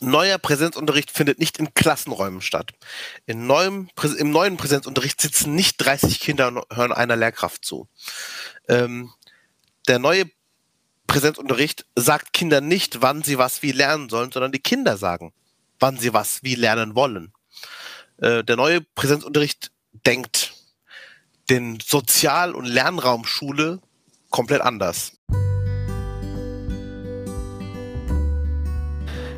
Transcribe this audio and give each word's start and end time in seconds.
neuer 0.00 0.38
Präsenzunterricht 0.38 1.10
findet 1.10 1.38
nicht 1.38 1.58
in 1.58 1.74
Klassenräumen 1.74 2.40
statt. 2.40 2.72
In 3.26 3.46
neuem, 3.46 3.88
Im 4.18 4.30
neuen 4.30 4.56
Präsenzunterricht 4.56 5.20
sitzen 5.20 5.54
nicht 5.54 5.76
30 5.78 6.20
Kinder 6.20 6.48
und 6.48 6.64
hören 6.72 6.92
einer 6.92 7.16
Lehrkraft 7.16 7.64
zu. 7.64 7.88
Ähm, 8.68 9.12
der 9.88 9.98
neue 9.98 10.26
Präsenzunterricht 11.06 11.86
sagt 11.94 12.32
Kindern 12.32 12.68
nicht, 12.68 13.02
wann 13.02 13.22
sie 13.22 13.38
was 13.38 13.62
wie 13.62 13.72
lernen 13.72 14.08
sollen, 14.08 14.32
sondern 14.32 14.52
die 14.52 14.60
Kinder 14.60 14.96
sagen, 14.96 15.32
wann 15.78 15.98
sie 15.98 16.12
was 16.12 16.42
wie 16.42 16.54
lernen 16.54 16.94
wollen. 16.94 17.32
Äh, 18.18 18.44
der 18.44 18.56
neue 18.56 18.80
Präsenzunterricht 18.80 19.72
denkt 20.06 20.54
den 21.50 21.80
Sozial- 21.80 22.54
und 22.54 22.64
Lernraum 22.64 23.24
Schule 23.24 23.80
komplett 24.30 24.62
anders. 24.62 25.12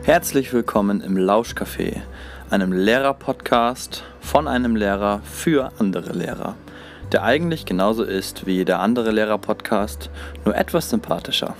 Herzlich 0.04 0.52
willkommen 0.52 1.00
im 1.00 1.16
Lauschcafé, 1.16 2.02
einem 2.50 2.72
Lehrer-Podcast 2.72 4.04
von 4.20 4.46
einem 4.48 4.76
Lehrer 4.76 5.22
für 5.22 5.72
andere 5.78 6.12
Lehrer, 6.12 6.56
der 7.10 7.22
eigentlich 7.22 7.64
genauso 7.64 8.04
ist 8.04 8.44
wie 8.44 8.56
jeder 8.56 8.80
andere 8.80 9.12
Lehrer-Podcast, 9.12 10.10
nur 10.44 10.54
etwas 10.54 10.90
sympathischer. 10.90 11.56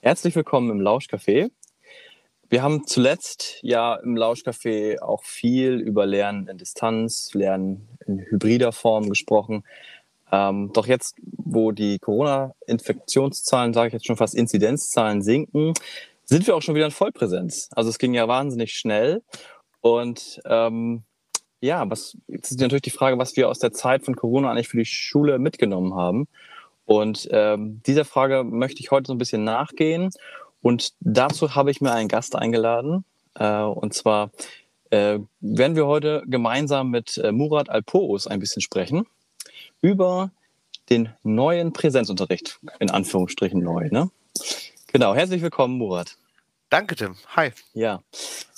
Herzlich 0.00 0.34
willkommen 0.34 0.70
im 0.70 0.80
Lauschcafé. 0.80 1.50
Wir 2.48 2.62
haben 2.62 2.86
zuletzt 2.86 3.58
ja 3.62 3.96
im 3.96 4.16
Lauschcafé 4.16 5.00
auch 5.00 5.24
viel 5.24 5.74
über 5.74 6.06
Lernen 6.06 6.46
in 6.46 6.58
Distanz, 6.58 7.34
Lernen 7.34 7.88
in 8.06 8.20
hybrider 8.20 8.70
Form 8.70 9.08
gesprochen. 9.08 9.64
Ähm, 10.30 10.70
doch 10.72 10.86
jetzt, 10.86 11.16
wo 11.22 11.72
die 11.72 11.98
Corona-Infektionszahlen, 11.98 13.74
sage 13.74 13.88
ich 13.88 13.92
jetzt 13.94 14.06
schon 14.06 14.16
fast 14.16 14.34
Inzidenzzahlen 14.34 15.22
sinken, 15.22 15.74
sind 16.24 16.46
wir 16.46 16.54
auch 16.54 16.62
schon 16.62 16.76
wieder 16.76 16.86
in 16.86 16.92
Vollpräsenz. 16.92 17.68
Also 17.72 17.90
es 17.90 17.98
ging 17.98 18.14
ja 18.14 18.28
wahnsinnig 18.28 18.74
schnell. 18.74 19.22
Und 19.80 20.40
ähm, 20.44 21.02
ja, 21.60 21.88
was 21.90 22.16
jetzt 22.28 22.52
ist 22.52 22.60
natürlich 22.60 22.82
die 22.82 22.90
Frage, 22.90 23.18
was 23.18 23.36
wir 23.36 23.48
aus 23.48 23.58
der 23.58 23.72
Zeit 23.72 24.04
von 24.04 24.14
Corona 24.14 24.50
eigentlich 24.50 24.68
für 24.68 24.78
die 24.78 24.84
Schule 24.84 25.38
mitgenommen 25.40 25.94
haben. 25.94 26.28
Und 26.84 27.28
ähm, 27.32 27.80
dieser 27.86 28.04
Frage 28.04 28.44
möchte 28.44 28.80
ich 28.80 28.92
heute 28.92 29.08
so 29.08 29.14
ein 29.14 29.18
bisschen 29.18 29.42
nachgehen 29.42 30.10
und 30.66 30.94
dazu 30.98 31.54
habe 31.54 31.70
ich 31.70 31.80
mir 31.80 31.92
einen 31.92 32.08
Gast 32.08 32.34
eingeladen. 32.34 33.04
Äh, 33.34 33.60
und 33.60 33.94
zwar 33.94 34.32
äh, 34.90 35.20
werden 35.38 35.76
wir 35.76 35.86
heute 35.86 36.24
gemeinsam 36.26 36.90
mit 36.90 37.18
äh, 37.18 37.30
Murat 37.30 37.70
Alpoos 37.70 38.26
ein 38.26 38.40
bisschen 38.40 38.62
sprechen 38.62 39.06
über 39.80 40.32
den 40.90 41.10
neuen 41.22 41.72
Präsenzunterricht, 41.72 42.58
in 42.80 42.90
Anführungsstrichen 42.90 43.62
neu. 43.62 43.90
Ne? 43.92 44.10
Genau, 44.92 45.14
herzlich 45.14 45.40
willkommen, 45.40 45.78
Murat. 45.78 46.16
Danke, 46.68 46.96
Tim. 46.96 47.14
Hi. 47.36 47.52
Ja. 47.72 48.02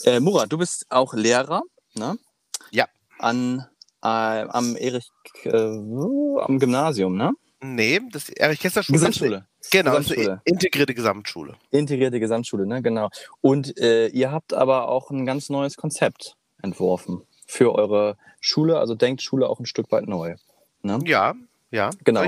Äh, 0.04 0.20
Murat, 0.20 0.50
du 0.50 0.56
bist 0.56 0.86
auch 0.88 1.12
Lehrer, 1.12 1.60
ne? 1.92 2.18
Ja. 2.70 2.86
An, 3.18 3.66
äh, 4.02 4.06
am 4.06 4.76
Erich, 4.76 5.10
äh, 5.44 5.50
am 5.50 6.58
Gymnasium, 6.58 7.18
ne? 7.18 7.32
Nee, 7.60 8.00
das 8.12 8.28
Erich 8.28 8.60
Kästner 8.60 8.82
Schule. 8.82 8.98
Gesamtschule. 8.98 9.46
Genau, 9.70 9.96
Gesamtschule. 9.96 10.40
integrierte 10.44 10.94
Gesamtschule. 10.94 11.56
Integrierte 11.70 12.20
Gesamtschule, 12.20 12.66
ne, 12.66 12.82
genau. 12.82 13.10
Und 13.40 13.76
äh, 13.78 14.08
ihr 14.08 14.30
habt 14.30 14.54
aber 14.54 14.88
auch 14.88 15.10
ein 15.10 15.26
ganz 15.26 15.50
neues 15.50 15.76
Konzept 15.76 16.36
entworfen 16.62 17.22
für 17.46 17.74
eure 17.74 18.16
Schule, 18.40 18.78
also 18.78 18.94
denkt 18.94 19.22
Schule 19.22 19.48
auch 19.48 19.58
ein 19.58 19.66
Stück 19.66 19.90
weit 19.90 20.06
neu. 20.06 20.36
Ne? 20.82 21.00
Ja, 21.04 21.34
ja, 21.70 21.90
genau. 22.04 22.22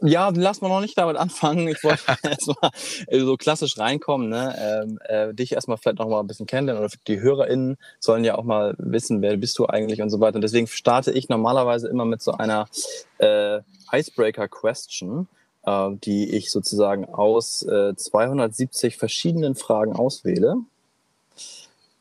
Ja, 0.00 0.30
lass 0.34 0.60
mal 0.60 0.68
noch 0.68 0.80
nicht 0.80 0.96
damit 0.96 1.16
anfangen. 1.16 1.68
Ich 1.68 1.82
wollte 1.84 2.02
erstmal 2.22 2.70
so 3.10 3.36
klassisch 3.36 3.78
reinkommen, 3.78 4.28
ne? 4.28 4.54
Ähm, 4.58 4.98
äh, 5.04 5.34
dich 5.34 5.52
erstmal 5.52 5.76
vielleicht 5.76 5.98
noch 5.98 6.08
mal 6.08 6.20
ein 6.20 6.26
bisschen 6.26 6.46
kennenlernen 6.46 6.82
oder 6.82 6.92
die 7.06 7.20
HörerInnen 7.20 7.76
sollen 8.00 8.24
ja 8.24 8.36
auch 8.36 8.44
mal 8.44 8.74
wissen, 8.78 9.20
wer 9.20 9.36
bist 9.36 9.58
du 9.58 9.66
eigentlich 9.66 10.00
und 10.00 10.10
so 10.10 10.20
weiter. 10.20 10.36
Und 10.36 10.42
deswegen 10.42 10.66
starte 10.66 11.12
ich 11.12 11.28
normalerweise 11.28 11.88
immer 11.88 12.06
mit 12.06 12.22
so 12.22 12.32
einer 12.32 12.68
äh, 13.18 13.60
Icebreaker-Question, 13.92 15.28
äh, 15.64 15.90
die 16.04 16.34
ich 16.34 16.50
sozusagen 16.50 17.04
aus 17.04 17.62
äh, 17.62 17.94
270 17.94 18.96
verschiedenen 18.96 19.54
Fragen 19.54 19.94
auswähle. 19.94 20.56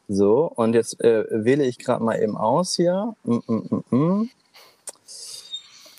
So, 0.08 0.50
und 0.56 0.74
jetzt 0.74 1.02
äh, 1.02 1.26
wähle 1.30 1.66
ich 1.66 1.80
gerade 1.80 2.02
mal 2.02 2.22
eben 2.22 2.38
aus 2.38 2.76
hier. 2.76 3.14
Mm, 3.24 3.40
mm, 3.46 3.84
mm, 3.90 3.96
mm. 3.96 4.30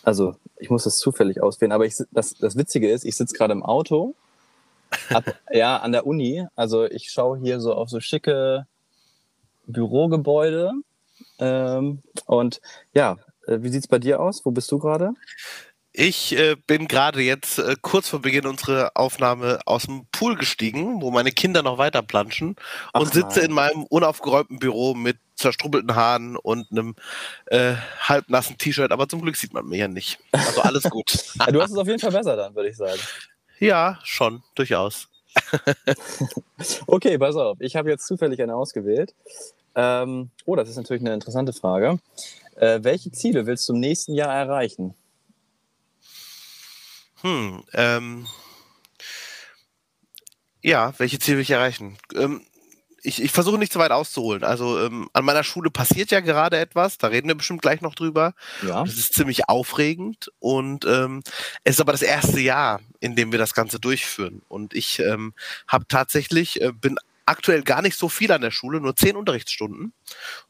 Also, 0.08 0.36
ich 0.56 0.70
muss 0.70 0.84
das 0.84 0.96
zufällig 0.96 1.42
auswählen, 1.42 1.70
aber 1.70 1.84
ich, 1.84 1.94
das, 2.12 2.32
das 2.32 2.56
Witzige 2.56 2.90
ist, 2.90 3.04
ich 3.04 3.14
sitze 3.14 3.36
gerade 3.36 3.52
im 3.52 3.62
Auto, 3.62 4.14
ab, 5.10 5.24
ja, 5.52 5.76
an 5.76 5.92
der 5.92 6.06
Uni. 6.06 6.46
Also, 6.56 6.86
ich 6.86 7.10
schaue 7.10 7.38
hier 7.38 7.60
so 7.60 7.74
auf 7.74 7.90
so 7.90 8.00
schicke 8.00 8.66
Bürogebäude. 9.66 10.72
Ähm, 11.38 12.00
und 12.24 12.62
ja, 12.94 13.18
äh, 13.46 13.58
wie 13.60 13.68
sieht 13.68 13.82
es 13.82 13.86
bei 13.86 13.98
dir 13.98 14.20
aus? 14.20 14.46
Wo 14.46 14.50
bist 14.50 14.72
du 14.72 14.78
gerade? 14.78 15.12
Ich 15.92 16.34
äh, 16.38 16.56
bin 16.66 16.88
gerade 16.88 17.20
jetzt 17.20 17.58
äh, 17.58 17.76
kurz 17.82 18.08
vor 18.08 18.22
Beginn 18.22 18.46
unserer 18.46 18.92
Aufnahme 18.94 19.60
aus 19.66 19.82
dem 19.82 20.06
Pool 20.10 20.36
gestiegen, 20.36 21.02
wo 21.02 21.10
meine 21.10 21.32
Kinder 21.32 21.62
noch 21.62 21.76
weiter 21.76 22.00
planschen 22.00 22.56
Ach 22.94 23.00
und 23.00 23.12
sitze 23.12 23.40
nein. 23.40 23.48
in 23.50 23.52
meinem 23.52 23.82
unaufgeräumten 23.84 24.58
Büro 24.58 24.94
mit 24.94 25.18
zerstrubbelten 25.38 25.94
Haaren 25.94 26.36
und 26.36 26.70
einem 26.70 26.96
äh, 27.46 27.74
halbnassen 28.00 28.58
T-Shirt, 28.58 28.92
aber 28.92 29.08
zum 29.08 29.22
Glück 29.22 29.36
sieht 29.36 29.54
man 29.54 29.66
mich 29.66 29.78
ja 29.78 29.88
nicht. 29.88 30.18
Also 30.32 30.62
alles 30.62 30.82
gut. 30.90 31.24
du 31.50 31.62
hast 31.62 31.70
es 31.70 31.76
auf 31.76 31.86
jeden 31.86 32.00
Fall 32.00 32.12
besser 32.12 32.36
dann, 32.36 32.54
würde 32.54 32.68
ich 32.68 32.76
sagen. 32.76 33.00
Ja, 33.60 33.98
schon, 34.02 34.42
durchaus. 34.54 35.08
okay, 36.86 37.18
pass 37.18 37.36
auf. 37.36 37.58
Ich 37.60 37.76
habe 37.76 37.90
jetzt 37.90 38.06
zufällig 38.06 38.42
eine 38.42 38.54
ausgewählt. 38.54 39.14
Ähm, 39.74 40.30
oh, 40.44 40.56
das 40.56 40.68
ist 40.68 40.76
natürlich 40.76 41.02
eine 41.02 41.14
interessante 41.14 41.52
Frage. 41.52 41.98
Äh, 42.56 42.80
welche 42.82 43.12
Ziele 43.12 43.46
willst 43.46 43.68
du 43.68 43.74
im 43.74 43.80
nächsten 43.80 44.14
Jahr 44.14 44.34
erreichen? 44.34 44.94
Hm, 47.22 47.62
ähm, 47.72 48.26
ja, 50.62 50.92
welche 50.98 51.18
Ziele 51.18 51.38
will 51.38 51.42
ich 51.42 51.50
erreichen? 51.50 51.96
Ähm, 52.14 52.42
ich, 53.02 53.22
ich 53.22 53.30
versuche 53.30 53.58
nicht 53.58 53.72
zu 53.72 53.78
weit 53.78 53.92
auszuholen. 53.92 54.44
Also 54.44 54.78
ähm, 54.84 55.08
an 55.12 55.24
meiner 55.24 55.44
Schule 55.44 55.70
passiert 55.70 56.10
ja 56.10 56.20
gerade 56.20 56.58
etwas, 56.58 56.98
da 56.98 57.08
reden 57.08 57.28
wir 57.28 57.34
bestimmt 57.34 57.62
gleich 57.62 57.80
noch 57.80 57.94
drüber. 57.94 58.34
Ja. 58.66 58.84
Das 58.84 58.94
ist 58.94 59.14
ziemlich 59.14 59.48
aufregend 59.48 60.30
und 60.38 60.84
ähm, 60.84 61.22
es 61.64 61.76
ist 61.76 61.80
aber 61.80 61.92
das 61.92 62.02
erste 62.02 62.40
Jahr, 62.40 62.80
in 63.00 63.16
dem 63.16 63.32
wir 63.32 63.38
das 63.38 63.54
Ganze 63.54 63.78
durchführen. 63.78 64.42
Und 64.48 64.74
ich 64.74 64.98
ähm, 64.98 65.34
habe 65.66 65.86
tatsächlich, 65.88 66.60
äh, 66.60 66.72
bin 66.72 66.98
aktuell 67.28 67.62
gar 67.62 67.82
nicht 67.82 67.98
so 67.98 68.08
viel 68.08 68.32
an 68.32 68.40
der 68.40 68.50
Schule, 68.50 68.80
nur 68.80 68.96
zehn 68.96 69.14
Unterrichtsstunden. 69.14 69.92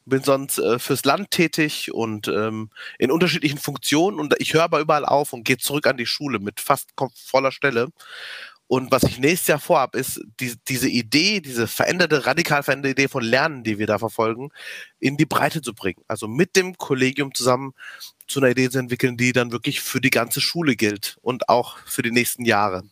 Bin 0.05 0.23
sonst 0.23 0.59
äh, 0.59 0.79
fürs 0.79 1.03
Land 1.03 1.29
tätig 1.31 1.93
und 1.93 2.29
ähm, 2.29 2.69
in 2.97 3.11
unterschiedlichen 3.11 3.59
Funktionen 3.59 4.17
und 4.17 4.33
ich 4.39 4.53
höre 4.53 4.63
aber 4.63 4.79
überall 4.79 5.05
auf 5.05 5.33
und 5.33 5.43
gehe 5.43 5.57
zurück 5.57 5.87
an 5.87 5.97
die 5.97 6.05
Schule 6.05 6.39
mit 6.39 6.61
fast 6.61 6.89
voller 7.13 7.51
Stelle. 7.51 7.89
Und 8.69 8.91
was 8.91 9.01
ich 9.01 9.17
nächstes 9.17 9.47
Jahr 9.47 9.59
vorhabe, 9.59 9.97
ist 9.97 10.21
die, 10.39 10.53
diese 10.67 10.87
Idee, 10.87 11.41
diese 11.41 11.65
veränderte, 11.65 12.27
radikal 12.27 12.61
veränderte 12.61 12.91
Idee 12.91 13.07
von 13.07 13.23
Lernen, 13.23 13.63
die 13.63 13.79
wir 13.79 13.87
da 13.87 13.97
verfolgen, 13.97 14.51
in 14.99 15.17
die 15.17 15.25
Breite 15.25 15.63
zu 15.63 15.73
bringen. 15.73 16.03
Also 16.07 16.27
mit 16.27 16.55
dem 16.55 16.77
Kollegium 16.77 17.33
zusammen 17.33 17.73
zu 18.27 18.39
einer 18.39 18.51
Idee 18.51 18.69
zu 18.69 18.77
entwickeln, 18.77 19.17
die 19.17 19.33
dann 19.33 19.51
wirklich 19.51 19.81
für 19.81 19.99
die 19.99 20.11
ganze 20.11 20.39
Schule 20.39 20.75
gilt 20.75 21.17
und 21.23 21.49
auch 21.49 21.79
für 21.87 22.03
die 22.03 22.11
nächsten 22.11 22.45
Jahre. 22.45 22.83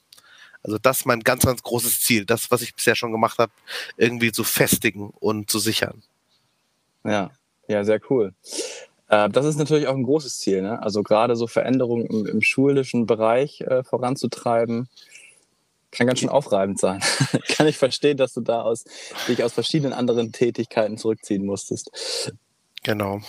Also 0.64 0.80
das 0.80 1.02
ist 1.02 1.06
mein 1.06 1.20
ganz, 1.20 1.46
ganz 1.46 1.62
großes 1.62 2.02
Ziel, 2.02 2.26
das, 2.26 2.50
was 2.50 2.64
ich 2.64 2.74
bisher 2.74 2.96
schon 2.96 3.12
gemacht 3.12 3.38
habe, 3.38 3.52
irgendwie 3.98 4.32
zu 4.32 4.44
festigen 4.44 5.12
und 5.20 5.52
zu 5.52 5.60
sichern. 5.60 6.02
Ja, 7.04 7.30
ja, 7.68 7.84
sehr 7.84 8.02
cool. 8.10 8.34
Äh, 9.10 9.30
das 9.30 9.46
ist 9.46 9.58
natürlich 9.58 9.86
auch 9.86 9.96
ein 9.96 10.02
großes 10.02 10.40
Ziel, 10.40 10.64
ne? 10.64 10.82
Also 10.82 11.04
gerade 11.04 11.36
so 11.36 11.46
Veränderungen 11.46 12.08
im, 12.08 12.26
im 12.26 12.42
schulischen 12.42 13.06
Bereich 13.06 13.62
äh, 13.62 13.84
voranzutreiben, 13.84 14.90
kann 15.92 16.08
ganz 16.08 16.20
schön 16.20 16.30
aufreibend 16.30 16.80
sein. 16.80 17.02
kann 17.48 17.68
ich 17.68 17.78
verstehen, 17.78 18.18
dass 18.18 18.34
du 18.34 18.42
da 18.42 18.62
aus, 18.62 18.84
dich 19.28 19.44
aus 19.44 19.54
verschiedenen 19.54 19.94
anderen 19.94 20.32
Tätigkeiten 20.32 20.98
zurückziehen 20.98 21.46
musstest. 21.46 21.92
Genau. 22.84 23.22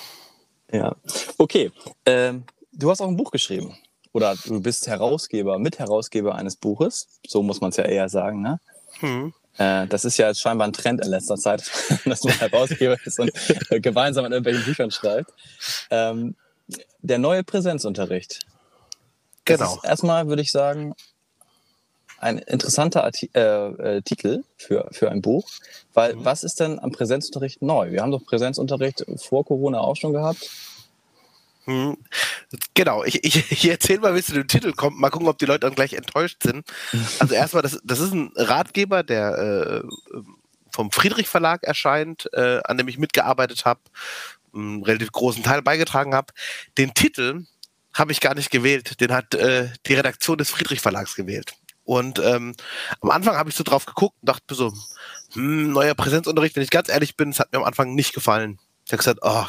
Ja. 0.73 0.97
Okay. 1.39 1.73
Ähm, 2.05 2.45
du 2.73 2.91
hast 2.91 3.01
auch 3.01 3.09
ein 3.09 3.17
Buch 3.17 3.31
geschrieben 3.31 3.77
oder 4.13 4.35
du 4.45 4.61
bist 4.61 4.87
Herausgeber, 4.87 5.59
Mitherausgeber 5.59 6.35
eines 6.35 6.57
Buches, 6.57 7.21
so 7.27 7.43
muss 7.43 7.61
man 7.61 7.71
es 7.71 7.77
ja 7.77 7.85
eher 7.85 8.09
sagen, 8.09 8.43
ne? 8.43 8.61
Hm. 9.01 9.33
Äh, 9.59 9.87
das 9.87 10.05
ist 10.05 10.17
ja 10.17 10.35
scheinbar 10.35 10.69
ein 10.69 10.73
Trend 10.73 11.01
in 11.01 11.11
letzter 11.11 11.37
Zeit, 11.37 11.71
dass 12.05 12.25
man 12.25 12.39
Herausgeber 12.39 12.97
ist 13.05 13.19
und 13.19 13.33
äh, 13.71 13.81
gemeinsam 13.81 14.25
an 14.25 14.33
irgendwelchen 14.33 14.65
Büchern 14.65 14.91
schreibt. 14.91 15.33
Ähm, 15.91 16.37
der 17.01 17.19
neue 17.19 17.45
Präsenzunterricht. 17.45 18.41
Genau. 19.45 19.77
Das 19.77 19.85
erstmal, 19.85 20.29
würde 20.29 20.43
ich 20.43 20.53
sagen, 20.53 20.95
ein 22.21 22.39
interessanter 22.39 23.05
Arti 23.05 23.31
äh, 23.35 23.41
äh, 23.41 24.03
Titel 24.03 24.43
für, 24.57 24.89
für 24.93 25.11
ein 25.11 25.23
Buch, 25.23 25.49
weil 25.95 26.15
mhm. 26.15 26.25
was 26.25 26.45
ist 26.45 26.61
denn 26.61 26.79
am 26.79 26.93
Präsenzunterricht 26.93 27.63
neu? 27.63 27.91
Wir 27.91 28.03
haben 28.03 28.11
doch 28.11 28.25
Präsenzunterricht 28.25 29.05
vor 29.17 29.45
Corona 29.45 29.81
auch 29.81 29.97
schon 29.97 30.13
gehabt. 30.13 30.49
Hm. 31.69 31.99
Genau, 32.73 33.05
ich, 33.05 33.23
ich, 33.25 33.53
ich 33.53 33.69
erzähle 33.69 34.01
mal, 34.01 34.15
wie 34.15 34.21
es 34.21 34.27
zu 34.27 34.33
dem 34.33 34.49
Titel 34.49 34.73
kommt. 34.73 34.99
Mal 34.99 35.11
gucken, 35.11 35.29
ob 35.29 35.37
die 35.37 35.45
Leute 35.45 35.61
dann 35.61 35.75
gleich 35.75 35.93
enttäuscht 35.93 36.43
sind. 36.43 36.67
Also 37.19 37.35
erstmal, 37.35 37.63
das, 37.63 37.79
das 37.85 38.01
ist 38.01 38.15
ein 38.15 38.33
Ratgeber, 38.37 39.03
der 39.03 39.83
äh, 39.85 40.17
vom 40.73 40.91
Friedrich 40.91 41.29
Verlag 41.29 41.65
erscheint, 41.65 42.31
äh, 42.33 42.61
an 42.65 42.79
dem 42.79 42.89
ich 42.89 42.97
mitgearbeitet 42.97 43.67
habe, 43.67 43.81
einen 44.55 44.83
relativ 44.83 45.13
großen 45.13 45.43
Teil 45.43 45.61
beigetragen 45.61 46.15
habe. 46.15 46.33
Den 46.79 46.95
Titel 46.95 47.45
habe 47.93 48.13
ich 48.13 48.21
gar 48.21 48.35
nicht 48.35 48.51
gewählt. 48.51 48.99
Den 49.03 49.13
hat 49.13 49.35
äh, 49.35 49.69
die 49.87 49.95
Redaktion 49.95 50.39
des 50.39 50.51
Friedrich 50.51 50.81
Verlags 50.81 51.17
gewählt. 51.17 51.53
Und 51.89 52.19
ähm, 52.19 52.55
am 53.01 53.11
Anfang 53.11 53.37
habe 53.37 53.49
ich 53.49 53.57
so 53.57 53.65
drauf 53.65 53.87
geguckt 53.87 54.15
und 54.21 54.29
dachte 54.29 54.55
so, 54.55 54.75
hm, 55.33 55.73
neuer 55.73 55.95
Präsenzunterricht, 55.95 56.55
wenn 56.55 56.63
ich 56.63 56.69
ganz 56.69 56.91
ehrlich 56.91 57.17
bin, 57.17 57.31
es 57.31 57.41
hat 57.41 57.51
mir 57.51 57.61
am 57.61 57.65
Anfang 57.65 57.95
nicht 57.95 58.13
gefallen. 58.13 58.59
Ich 58.85 58.93
habe 58.93 58.99
gesagt, 58.99 59.21
oh, 59.23 59.47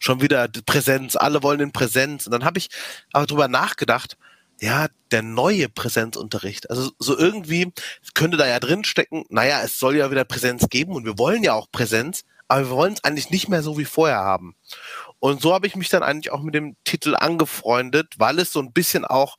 schon 0.00 0.20
wieder 0.20 0.48
Präsenz, 0.48 1.14
alle 1.14 1.44
wollen 1.44 1.60
den 1.60 1.70
Präsenz. 1.70 2.26
Und 2.26 2.32
dann 2.32 2.44
habe 2.44 2.58
ich 2.58 2.70
aber 3.12 3.26
drüber 3.26 3.46
nachgedacht, 3.46 4.16
ja, 4.60 4.88
der 5.12 5.22
neue 5.22 5.68
Präsenzunterricht. 5.68 6.70
Also 6.70 6.90
so 6.98 7.16
irgendwie 7.16 7.72
könnte 8.14 8.36
da 8.36 8.48
ja 8.48 8.58
drin 8.58 8.82
stecken, 8.82 9.22
naja, 9.28 9.62
es 9.62 9.78
soll 9.78 9.94
ja 9.94 10.10
wieder 10.10 10.24
Präsenz 10.24 10.68
geben 10.68 10.92
und 10.96 11.04
wir 11.04 11.18
wollen 11.18 11.44
ja 11.44 11.52
auch 11.52 11.70
Präsenz, 11.70 12.24
aber 12.48 12.62
wir 12.62 12.70
wollen 12.70 12.94
es 12.94 13.04
eigentlich 13.04 13.30
nicht 13.30 13.48
mehr 13.48 13.62
so 13.62 13.78
wie 13.78 13.84
vorher 13.84 14.18
haben. 14.18 14.56
Und 15.20 15.40
so 15.40 15.54
habe 15.54 15.68
ich 15.68 15.76
mich 15.76 15.88
dann 15.88 16.02
eigentlich 16.02 16.32
auch 16.32 16.42
mit 16.42 16.56
dem 16.56 16.74
Titel 16.82 17.14
angefreundet, 17.14 18.14
weil 18.18 18.40
es 18.40 18.52
so 18.52 18.58
ein 18.58 18.72
bisschen 18.72 19.04
auch 19.04 19.36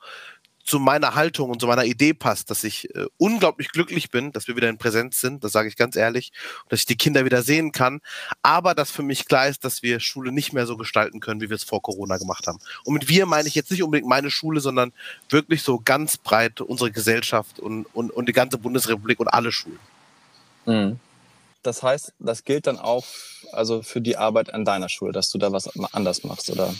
zu 0.67 0.79
meiner 0.79 1.15
Haltung 1.15 1.49
und 1.49 1.61
zu 1.61 1.67
meiner 1.67 1.85
Idee 1.85 2.13
passt, 2.13 2.51
dass 2.51 2.65
ich 2.65 2.93
äh, 2.93 3.05
unglaublich 3.15 3.69
glücklich 3.69 4.11
bin, 4.11 4.33
dass 4.33 4.47
wir 4.49 4.57
wieder 4.57 4.67
in 4.67 4.77
Präsenz 4.77 5.21
sind, 5.21 5.43
das 5.43 5.53
sage 5.53 5.69
ich 5.69 5.77
ganz 5.77 5.95
ehrlich, 5.95 6.33
dass 6.67 6.81
ich 6.81 6.85
die 6.85 6.97
Kinder 6.97 7.23
wieder 7.23 7.41
sehen 7.41 7.71
kann, 7.71 8.01
aber 8.43 8.75
dass 8.75 8.91
für 8.91 9.01
mich 9.01 9.25
klar 9.25 9.47
ist, 9.47 9.63
dass 9.63 9.81
wir 9.81 10.01
Schule 10.01 10.33
nicht 10.33 10.51
mehr 10.51 10.67
so 10.67 10.75
gestalten 10.75 11.21
können, 11.21 11.39
wie 11.39 11.49
wir 11.49 11.55
es 11.55 11.63
vor 11.63 11.81
Corona 11.81 12.17
gemacht 12.17 12.47
haben. 12.47 12.59
Und 12.83 12.93
mit 12.95 13.07
wir 13.07 13.25
meine 13.25 13.47
ich 13.47 13.55
jetzt 13.55 13.71
nicht 13.71 13.81
unbedingt 13.81 14.09
meine 14.09 14.29
Schule, 14.29 14.59
sondern 14.59 14.91
wirklich 15.29 15.63
so 15.63 15.79
ganz 15.79 16.17
breit 16.17 16.59
unsere 16.59 16.91
Gesellschaft 16.91 17.59
und, 17.59 17.85
und, 17.93 18.11
und 18.11 18.27
die 18.27 18.33
ganze 18.33 18.57
Bundesrepublik 18.57 19.21
und 19.21 19.29
alle 19.29 19.53
Schulen. 19.53 19.79
Mhm. 20.65 20.99
Das 21.63 21.81
heißt, 21.81 22.13
das 22.19 22.43
gilt 22.43 22.67
dann 22.67 22.77
auch 22.77 23.05
also 23.53 23.81
für 23.83 24.01
die 24.01 24.17
Arbeit 24.17 24.53
an 24.53 24.65
deiner 24.65 24.89
Schule, 24.89 25.13
dass 25.13 25.29
du 25.29 25.37
da 25.37 25.51
was 25.53 25.69
anders 25.93 26.23
machst, 26.23 26.49
oder? 26.49 26.73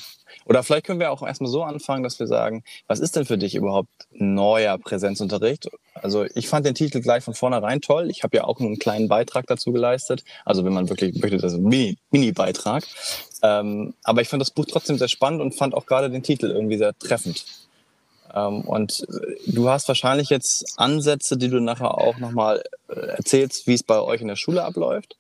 Oder 0.47 0.63
vielleicht 0.63 0.85
können 0.85 0.99
wir 0.99 1.11
auch 1.11 1.25
erstmal 1.25 1.51
so 1.51 1.63
anfangen, 1.63 2.03
dass 2.03 2.19
wir 2.19 2.27
sagen, 2.27 2.63
was 2.88 2.99
ist 2.99 3.15
denn 3.15 3.25
für 3.25 3.38
dich 3.38 3.55
überhaupt 3.55 3.89
neuer 4.11 4.77
Präsenzunterricht? 4.77 5.69
Also 5.94 6.25
ich 6.35 6.47
fand 6.47 6.65
den 6.65 6.75
Titel 6.75 7.01
gleich 7.01 7.23
von 7.23 7.33
vornherein 7.33 7.81
toll. 7.81 8.09
Ich 8.09 8.23
habe 8.23 8.38
ja 8.38 8.44
auch 8.45 8.59
einen 8.59 8.79
kleinen 8.79 9.09
Beitrag 9.09 9.45
dazu 9.47 9.73
geleistet. 9.73 10.23
Also 10.45 10.63
wenn 10.63 10.73
man 10.73 10.89
wirklich 10.89 11.15
möchte, 11.21 11.38
das 11.38 11.53
ist 11.53 11.59
ein 11.59 11.97
Mini-Beitrag. 12.11 12.85
ähm, 13.44 13.94
aber 14.03 14.21
ich 14.21 14.29
fand 14.29 14.41
das 14.41 14.51
Buch 14.51 14.65
trotzdem 14.65 14.97
sehr 14.97 15.09
spannend 15.09 15.41
und 15.41 15.53
fand 15.53 15.73
auch 15.73 15.85
gerade 15.85 16.09
den 16.09 16.23
Titel 16.23 16.47
irgendwie 16.47 16.77
sehr 16.77 16.97
treffend. 16.97 17.45
Ähm, 18.33 18.61
und 18.61 19.05
du 19.47 19.69
hast 19.69 19.88
wahrscheinlich 19.89 20.29
jetzt 20.29 20.77
Ansätze, 20.77 21.38
die 21.38 21.49
du 21.49 21.59
nachher 21.59 21.97
auch 21.97 22.17
nochmal 22.19 22.63
äh, 22.89 22.99
erzählst, 22.99 23.67
wie 23.67 23.73
es 23.73 23.83
bei 23.83 23.99
euch 23.99 24.21
in 24.21 24.27
der 24.27 24.35
Schule 24.38 24.63
abläuft. 24.63 25.17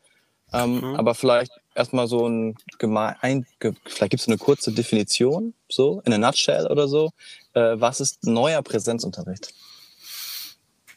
Ähm, 0.53 0.79
mhm. 0.79 0.95
Aber 0.95 1.15
vielleicht 1.15 1.51
erstmal 1.77 2.07
so 2.07 2.27
ein, 2.27 2.57
ein 2.79 3.45
vielleicht 3.85 4.11
gibt 4.11 4.21
es 4.21 4.27
eine 4.27 4.37
kurze 4.37 4.71
Definition, 4.71 5.53
so 5.69 6.01
in 6.05 6.13
a 6.13 6.17
nutshell 6.17 6.67
oder 6.67 6.87
so. 6.87 7.11
Äh, 7.53 7.79
was 7.79 7.99
ist 7.99 8.23
neuer 8.25 8.61
Präsenzunterricht? 8.61 9.53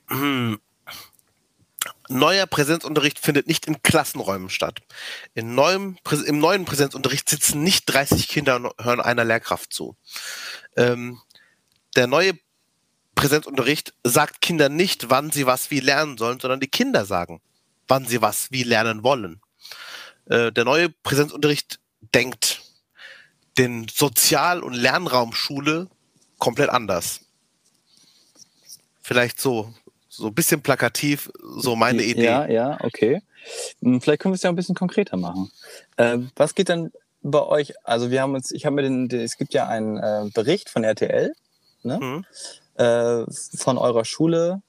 Hm. 0.09 0.59
Neuer 2.09 2.47
Präsenzunterricht 2.47 3.21
findet 3.21 3.47
nicht 3.47 3.67
in 3.67 3.83
Klassenräumen 3.83 4.51
statt. 4.51 4.81
In 5.35 5.55
neuem, 5.55 5.97
Im 6.27 6.41
neuen 6.41 6.65
Präsenzunterricht 6.65 7.29
sitzen 7.29 7.63
nicht 7.63 7.85
30 7.87 8.27
Kinder 8.27 8.57
und 8.57 8.73
hören 8.81 9.01
einer 9.01 9.25
Lehrkraft 9.25 9.73
zu. 9.73 9.97
Ähm, 10.77 11.21
der 11.95 12.09
neue 12.09 12.35
Präsenzunterricht 13.15 13.95
sagt 14.03 14.41
Kindern 14.41 14.75
nicht, 14.75 15.11
wann 15.11 15.31
sie 15.31 15.47
was 15.47 15.71
wie 15.71 15.81
lernen 15.81 16.19
sollen, 16.19 16.41
sondern 16.41 16.59
die 16.59 16.69
Kinder 16.69 17.05
sagen, 17.05 17.41
wann 17.87 18.07
sie 18.07 18.21
was 18.21 18.51
wie 18.51 18.65
lernen 18.65 19.05
wollen. 19.05 19.41
Äh, 20.31 20.53
der 20.53 20.65
neue 20.65 20.89
Präsenzunterricht 20.89 21.81
denkt 22.15 22.63
den 23.59 23.89
Sozial- 23.89 24.63
und 24.63 24.75
Lernraum 24.75 25.33
Schule 25.33 25.89
komplett 26.39 26.71
anders. 26.71 27.21
Vielleicht 29.03 29.41
so, 29.41 29.75
so 30.09 30.29
ein 30.29 30.35
bisschen 30.35 30.63
plakativ, 30.63 31.31
so 31.57 31.75
meine 31.75 32.03
Idee. 32.03 32.25
Ja, 32.25 32.47
ja, 32.49 32.79
okay. 32.81 33.23
Hm, 33.83 34.01
vielleicht 34.01 34.23
können 34.23 34.33
wir 34.33 34.37
es 34.37 34.43
ja 34.43 34.51
ein 34.51 34.57
bisschen 34.57 34.77
konkreter 34.77 35.17
machen. 35.17 35.51
Äh, 35.97 36.19
was 36.37 36.55
geht 36.55 36.69
denn 36.69 36.93
bei 37.23 37.43
euch? 37.43 37.75
Also 37.85 38.13
wir 38.13 38.23
haben 38.23 38.35
uns, 38.35 38.53
ich 38.53 38.65
habe 38.67 38.77
mir 38.77 38.83
den, 38.83 39.09
den, 39.09 39.21
es 39.21 39.37
gibt 39.37 39.53
ja 39.53 39.67
einen 39.67 39.97
äh, 39.97 40.31
Bericht 40.33 40.71
von 40.71 40.85
RTL, 40.85 41.33
ne? 41.83 41.99
Mhm. 42.01 42.25
Äh, 42.77 43.25
von 43.59 43.79
eurer 43.79 44.05
Schule, 44.05 44.63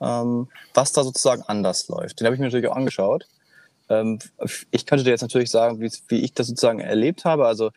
ähm, 0.00 0.48
was 0.74 0.92
da 0.92 1.02
sozusagen 1.02 1.42
anders 1.42 1.88
läuft. 1.88 2.20
Den 2.20 2.26
habe 2.26 2.34
ich 2.36 2.40
mir 2.40 2.46
natürlich 2.46 2.68
auch 2.68 2.76
angeschaut. 2.76 3.26
Ähm, 3.90 4.20
ich 4.70 4.86
könnte 4.86 5.04
dir 5.04 5.10
jetzt 5.10 5.20
natürlich 5.20 5.50
sagen, 5.50 5.80
wie, 5.80 5.90
wie 6.08 6.20
ich 6.20 6.32
das 6.32 6.46
sozusagen 6.46 6.80
erlebt 6.80 7.24
habe. 7.24 7.46
Also 7.46 7.70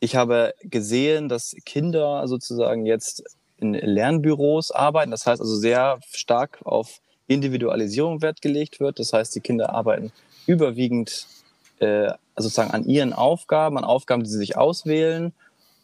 ich 0.00 0.16
habe 0.16 0.54
gesehen, 0.62 1.28
dass 1.28 1.56
Kinder 1.64 2.26
sozusagen 2.26 2.84
jetzt 2.84 3.24
in 3.58 3.72
Lernbüros 3.72 4.72
arbeiten. 4.72 5.12
Das 5.12 5.26
heißt 5.26 5.40
also 5.40 5.54
sehr 5.54 6.00
stark 6.10 6.58
auf 6.64 7.00
Individualisierung 7.28 8.20
Wert 8.20 8.42
gelegt 8.42 8.80
wird. 8.80 8.98
Das 8.98 9.12
heißt, 9.12 9.34
die 9.34 9.40
Kinder 9.40 9.72
arbeiten 9.72 10.12
überwiegend 10.46 11.26
äh, 11.78 12.10
sozusagen 12.36 12.72
an 12.72 12.84
ihren 12.84 13.12
Aufgaben, 13.12 13.78
an 13.78 13.84
Aufgaben, 13.84 14.24
die 14.24 14.30
sie 14.30 14.38
sich 14.38 14.56
auswählen. 14.56 15.32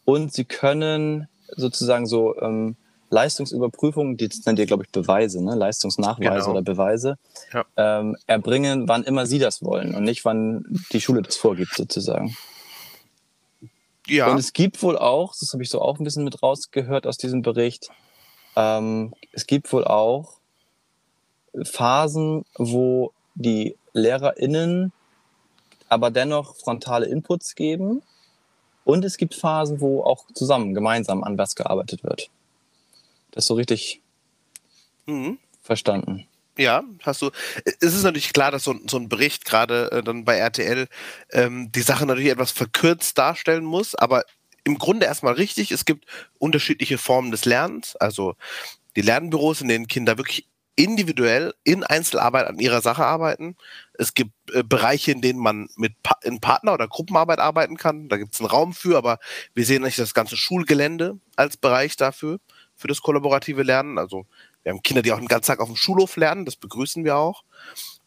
Und 0.03 0.33
sie 0.33 0.43
können 0.43 1.29
sozusagen 1.55 2.05
so 2.05 2.37
ähm, 2.41 2.75
Leistungsüberprüfungen, 3.09 4.17
die 4.17 4.29
nennt 4.45 4.59
ihr, 4.59 4.65
glaube 4.65 4.83
ich, 4.83 4.91
Beweise, 4.91 5.43
ne? 5.43 5.55
Leistungsnachweise 5.55 6.45
genau. 6.45 6.51
oder 6.51 6.61
Beweise, 6.61 7.17
ja. 7.53 7.65
ähm, 7.75 8.15
erbringen, 8.27 8.87
wann 8.87 9.03
immer 9.03 9.25
sie 9.25 9.39
das 9.39 9.63
wollen 9.63 9.95
und 9.95 10.03
nicht, 10.03 10.25
wann 10.25 10.65
die 10.91 11.01
Schule 11.01 11.21
das 11.21 11.35
vorgibt, 11.35 11.73
sozusagen. 11.75 12.35
Ja. 14.07 14.31
Und 14.31 14.37
es 14.37 14.53
gibt 14.53 14.81
wohl 14.81 14.97
auch, 14.97 15.33
das 15.39 15.53
habe 15.53 15.63
ich 15.63 15.69
so 15.69 15.81
auch 15.81 15.99
ein 15.99 16.03
bisschen 16.03 16.23
mit 16.23 16.41
rausgehört 16.41 17.07
aus 17.07 17.17
diesem 17.17 17.41
Bericht, 17.41 17.89
ähm, 18.55 19.13
es 19.31 19.47
gibt 19.47 19.71
wohl 19.71 19.85
auch 19.85 20.33
Phasen, 21.63 22.45
wo 22.55 23.11
die 23.35 23.75
LehrerInnen 23.93 24.91
aber 25.87 26.11
dennoch 26.11 26.55
frontale 26.55 27.07
Inputs 27.07 27.55
geben. 27.55 28.03
Und 28.85 29.05
es 29.05 29.17
gibt 29.17 29.35
Phasen, 29.35 29.81
wo 29.81 30.03
auch 30.03 30.25
zusammen, 30.33 30.73
gemeinsam 30.73 31.23
an 31.23 31.37
was 31.37 31.55
gearbeitet 31.55 32.03
wird 32.03 32.29
das 33.31 33.45
so 33.45 33.53
richtig 33.55 34.01
mhm. 35.05 35.37
verstanden. 35.61 36.27
Ja, 36.57 36.83
hast 37.03 37.21
du. 37.21 37.31
Es 37.63 37.93
ist 37.93 38.03
natürlich 38.03 38.33
klar, 38.33 38.51
dass 38.51 38.65
so, 38.65 38.75
so 38.85 38.97
ein 38.97 39.07
Bericht 39.07 39.45
gerade 39.45 39.91
äh, 39.93 40.03
dann 40.03 40.25
bei 40.25 40.35
RTL 40.35 40.87
ähm, 41.31 41.71
die 41.71 41.81
Sache 41.81 42.05
natürlich 42.05 42.31
etwas 42.31 42.51
verkürzt 42.51 43.17
darstellen 43.17 43.63
muss, 43.63 43.95
aber 43.95 44.25
im 44.65 44.77
Grunde 44.77 45.05
erstmal 45.05 45.35
richtig. 45.35 45.71
Es 45.71 45.85
gibt 45.85 46.05
unterschiedliche 46.37 46.97
Formen 46.97 47.31
des 47.31 47.45
Lernens, 47.45 47.95
also 47.95 48.35
die 48.97 49.01
Lernbüros, 49.01 49.61
in 49.61 49.69
denen 49.69 49.87
Kinder 49.87 50.17
wirklich 50.17 50.49
individuell 50.75 51.53
in 51.63 51.83
Einzelarbeit 51.83 52.47
an 52.47 52.59
ihrer 52.59 52.81
Sache 52.81 53.05
arbeiten. 53.05 53.55
Es 53.93 54.13
gibt 54.13 54.31
äh, 54.53 54.63
Bereiche, 54.63 55.13
in 55.13 55.21
denen 55.21 55.39
man 55.39 55.69
mit 55.77 56.01
pa 56.03 56.17
in 56.23 56.41
Partner- 56.41 56.73
oder 56.73 56.89
Gruppenarbeit 56.89 57.39
arbeiten 57.39 57.77
kann. 57.77 58.09
Da 58.09 58.17
gibt 58.17 58.33
es 58.33 58.41
einen 58.41 58.49
Raum 58.49 58.73
für, 58.73 58.97
aber 58.97 59.19
wir 59.53 59.65
sehen 59.65 59.83
nicht 59.83 59.99
das 59.99 60.13
ganze 60.13 60.35
Schulgelände 60.35 61.19
als 61.37 61.55
Bereich 61.55 61.95
dafür 61.95 62.39
für 62.79 62.87
das 62.87 63.01
kollaborative 63.01 63.63
Lernen. 63.63 63.97
Also 63.97 64.25
wir 64.63 64.71
haben 64.71 64.81
Kinder, 64.81 65.01
die 65.01 65.11
auch 65.11 65.19
den 65.19 65.27
ganzen 65.27 65.47
Tag 65.47 65.59
auf 65.59 65.67
dem 65.67 65.75
Schulhof 65.75 66.15
lernen, 66.15 66.45
das 66.45 66.55
begrüßen 66.55 67.03
wir 67.03 67.17
auch. 67.17 67.43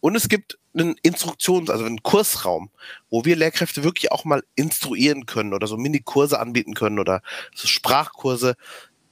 Und 0.00 0.16
es 0.16 0.28
gibt 0.28 0.58
einen 0.74 0.96
Instruktions-, 1.02 1.70
also 1.70 1.84
einen 1.84 2.02
Kursraum, 2.02 2.70
wo 3.10 3.24
wir 3.24 3.36
Lehrkräfte 3.36 3.84
wirklich 3.84 4.10
auch 4.10 4.24
mal 4.24 4.42
instruieren 4.54 5.26
können 5.26 5.52
oder 5.52 5.66
so 5.66 5.76
Mini-Kurse 5.76 6.40
anbieten 6.40 6.74
können 6.74 6.98
oder 6.98 7.22
so 7.54 7.68
Sprachkurse. 7.68 8.56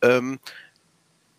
Ähm, 0.03 0.41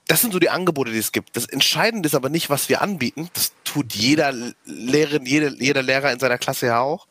das 0.08 0.22
sind 0.22 0.34
so 0.34 0.40
die 0.40 0.50
Angebote, 0.50 0.92
die 0.92 0.98
es 0.98 1.12
gibt. 1.12 1.36
Das 1.36 1.46
Entscheidende 1.46 2.08
ist 2.08 2.16
aber 2.16 2.30
nicht, 2.30 2.50
was 2.50 2.70
wir 2.70 2.82
anbieten. 2.82 3.30
Das 3.34 3.54
tut 3.64 3.94
jeder 3.94 4.34
Lehrerin, 4.66 5.26
jeder, 5.26 5.50
jeder 5.54 5.82
Lehrer 5.82 6.12
in 6.12 6.20
seiner 6.20 6.38
Klasse 6.38 6.68
ja 6.68 6.82
auch. 6.82 7.08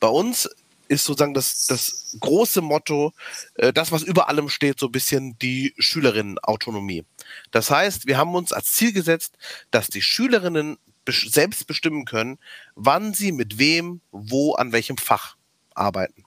Bei 0.00 0.08
uns 0.08 0.48
ist 0.88 1.04
sozusagen 1.04 1.34
das, 1.34 1.66
das 1.66 2.16
große 2.20 2.60
Motto, 2.60 3.12
äh, 3.54 3.72
das, 3.72 3.92
was 3.92 4.02
über 4.02 4.28
allem 4.28 4.48
steht, 4.48 4.80
so 4.80 4.86
ein 4.86 4.92
bisschen 4.92 5.38
die 5.38 5.74
Schülerinnenautonomie. 5.78 7.04
Das 7.50 7.70
heißt, 7.70 8.06
wir 8.06 8.18
haben 8.18 8.34
uns 8.34 8.52
als 8.52 8.72
Ziel 8.72 8.92
gesetzt, 8.92 9.36
dass 9.70 9.88
die 9.88 10.02
Schülerinnen 10.02 10.78
selbst 11.06 11.66
bestimmen 11.66 12.04
können, 12.04 12.38
wann 12.74 13.14
sie 13.14 13.32
mit 13.32 13.58
wem, 13.58 14.00
wo, 14.10 14.54
an 14.54 14.72
welchem 14.72 14.98
Fach 14.98 15.36
arbeiten. 15.74 16.24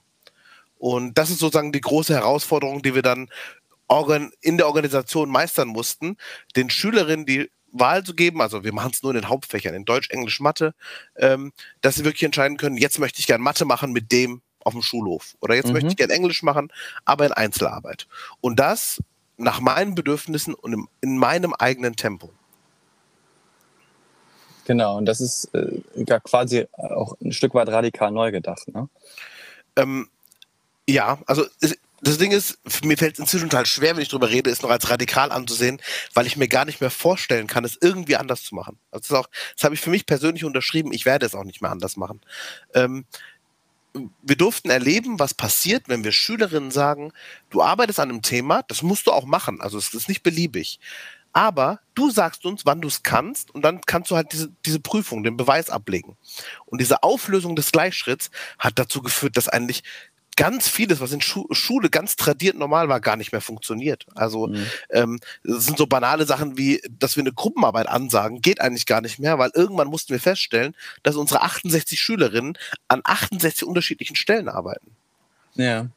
Und 0.78 1.18
das 1.18 1.30
ist 1.30 1.38
sozusagen 1.38 1.70
die 1.70 1.80
große 1.80 2.12
Herausforderung, 2.12 2.82
die 2.82 2.94
wir 2.94 3.02
dann 3.02 3.28
in 4.40 4.56
der 4.56 4.66
Organisation 4.66 5.28
meistern 5.28 5.68
mussten, 5.68 6.16
den 6.56 6.70
Schülerinnen 6.70 7.26
die 7.26 7.50
Wahl 7.72 8.04
zu 8.04 8.14
geben, 8.14 8.40
also 8.40 8.64
wir 8.64 8.72
machen 8.72 8.90
es 8.92 9.02
nur 9.02 9.12
in 9.12 9.20
den 9.20 9.28
Hauptfächern, 9.28 9.74
in 9.74 9.84
Deutsch, 9.84 10.10
Englisch, 10.10 10.40
Mathe, 10.40 10.74
ähm, 11.16 11.52
dass 11.80 11.96
sie 11.96 12.04
wirklich 12.04 12.22
entscheiden 12.22 12.56
können, 12.56 12.76
jetzt 12.76 12.98
möchte 12.98 13.20
ich 13.20 13.26
gerne 13.26 13.42
Mathe 13.42 13.64
machen 13.64 13.92
mit 13.92 14.12
dem 14.12 14.42
auf 14.64 14.72
dem 14.72 14.82
Schulhof. 14.82 15.36
Oder 15.40 15.54
jetzt 15.54 15.66
mhm. 15.66 15.74
möchte 15.74 15.88
ich 15.88 15.96
gerne 15.96 16.12
Englisch 16.12 16.42
machen, 16.42 16.72
aber 17.04 17.26
in 17.26 17.32
Einzelarbeit. 17.32 18.06
Und 18.40 18.58
das 18.58 19.02
nach 19.36 19.60
meinen 19.60 19.94
Bedürfnissen 19.94 20.54
und 20.54 20.72
im, 20.72 20.88
in 21.00 21.18
meinem 21.18 21.52
eigenen 21.54 21.96
Tempo. 21.96 22.32
Genau, 24.64 24.96
und 24.98 25.06
das 25.06 25.20
ist 25.20 25.52
äh, 25.54 25.80
ja 25.94 26.20
quasi 26.20 26.66
auch 26.72 27.16
ein 27.20 27.32
Stück 27.32 27.54
weit 27.54 27.68
radikal 27.68 28.12
neu 28.12 28.30
gedacht. 28.30 28.68
Ne? 28.68 28.88
Ähm, 29.76 30.08
ja, 30.86 31.18
also 31.26 31.44
es, 31.60 31.76
das 32.04 32.18
Ding 32.18 32.32
ist, 32.32 32.58
mir 32.84 32.98
fällt 32.98 33.14
es 33.14 33.20
inzwischen 33.20 33.48
total 33.48 33.64
schwer, 33.64 33.94
wenn 33.94 34.02
ich 34.02 34.08
drüber 34.08 34.28
rede, 34.28 34.50
es 34.50 34.60
noch 34.60 34.70
als 34.70 34.90
radikal 34.90 35.30
anzusehen, 35.30 35.80
weil 36.14 36.26
ich 36.26 36.36
mir 36.36 36.48
gar 36.48 36.64
nicht 36.64 36.80
mehr 36.80 36.90
vorstellen 36.90 37.46
kann, 37.46 37.64
es 37.64 37.78
irgendwie 37.80 38.16
anders 38.16 38.42
zu 38.42 38.56
machen. 38.56 38.78
Also 38.90 39.14
das, 39.14 39.24
auch, 39.24 39.30
das 39.54 39.62
habe 39.62 39.76
ich 39.76 39.80
für 39.80 39.90
mich 39.90 40.04
persönlich 40.04 40.44
unterschrieben, 40.44 40.92
ich 40.92 41.06
werde 41.06 41.26
es 41.26 41.36
auch 41.36 41.44
nicht 41.44 41.62
mehr 41.62 41.70
anders 41.70 41.96
machen. 41.96 42.20
Ähm, 42.74 43.04
wir 44.22 44.36
durften 44.36 44.70
erleben, 44.70 45.18
was 45.18 45.34
passiert, 45.34 45.88
wenn 45.88 46.04
wir 46.04 46.12
Schülerinnen 46.12 46.70
sagen, 46.70 47.12
du 47.50 47.62
arbeitest 47.62 48.00
an 48.00 48.10
einem 48.10 48.22
Thema, 48.22 48.62
das 48.68 48.82
musst 48.82 49.06
du 49.06 49.12
auch 49.12 49.26
machen, 49.26 49.60
also 49.60 49.78
es 49.78 49.92
ist 49.92 50.08
nicht 50.08 50.22
beliebig. 50.22 50.80
Aber 51.34 51.80
du 51.94 52.10
sagst 52.10 52.44
uns, 52.44 52.66
wann 52.66 52.82
du 52.82 52.88
es 52.88 53.02
kannst, 53.02 53.54
und 53.54 53.62
dann 53.62 53.80
kannst 53.80 54.10
du 54.10 54.16
halt 54.16 54.32
diese, 54.32 54.52
diese 54.66 54.80
Prüfung, 54.80 55.22
den 55.22 55.38
Beweis 55.38 55.70
ablegen. 55.70 56.16
Und 56.66 56.80
diese 56.80 57.02
Auflösung 57.02 57.56
des 57.56 57.72
Gleichschritts 57.72 58.30
hat 58.58 58.78
dazu 58.78 59.00
geführt, 59.00 59.38
dass 59.38 59.48
eigentlich 59.48 59.82
ganz 60.36 60.68
vieles, 60.68 61.00
was 61.00 61.12
in 61.12 61.20
Schu 61.20 61.46
Schule 61.52 61.90
ganz 61.90 62.16
tradiert 62.16 62.56
normal 62.56 62.88
war, 62.88 63.00
gar 63.00 63.16
nicht 63.16 63.32
mehr 63.32 63.40
funktioniert. 63.40 64.06
Also 64.14 64.48
mhm. 64.48 64.66
ähm, 64.90 65.20
das 65.44 65.66
sind 65.66 65.78
so 65.78 65.86
banale 65.86 66.26
Sachen 66.26 66.56
wie, 66.56 66.82
dass 66.88 67.16
wir 67.16 67.22
eine 67.22 67.32
Gruppenarbeit 67.32 67.88
ansagen, 67.88 68.40
geht 68.40 68.60
eigentlich 68.60 68.86
gar 68.86 69.00
nicht 69.00 69.18
mehr, 69.18 69.38
weil 69.38 69.50
irgendwann 69.54 69.88
mussten 69.88 70.12
wir 70.12 70.20
feststellen, 70.20 70.74
dass 71.02 71.16
unsere 71.16 71.42
68 71.42 72.00
Schülerinnen 72.00 72.56
an 72.88 73.00
68 73.04 73.64
unterschiedlichen 73.64 74.16
Stellen 74.16 74.48
arbeiten. 74.48 74.92
Ja. 75.54 75.88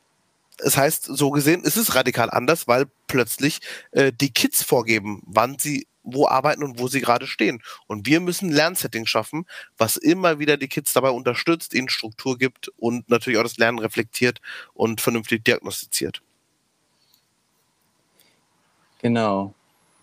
Das 0.57 0.77
heißt, 0.77 1.05
so 1.05 1.31
gesehen 1.31 1.63
ist 1.63 1.77
es 1.77 1.95
radikal 1.95 2.29
anders, 2.29 2.67
weil 2.67 2.85
plötzlich 3.07 3.59
äh, 3.91 4.11
die 4.13 4.31
Kids 4.31 4.63
vorgeben, 4.63 5.21
wann 5.25 5.59
sie 5.59 5.87
wo 6.05 6.27
arbeiten 6.27 6.63
und 6.63 6.79
wo 6.79 6.87
sie 6.87 7.01
gerade 7.01 7.27
stehen. 7.27 7.61
Und 7.87 8.05
wir 8.05 8.19
müssen 8.19 8.49
Lernsetting 8.49 9.05
schaffen, 9.05 9.45
was 9.77 9.97
immer 9.97 10.39
wieder 10.39 10.57
die 10.57 10.67
Kids 10.67 10.93
dabei 10.93 11.09
unterstützt, 11.09 11.73
ihnen 11.73 11.89
Struktur 11.89 12.37
gibt 12.37 12.69
und 12.77 13.09
natürlich 13.09 13.39
auch 13.39 13.43
das 13.43 13.57
Lernen 13.57 13.79
reflektiert 13.79 14.39
und 14.73 15.01
vernünftig 15.01 15.43
diagnostiziert. 15.43 16.21
Genau. 19.01 19.53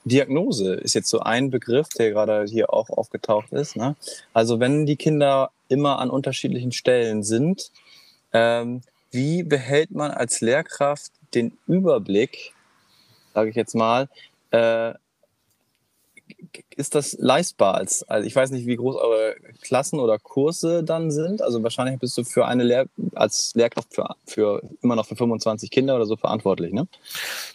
Diagnose 0.05 0.75
ist 0.75 0.95
jetzt 0.95 1.09
so 1.09 1.21
ein 1.21 1.51
Begriff, 1.51 1.89
der 1.91 2.11
gerade 2.11 2.45
hier 2.49 2.73
auch 2.73 2.91
aufgetaucht 2.91 3.53
ist. 3.53 3.77
Ne? 3.77 3.95
Also 4.33 4.59
wenn 4.59 4.85
die 4.85 4.97
Kinder 4.97 5.51
immer 5.69 5.99
an 5.99 6.11
unterschiedlichen 6.11 6.73
Stellen 6.73 7.23
sind, 7.23 7.71
ähm, 8.33 8.83
wie 9.11 9.43
behält 9.43 9.93
man 9.93 10.11
als 10.11 10.41
Lehrkraft 10.41 11.13
den 11.35 11.57
Überblick, 11.67 12.53
sage 13.35 13.51
ich 13.51 13.57
jetzt 13.57 13.75
mal, 13.75 14.09
äh, 14.51 14.95
ist 16.77 16.95
das 16.95 17.17
leistbar? 17.19 17.75
Als, 17.75 18.03
also 18.05 18.27
ich 18.27 18.35
weiß 18.35 18.51
nicht, 18.51 18.67
wie 18.67 18.77
groß 18.77 18.97
eure 18.97 19.37
Klassen 19.61 20.01
oder 20.01 20.19
Kurse 20.19 20.83
dann 20.83 21.11
sind. 21.11 21.43
Also 21.43 21.63
wahrscheinlich 21.63 21.99
bist 21.99 22.17
du 22.19 22.25
für 22.25 22.47
eine 22.47 22.65
Lehr 22.65 22.87
als 23.15 23.53
Lehrkraft 23.55 23.95
für, 23.95 24.17
für 24.27 24.63
immer 24.83 24.97
noch 24.97 25.07
für 25.07 25.17
25 25.17 25.71
Kinder 25.71 25.97
oder 25.97 26.07
so 26.07 26.17
verantwortlich, 26.17 26.73
ne? 26.73 26.87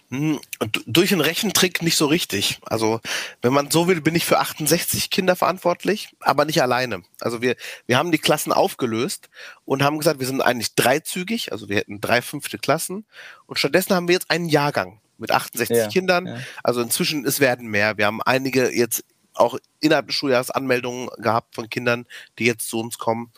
Hm, 0.09 0.39
durch 0.85 1.11
einen 1.11 1.21
Rechentrick 1.21 1.81
nicht 1.81 1.97
so 1.97 2.05
richtig. 2.05 2.59
Also 2.65 3.01
wenn 3.41 3.51
man 3.51 3.69
so 3.69 3.87
will, 3.87 3.99
bin 3.99 4.15
ich 4.15 4.25
für 4.25 4.39
68 4.39 5.09
Kinder 5.09 5.35
verantwortlich, 5.35 6.09
aber 6.21 6.45
nicht 6.45 6.61
alleine. 6.61 7.03
Also 7.19 7.41
wir, 7.41 7.55
wir 7.87 7.97
haben 7.97 8.11
die 8.11 8.17
Klassen 8.17 8.53
aufgelöst 8.53 9.29
und 9.65 9.83
haben 9.83 9.97
gesagt, 9.97 10.19
wir 10.19 10.27
sind 10.27 10.41
eigentlich 10.41 10.75
dreizügig, 10.75 11.51
also 11.51 11.67
wir 11.67 11.77
hätten 11.77 11.99
drei 11.99 12.21
fünfte 12.21 12.57
Klassen 12.57 13.05
und 13.47 13.59
stattdessen 13.59 13.95
haben 13.95 14.07
wir 14.07 14.13
jetzt 14.13 14.31
einen 14.31 14.47
Jahrgang 14.47 15.01
mit 15.19 15.31
68 15.31 15.77
ja, 15.77 15.87
Kindern. 15.87 16.27
Ja. 16.27 16.37
Also 16.63 16.81
inzwischen, 16.81 17.25
es 17.25 17.39
werden 17.39 17.67
mehr. 17.67 17.97
Wir 17.97 18.05
haben 18.05 18.21
einige 18.21 18.75
jetzt 18.75 19.03
auch 19.33 19.57
innerhalb 19.79 20.07
des 20.07 20.15
Schuljahres 20.15 20.51
Anmeldungen 20.51 21.09
gehabt 21.17 21.55
von 21.55 21.69
Kindern, 21.69 22.05
die 22.39 22.45
jetzt 22.45 22.67
zu 22.67 22.79
uns 22.79 22.97
kommen. 22.97 23.31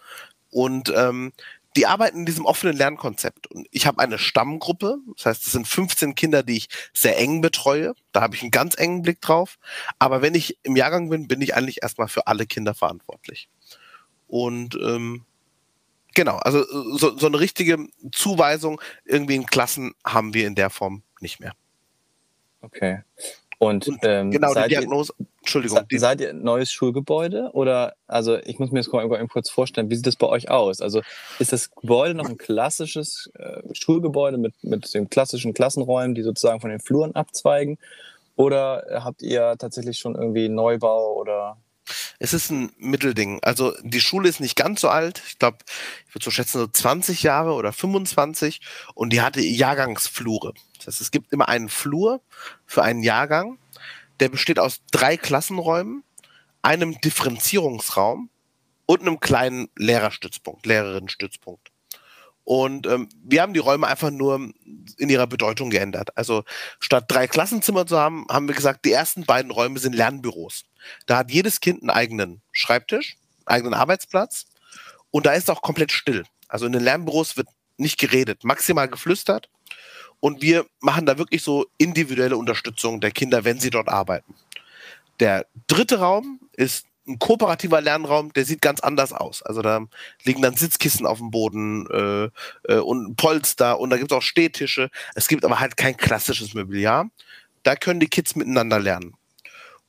Und 0.50 0.92
ähm, 0.96 1.34
die 1.76 1.86
arbeiten 1.86 2.20
in 2.20 2.26
diesem 2.26 2.46
offenen 2.46 2.76
Lernkonzept. 2.76 3.48
Und 3.48 3.68
ich 3.72 3.86
habe 3.86 4.00
eine 4.00 4.18
Stammgruppe, 4.18 4.98
das 5.16 5.26
heißt, 5.28 5.46
es 5.46 5.54
sind 5.54 5.68
15 5.68 6.16
Kinder, 6.16 6.42
die 6.44 6.58
ich 6.58 6.70
sehr 6.94 7.18
eng 7.18 7.42
betreue. 7.42 7.94
Da 8.12 8.22
habe 8.22 8.36
ich 8.36 8.42
einen 8.42 8.52
ganz 8.52 8.76
engen 8.76 9.04
Blick 9.04 9.22
drauf. 9.22 9.58
Aber 10.00 10.22
wenn 10.22 10.34
ich 10.34 10.58
im 10.64 10.76
Jahrgang 10.76 11.10
bin, 11.10 11.28
bin 11.28 11.42
ich 11.42 11.56
eigentlich 11.56 11.84
erstmal 11.84 12.08
für 12.08 12.28
alle 12.28 12.48
Kinder 12.48 12.74
verantwortlich. 12.74 13.50
Und 14.28 14.76
ähm, 14.76 15.26
genau, 16.16 16.38
also 16.38 16.66
so, 16.98 17.18
so 17.18 17.28
eine 17.28 17.40
richtige 17.40 17.88
Zuweisung 18.12 18.82
irgendwie 19.06 19.36
in 19.36 19.46
Klassen 19.46 19.94
haben 20.06 20.34
wir 20.34 20.48
in 20.48 20.56
der 20.56 20.70
Form 20.70 21.04
nicht 21.20 21.40
mehr. 21.40 21.54
Okay. 22.62 23.00
Und, 23.60 23.90
und 23.90 24.00
ähm, 24.04 24.32
genau, 24.32 24.54
die 24.54 24.70
Diagnose, 24.70 25.14
ihr, 25.20 25.26
Entschuldigung. 25.40 25.86
Die, 25.92 25.98
seid 25.98 26.22
ihr 26.22 26.30
ein 26.30 26.44
neues 26.44 26.72
Schulgebäude 26.72 27.50
oder, 27.52 27.94
also 28.08 28.38
ich 28.38 28.58
muss 28.58 28.72
mir 28.72 28.80
das 28.80 28.88
mal 28.88 29.28
kurz 29.28 29.50
vorstellen, 29.50 29.90
wie 29.90 29.96
sieht 29.96 30.08
das 30.08 30.16
bei 30.16 30.28
euch 30.28 30.50
aus? 30.50 30.80
Also 30.80 31.02
ist 31.40 31.52
das 31.52 31.70
Gebäude 31.72 32.14
noch 32.14 32.30
ein 32.30 32.38
klassisches 32.38 33.30
äh, 33.38 33.62
Schulgebäude 33.74 34.38
mit, 34.38 34.54
mit 34.64 34.94
den 34.94 35.10
klassischen 35.10 35.54
Klassenräumen, 35.54 36.16
die 36.16 36.22
sozusagen 36.22 36.62
von 36.62 36.70
den 36.70 36.80
Fluren 36.80 37.16
abzweigen? 37.16 37.78
Oder 38.38 39.02
habt 39.04 39.22
ihr 39.22 39.56
tatsächlich 39.60 40.00
schon 40.00 40.16
irgendwie 40.16 40.48
Neubau 40.48 41.16
oder 41.16 41.58
es 42.20 42.34
ist 42.34 42.50
ein 42.50 42.72
Mittelding. 42.78 43.40
Also 43.44 43.74
die 43.82 44.02
Schule 44.02 44.30
ist 44.30 44.40
nicht 44.40 44.56
ganz 44.56 44.82
so 44.82 44.90
alt. 44.90 45.22
Ich 45.28 45.40
glaube, 45.40 45.58
ich 46.08 46.16
würde 46.16 46.26
so 46.26 46.32
schätzen, 46.32 46.60
so 46.60 46.68
20 46.68 47.24
Jahre 47.24 47.54
oder 47.54 47.74
25. 47.74 48.62
Und 48.94 49.12
die 49.12 49.22
hatte 49.22 49.42
Jahrgangsflure. 49.42 50.54
Das 50.78 50.88
heißt, 50.88 51.02
es 51.02 51.12
gibt 51.12 51.32
immer 51.32 51.50
einen 51.50 51.70
Flur 51.70 52.22
für 52.66 52.84
einen 52.84 53.04
Jahrgang. 53.04 53.58
Der 54.20 54.30
besteht 54.30 54.60
aus 54.60 54.82
drei 54.92 55.18
Klassenräumen, 55.18 56.04
einem 56.62 57.00
Differenzierungsraum 57.02 58.30
und 58.86 59.02
einem 59.02 59.20
kleinen 59.20 59.70
Lehrerstützpunkt, 59.76 60.66
Lehrerinnenstützpunkt. 60.66 61.70
Und 62.50 62.88
ähm, 62.88 63.10
wir 63.24 63.44
haben 63.44 63.54
die 63.54 63.60
Räume 63.60 63.86
einfach 63.86 64.10
nur 64.10 64.52
in 64.98 65.10
ihrer 65.10 65.28
Bedeutung 65.28 65.70
geändert. 65.70 66.18
Also 66.18 66.46
statt 66.80 67.06
drei 67.08 67.28
Klassenzimmer 67.28 67.86
zu 67.86 67.96
haben, 67.96 68.26
haben 68.28 68.48
wir 68.48 68.56
gesagt, 68.56 68.86
die 68.86 68.92
ersten 68.92 69.24
beiden 69.24 69.52
Räume 69.52 69.78
sind 69.78 69.94
Lernbüros. 69.94 70.66
Da 71.06 71.18
hat 71.18 71.30
jedes 71.30 71.60
Kind 71.60 71.84
einen 71.84 71.92
eigenen 71.92 72.42
Schreibtisch, 72.52 73.18
eigenen 73.46 73.76
Arbeitsplatz 73.76 74.48
und 75.12 75.28
da 75.28 75.34
ist 75.34 75.52
auch 75.52 75.62
komplett 75.62 75.92
still. 75.92 76.24
Also 76.48 76.66
in 76.66 76.72
den 76.72 76.82
Lernbüros 76.82 77.38
wird 77.38 77.50
nicht 77.78 78.00
geredet, 78.00 78.44
maximal 78.44 78.88
geflüstert. 78.88 79.48
Und 80.20 80.42
wir 80.42 80.66
machen 80.80 81.06
da 81.06 81.20
wirklich 81.20 81.44
so 81.44 81.68
individuelle 81.78 82.36
Unterstützung 82.36 83.00
der 83.00 83.12
Kinder, 83.12 83.46
wenn 83.46 83.60
sie 83.60 83.70
dort 83.70 83.90
arbeiten. 83.90 84.34
Der 85.20 85.46
dritte 85.68 86.00
Raum 86.00 86.40
ist 86.54 86.88
ein 87.10 87.20
kooperativer 87.20 87.82
Lernraum, 87.82 88.32
der 88.34 88.46
sieht 88.46 88.62
ganz 88.62 88.80
anders 88.80 89.12
aus. 89.12 89.42
Also 89.42 89.62
da 89.62 89.86
liegen 90.24 90.42
dann 90.42 90.56
Sitzkissen 90.56 91.06
auf 91.06 91.18
dem 91.18 91.32
Boden 91.32 91.88
äh, 91.90 92.30
äh, 92.72 92.80
und 92.80 93.16
Polster 93.16 93.80
und 93.80 93.90
da 93.90 93.98
gibt 93.98 94.12
es 94.12 94.18
auch 94.18 94.22
Stehtische. 94.22 94.90
Es 95.16 95.28
gibt 95.28 95.44
aber 95.44 95.60
halt 95.60 95.78
kein 95.78 95.98
klassisches 95.98 96.54
Mobiliar. 96.54 97.10
Da 97.64 97.76
können 97.76 98.00
die 98.00 98.08
Kids 98.08 98.36
miteinander 98.36 98.80
lernen. 98.80 99.16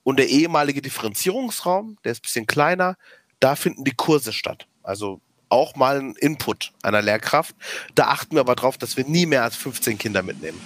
Und 0.02 0.18
der 0.18 0.28
ehemalige 0.28 0.82
Differenzierungsraum, 0.82 1.98
der 2.04 2.12
ist 2.12 2.18
ein 2.18 2.22
bisschen 2.22 2.46
kleiner, 2.46 2.96
da 3.38 3.54
finden 3.54 3.84
die 3.84 3.94
Kurse 3.94 4.32
statt. 4.32 4.66
Also 4.82 5.20
auch 5.50 5.74
mal 5.76 5.98
ein 5.98 6.14
Input 6.14 6.72
einer 6.82 7.02
Lehrkraft. 7.02 7.54
Da 7.94 8.08
achten 8.08 8.36
wir 8.36 8.40
aber 8.40 8.54
drauf, 8.54 8.78
dass 8.78 8.96
wir 8.96 9.04
nie 9.04 9.26
mehr 9.26 9.42
als 9.42 9.56
15 9.56 9.98
Kinder 9.98 10.22
mitnehmen. 10.22 10.60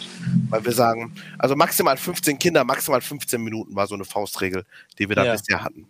Weil 0.50 0.64
wir 0.64 0.72
sagen, 0.72 1.14
also 1.38 1.56
maximal 1.56 1.96
15 1.96 2.38
Kinder, 2.38 2.64
maximal 2.64 3.00
15 3.00 3.42
Minuten 3.42 3.74
war 3.74 3.86
so 3.86 3.94
eine 3.94 4.04
Faustregel, 4.04 4.64
die 4.98 5.08
wir 5.08 5.16
da 5.16 5.24
ja. 5.24 5.32
bisher 5.32 5.64
hatten. 5.64 5.86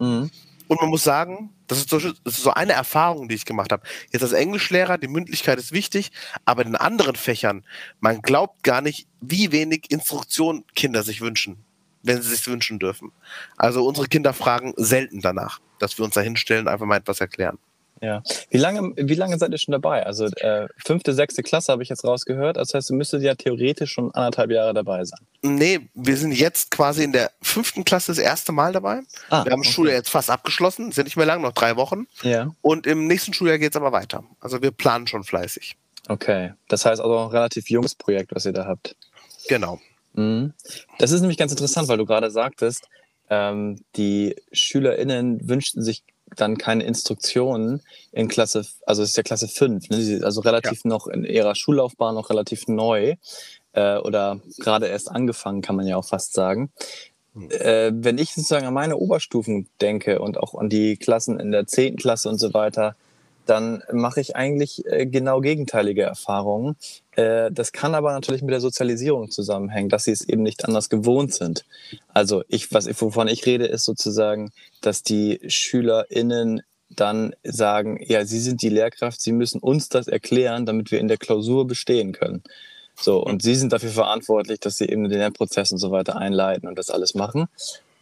Mhm. 0.00 0.30
Und 0.66 0.80
man 0.80 0.90
muss 0.90 1.02
sagen, 1.02 1.50
das 1.66 1.78
ist, 1.78 1.90
so, 1.90 1.98
das 1.98 2.14
ist, 2.24 2.42
so, 2.42 2.52
eine 2.52 2.72
Erfahrung, 2.72 3.28
die 3.28 3.34
ich 3.34 3.44
gemacht 3.44 3.72
habe. 3.72 3.82
Jetzt 4.12 4.22
als 4.22 4.32
Englischlehrer, 4.32 4.98
die 4.98 5.08
Mündlichkeit 5.08 5.58
ist 5.58 5.72
wichtig, 5.72 6.12
aber 6.44 6.64
in 6.64 6.76
anderen 6.76 7.16
Fächern, 7.16 7.64
man 8.00 8.22
glaubt 8.22 8.62
gar 8.62 8.80
nicht, 8.80 9.06
wie 9.20 9.52
wenig 9.52 9.90
Instruktion 9.90 10.64
Kinder 10.74 11.02
sich 11.02 11.20
wünschen, 11.20 11.64
wenn 12.02 12.22
sie 12.22 12.28
sich 12.28 12.46
wünschen 12.46 12.78
dürfen. 12.78 13.12
Also 13.56 13.84
unsere 13.84 14.06
Kinder 14.06 14.32
fragen 14.32 14.72
selten 14.76 15.20
danach, 15.20 15.60
dass 15.80 15.98
wir 15.98 16.04
uns 16.04 16.14
da 16.14 16.20
hinstellen 16.20 16.68
einfach 16.68 16.86
mal 16.86 16.96
etwas 16.96 17.20
erklären. 17.20 17.58
Ja. 18.02 18.22
Wie 18.48 18.56
lange, 18.56 18.94
wie 18.96 19.14
lange 19.14 19.36
seid 19.38 19.52
ihr 19.52 19.58
schon 19.58 19.72
dabei? 19.72 20.06
Also 20.06 20.24
äh, 20.24 20.68
fünfte, 20.78 21.12
sechste 21.12 21.42
Klasse 21.42 21.72
habe 21.72 21.82
ich 21.82 21.90
jetzt 21.90 22.04
rausgehört. 22.04 22.56
Das 22.56 22.72
heißt, 22.72 22.88
du 22.88 22.94
müsstet 22.94 23.22
ja 23.22 23.34
theoretisch 23.34 23.92
schon 23.92 24.14
anderthalb 24.14 24.50
Jahre 24.50 24.72
dabei 24.72 25.04
sein. 25.04 25.20
Nee, 25.42 25.80
wir 25.94 26.16
sind 26.16 26.32
jetzt 26.32 26.70
quasi 26.70 27.04
in 27.04 27.12
der 27.12 27.30
fünften 27.42 27.84
Klasse 27.84 28.12
das 28.12 28.18
erste 28.18 28.52
Mal 28.52 28.72
dabei. 28.72 29.00
Ah, 29.28 29.44
wir 29.44 29.52
haben 29.52 29.60
okay. 29.60 29.70
Schule 29.70 29.92
jetzt 29.92 30.08
fast 30.08 30.30
abgeschlossen, 30.30 30.92
sind 30.92 31.04
nicht 31.04 31.16
mehr 31.16 31.26
lang, 31.26 31.42
noch 31.42 31.52
drei 31.52 31.76
Wochen. 31.76 32.06
Ja. 32.22 32.50
Und 32.62 32.86
im 32.86 33.06
nächsten 33.06 33.34
Schuljahr 33.34 33.58
geht 33.58 33.72
es 33.72 33.76
aber 33.76 33.92
weiter. 33.92 34.24
Also 34.40 34.62
wir 34.62 34.70
planen 34.70 35.06
schon 35.06 35.24
fleißig. 35.24 35.76
Okay. 36.08 36.54
Das 36.68 36.86
heißt 36.86 37.00
also 37.00 37.18
ein 37.18 37.28
relativ 37.28 37.68
junges 37.68 37.94
Projekt, 37.94 38.34
was 38.34 38.46
ihr 38.46 38.52
da 38.52 38.64
habt. 38.64 38.96
Genau. 39.48 39.78
Mhm. 40.14 40.54
Das 40.98 41.12
ist 41.12 41.20
nämlich 41.20 41.38
ganz 41.38 41.52
interessant, 41.52 41.88
weil 41.88 41.98
du 41.98 42.06
gerade 42.06 42.30
sagtest, 42.30 42.88
ähm, 43.28 43.78
die 43.96 44.36
SchülerInnen 44.52 45.48
wünschten 45.48 45.82
sich 45.82 46.02
dann 46.36 46.58
keine 46.58 46.84
Instruktionen 46.84 47.82
in 48.12 48.28
Klasse, 48.28 48.64
also 48.86 49.02
es 49.02 49.10
ist 49.10 49.16
ja 49.16 49.22
Klasse 49.22 49.48
5, 49.48 49.90
ne? 49.90 50.20
also 50.24 50.40
relativ 50.40 50.84
ja. 50.84 50.88
noch 50.88 51.06
in 51.06 51.24
ihrer 51.24 51.54
Schullaufbahn 51.54 52.14
noch 52.14 52.30
relativ 52.30 52.68
neu 52.68 53.16
äh, 53.72 53.96
oder 53.98 54.40
gerade 54.58 54.86
erst 54.86 55.10
angefangen, 55.10 55.62
kann 55.62 55.76
man 55.76 55.86
ja 55.86 55.96
auch 55.96 56.06
fast 56.06 56.32
sagen. 56.32 56.70
Hm. 57.34 57.50
Äh, 57.50 57.92
wenn 57.94 58.18
ich 58.18 58.34
sozusagen 58.34 58.66
an 58.66 58.74
meine 58.74 58.96
Oberstufen 58.96 59.68
denke 59.80 60.20
und 60.20 60.38
auch 60.38 60.54
an 60.54 60.68
die 60.68 60.96
Klassen 60.96 61.38
in 61.38 61.52
der 61.52 61.66
10. 61.66 61.96
Klasse 61.96 62.28
und 62.28 62.38
so 62.38 62.52
weiter, 62.54 62.96
dann 63.50 63.82
mache 63.92 64.20
ich 64.20 64.36
eigentlich 64.36 64.86
äh, 64.86 65.06
genau 65.06 65.40
gegenteilige 65.40 66.02
Erfahrungen. 66.02 66.76
Äh, 67.16 67.50
das 67.50 67.72
kann 67.72 67.96
aber 67.96 68.12
natürlich 68.12 68.42
mit 68.42 68.52
der 68.52 68.60
Sozialisierung 68.60 69.30
zusammenhängen, 69.30 69.88
dass 69.88 70.04
sie 70.04 70.12
es 70.12 70.22
eben 70.22 70.42
nicht 70.42 70.64
anders 70.64 70.88
gewohnt 70.88 71.34
sind. 71.34 71.64
Also 72.14 72.44
ich, 72.46 72.72
was, 72.72 72.86
wovon 73.00 73.26
ich 73.26 73.44
rede, 73.46 73.66
ist 73.66 73.84
sozusagen, 73.84 74.52
dass 74.82 75.02
die 75.02 75.40
SchülerInnen 75.48 76.62
dann 76.90 77.34
sagen, 77.42 77.98
ja, 78.00 78.24
sie 78.24 78.38
sind 78.38 78.62
die 78.62 78.68
Lehrkraft, 78.68 79.20
sie 79.20 79.32
müssen 79.32 79.60
uns 79.60 79.88
das 79.88 80.06
erklären, 80.06 80.64
damit 80.64 80.92
wir 80.92 81.00
in 81.00 81.08
der 81.08 81.18
Klausur 81.18 81.66
bestehen 81.66 82.12
können. 82.12 82.44
So, 82.94 83.20
und 83.20 83.42
sie 83.42 83.56
sind 83.56 83.72
dafür 83.72 83.90
verantwortlich, 83.90 84.60
dass 84.60 84.76
sie 84.76 84.86
eben 84.86 85.08
den 85.08 85.18
Lernprozess 85.18 85.72
und 85.72 85.78
so 85.78 85.90
weiter 85.90 86.16
einleiten 86.16 86.68
und 86.68 86.78
das 86.78 86.90
alles 86.90 87.14
machen. 87.14 87.48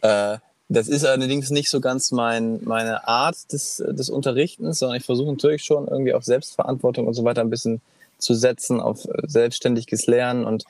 Äh, 0.01 0.37
das 0.69 0.87
ist 0.87 1.03
allerdings 1.03 1.49
nicht 1.49 1.69
so 1.69 1.81
ganz 1.81 2.11
mein, 2.11 2.63
meine 2.63 3.07
Art 3.07 3.51
des, 3.51 3.77
des 3.77 4.09
Unterrichtens, 4.09 4.79
sondern 4.79 4.97
ich 4.97 5.05
versuche 5.05 5.31
natürlich 5.31 5.63
schon 5.63 5.87
irgendwie 5.87 6.13
auf 6.13 6.23
Selbstverantwortung 6.23 7.07
und 7.07 7.15
so 7.15 7.23
weiter 7.23 7.41
ein 7.41 7.49
bisschen 7.49 7.81
zu 8.19 8.35
setzen, 8.35 8.79
auf 8.79 9.07
selbstständiges 9.23 10.05
Lernen 10.05 10.45
und 10.45 10.65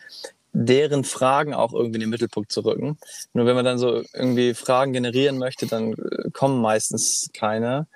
deren 0.53 1.03
Fragen 1.03 1.53
auch 1.53 1.73
irgendwie 1.73 1.95
in 1.95 2.01
den 2.01 2.09
Mittelpunkt 2.09 2.51
zu 2.51 2.61
rücken. 2.61 2.97
Nur 3.33 3.45
wenn 3.45 3.55
man 3.55 3.65
dann 3.65 3.77
so 3.77 4.03
irgendwie 4.13 4.53
Fragen 4.53 4.93
generieren 4.93 5.37
möchte, 5.37 5.67
dann 5.67 5.93
äh, 5.93 6.31
kommen 6.31 6.61
meistens 6.61 7.29
keine. 7.33 7.87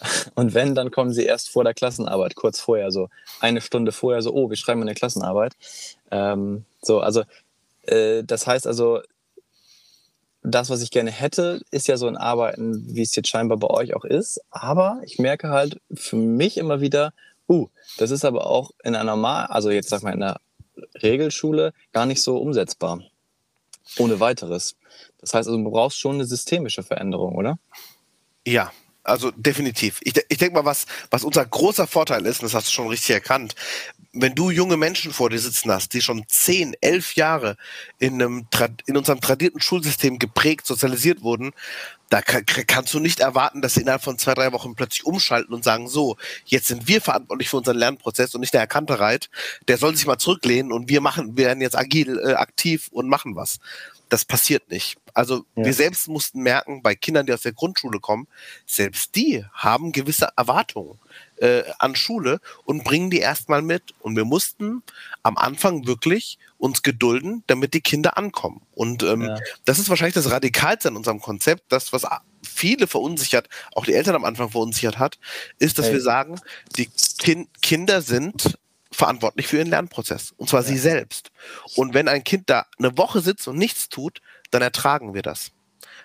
Und 0.34 0.54
wenn, 0.54 0.74
dann 0.74 0.90
kommen 0.90 1.12
sie 1.12 1.24
erst 1.24 1.50
vor 1.50 1.62
der 1.62 1.74
Klassenarbeit, 1.74 2.34
kurz 2.34 2.58
vorher, 2.58 2.90
so 2.90 3.10
eine 3.40 3.60
Stunde 3.60 3.92
vorher, 3.92 4.22
so, 4.22 4.32
oh, 4.32 4.48
wir 4.48 4.56
schreiben 4.56 4.80
eine 4.80 4.94
Klassenarbeit. 4.94 5.56
Ähm, 6.10 6.64
so, 6.80 7.00
also, 7.00 7.24
äh, 7.82 8.24
das 8.24 8.46
heißt 8.46 8.66
also, 8.66 9.00
das, 10.42 10.70
was 10.70 10.82
ich 10.82 10.90
gerne 10.90 11.10
hätte, 11.10 11.62
ist 11.70 11.88
ja 11.88 11.96
so 11.96 12.06
ein 12.06 12.16
Arbeiten, 12.16 12.94
wie 12.94 13.02
es 13.02 13.14
jetzt 13.14 13.28
scheinbar 13.28 13.58
bei 13.58 13.68
euch 13.68 13.94
auch 13.94 14.04
ist. 14.04 14.40
Aber 14.50 15.00
ich 15.04 15.18
merke 15.18 15.48
halt 15.48 15.80
für 15.92 16.16
mich 16.16 16.56
immer 16.56 16.80
wieder, 16.80 17.12
uh, 17.48 17.68
das 17.98 18.10
ist 18.10 18.24
aber 18.24 18.46
auch 18.46 18.70
in 18.82 18.94
einer 18.94 19.12
normal, 19.12 19.46
also 19.46 19.70
jetzt 19.70 19.90
sag 19.90 20.02
mal 20.02 20.14
in 20.14 20.22
einer 20.22 20.40
Regelschule 21.02 21.72
gar 21.92 22.06
nicht 22.06 22.22
so 22.22 22.38
umsetzbar. 22.38 23.02
Ohne 23.98 24.20
weiteres. 24.20 24.76
Das 25.18 25.34
heißt 25.34 25.48
also, 25.48 25.62
du 25.62 25.70
brauchst 25.70 25.98
schon 25.98 26.14
eine 26.14 26.24
systemische 26.24 26.82
Veränderung, 26.82 27.34
oder? 27.34 27.58
Ja, 28.46 28.72
also 29.10 29.30
definitiv. 29.32 30.00
Ich, 30.02 30.14
ich 30.28 30.38
denke 30.38 30.54
mal, 30.54 30.64
was, 30.64 30.86
was 31.10 31.24
unser 31.24 31.44
großer 31.44 31.86
Vorteil 31.86 32.24
ist, 32.26 32.40
und 32.40 32.46
das 32.46 32.54
hast 32.54 32.68
du 32.68 32.72
schon 32.72 32.88
richtig 32.88 33.10
erkannt, 33.10 33.54
wenn 34.12 34.34
du 34.34 34.50
junge 34.50 34.76
Menschen 34.76 35.12
vor 35.12 35.30
dir 35.30 35.38
sitzen 35.38 35.70
hast, 35.70 35.92
die 35.94 36.00
schon 36.00 36.24
zehn, 36.26 36.74
elf 36.80 37.14
Jahre 37.14 37.56
in, 37.98 38.14
einem, 38.14 38.46
in 38.86 38.96
unserem 38.96 39.20
tradierten 39.20 39.60
Schulsystem 39.60 40.18
geprägt, 40.18 40.66
sozialisiert 40.66 41.22
wurden, 41.22 41.52
da 42.08 42.20
kann, 42.22 42.44
kannst 42.44 42.92
du 42.92 42.98
nicht 42.98 43.20
erwarten, 43.20 43.62
dass 43.62 43.74
sie 43.74 43.82
innerhalb 43.82 44.02
von 44.02 44.18
zwei, 44.18 44.34
drei 44.34 44.52
Wochen 44.52 44.74
plötzlich 44.74 45.06
umschalten 45.06 45.54
und 45.54 45.62
sagen, 45.62 45.86
so, 45.86 46.16
jetzt 46.44 46.66
sind 46.66 46.88
wir 46.88 47.00
verantwortlich 47.00 47.48
für 47.48 47.58
unseren 47.58 47.78
Lernprozess 47.78 48.34
und 48.34 48.40
nicht 48.40 48.52
der 48.52 48.62
Herr 48.62 48.66
Kantereit, 48.66 49.30
der 49.68 49.78
soll 49.78 49.94
sich 49.94 50.06
mal 50.06 50.18
zurücklehnen 50.18 50.72
und 50.72 50.88
wir 50.88 51.00
machen, 51.00 51.36
wir 51.36 51.46
werden 51.46 51.60
jetzt 51.60 51.78
agil, 51.78 52.18
äh, 52.18 52.32
aktiv 52.34 52.88
und 52.90 53.08
machen 53.08 53.36
was. 53.36 53.60
Das 54.10 54.26
passiert 54.26 54.70
nicht. 54.70 54.98
Also 55.14 55.46
ja. 55.56 55.64
wir 55.64 55.72
selbst 55.72 56.08
mussten 56.08 56.42
merken, 56.42 56.82
bei 56.82 56.94
Kindern, 56.94 57.26
die 57.26 57.32
aus 57.32 57.40
der 57.40 57.52
Grundschule 57.52 58.00
kommen, 58.00 58.28
selbst 58.66 59.14
die 59.16 59.44
haben 59.52 59.92
gewisse 59.92 60.28
Erwartungen 60.36 60.98
äh, 61.36 61.62
an 61.78 61.96
Schule 61.96 62.40
und 62.64 62.84
bringen 62.84 63.10
die 63.10 63.18
erstmal 63.18 63.62
mit. 63.62 63.94
Und 64.00 64.16
wir 64.16 64.24
mussten 64.24 64.82
am 65.22 65.36
Anfang 65.36 65.86
wirklich 65.86 66.38
uns 66.58 66.82
gedulden, 66.82 67.42
damit 67.46 67.72
die 67.72 67.80
Kinder 67.80 68.18
ankommen. 68.18 68.60
Und 68.74 69.02
ähm, 69.02 69.22
ja. 69.22 69.38
das 69.64 69.78
ist 69.78 69.88
wahrscheinlich 69.88 70.14
das 70.14 70.30
Radikalste 70.30 70.88
an 70.88 70.96
unserem 70.96 71.20
Konzept, 71.20 71.64
das, 71.70 71.92
was 71.92 72.04
viele 72.42 72.86
verunsichert, 72.86 73.48
auch 73.74 73.84
die 73.84 73.94
Eltern 73.94 74.16
am 74.16 74.24
Anfang 74.24 74.50
verunsichert 74.50 74.98
hat, 74.98 75.18
ist, 75.58 75.78
dass 75.78 75.86
hey. 75.86 75.94
wir 75.94 76.00
sagen, 76.00 76.40
die 76.76 76.90
kind 77.18 77.48
Kinder 77.62 78.02
sind 78.02 78.58
verantwortlich 79.00 79.46
für 79.46 79.56
ihren 79.56 79.70
Lernprozess. 79.70 80.32
Und 80.36 80.50
zwar 80.50 80.60
ja. 80.60 80.68
sie 80.68 80.78
selbst. 80.78 81.30
Und 81.74 81.94
wenn 81.94 82.06
ein 82.06 82.22
Kind 82.22 82.50
da 82.50 82.66
eine 82.78 82.96
Woche 82.98 83.20
sitzt 83.20 83.48
und 83.48 83.56
nichts 83.56 83.88
tut, 83.88 84.20
dann 84.50 84.60
ertragen 84.60 85.14
wir 85.14 85.22
das. 85.22 85.52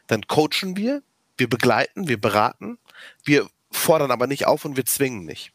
Dann 0.08 0.26
coachen 0.28 0.78
wir, 0.78 1.04
wir 1.38 1.50
begleiten, 1.50 2.08
wir 2.08 2.20
beraten, 2.20 2.78
wir 3.26 3.48
fordern 3.70 4.12
aber 4.12 4.28
nicht 4.28 4.48
auf 4.48 4.64
und 4.64 4.78
wir 4.78 4.86
zwingen 4.86 5.26
nicht. 5.26 5.52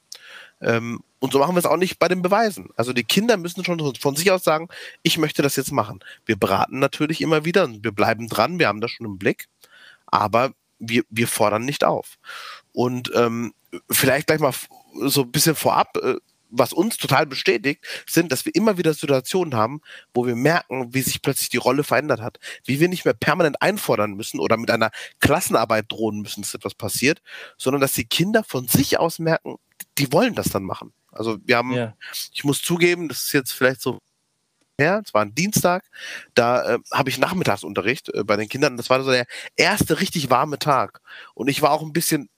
Ähm, 0.60 1.00
und 1.18 1.32
so 1.32 1.38
machen 1.38 1.54
wir 1.54 1.60
es 1.60 1.66
auch 1.66 1.78
nicht 1.78 1.98
bei 1.98 2.08
den 2.08 2.20
Beweisen. 2.20 2.68
Also 2.76 2.92
die 2.92 3.04
Kinder 3.04 3.38
müssen 3.38 3.64
schon 3.64 3.94
von 3.94 4.16
sich 4.16 4.30
aus 4.30 4.44
sagen, 4.44 4.68
ich 5.02 5.16
möchte 5.16 5.40
das 5.40 5.56
jetzt 5.56 5.72
machen. 5.72 6.00
Wir 6.26 6.36
beraten 6.36 6.78
natürlich 6.78 7.22
immer 7.22 7.46
wieder 7.46 7.64
und 7.64 7.82
wir 7.82 7.92
bleiben 7.92 8.28
dran, 8.28 8.58
wir 8.58 8.68
haben 8.68 8.82
das 8.82 8.90
schon 8.90 9.06
im 9.06 9.16
Blick, 9.16 9.46
aber 10.04 10.52
wir, 10.78 11.04
wir 11.08 11.26
fordern 11.26 11.64
nicht 11.64 11.84
auf. 11.84 12.18
Und 12.72 13.10
ähm, 13.14 13.54
vielleicht 13.90 14.26
gleich 14.26 14.40
mal 14.40 14.52
so 15.06 15.22
ein 15.22 15.32
bisschen 15.32 15.54
vorab, 15.54 15.96
äh, 15.96 16.16
was 16.50 16.72
uns 16.72 16.96
total 16.96 17.26
bestätigt, 17.26 17.84
sind, 18.06 18.32
dass 18.32 18.44
wir 18.44 18.54
immer 18.54 18.78
wieder 18.78 18.94
Situationen 18.94 19.54
haben, 19.54 19.80
wo 20.14 20.26
wir 20.26 20.36
merken, 20.36 20.92
wie 20.92 21.02
sich 21.02 21.22
plötzlich 21.22 21.48
die 21.48 21.56
Rolle 21.56 21.84
verändert 21.84 22.20
hat. 22.20 22.38
Wie 22.64 22.80
wir 22.80 22.88
nicht 22.88 23.04
mehr 23.04 23.14
permanent 23.14 23.60
einfordern 23.62 24.14
müssen 24.14 24.40
oder 24.40 24.56
mit 24.56 24.70
einer 24.70 24.90
Klassenarbeit 25.20 25.86
drohen 25.88 26.20
müssen, 26.20 26.42
dass 26.42 26.54
etwas 26.54 26.74
passiert, 26.74 27.22
sondern 27.56 27.80
dass 27.80 27.92
die 27.92 28.04
Kinder 28.04 28.44
von 28.44 28.68
sich 28.68 28.98
aus 28.98 29.18
merken, 29.18 29.56
die 29.98 30.12
wollen 30.12 30.34
das 30.34 30.48
dann 30.50 30.64
machen. 30.64 30.92
Also 31.12 31.38
wir 31.44 31.56
haben, 31.56 31.72
ja. 31.72 31.94
ich 32.32 32.44
muss 32.44 32.62
zugeben, 32.62 33.08
das 33.08 33.24
ist 33.24 33.32
jetzt 33.32 33.52
vielleicht 33.52 33.80
so 33.80 33.98
her, 34.78 35.02
es 35.04 35.14
war 35.14 35.22
ein 35.22 35.34
Dienstag, 35.34 35.84
da 36.34 36.74
äh, 36.74 36.78
habe 36.92 37.10
ich 37.10 37.18
Nachmittagsunterricht 37.18 38.08
äh, 38.14 38.24
bei 38.24 38.36
den 38.36 38.48
Kindern. 38.48 38.76
Das 38.76 38.90
war 38.90 39.02
so 39.02 39.10
der 39.10 39.26
erste 39.56 40.00
richtig 40.00 40.30
warme 40.30 40.58
Tag. 40.58 41.00
Und 41.34 41.48
ich 41.48 41.62
war 41.62 41.70
auch 41.70 41.82
ein 41.82 41.92
bisschen 41.92 42.28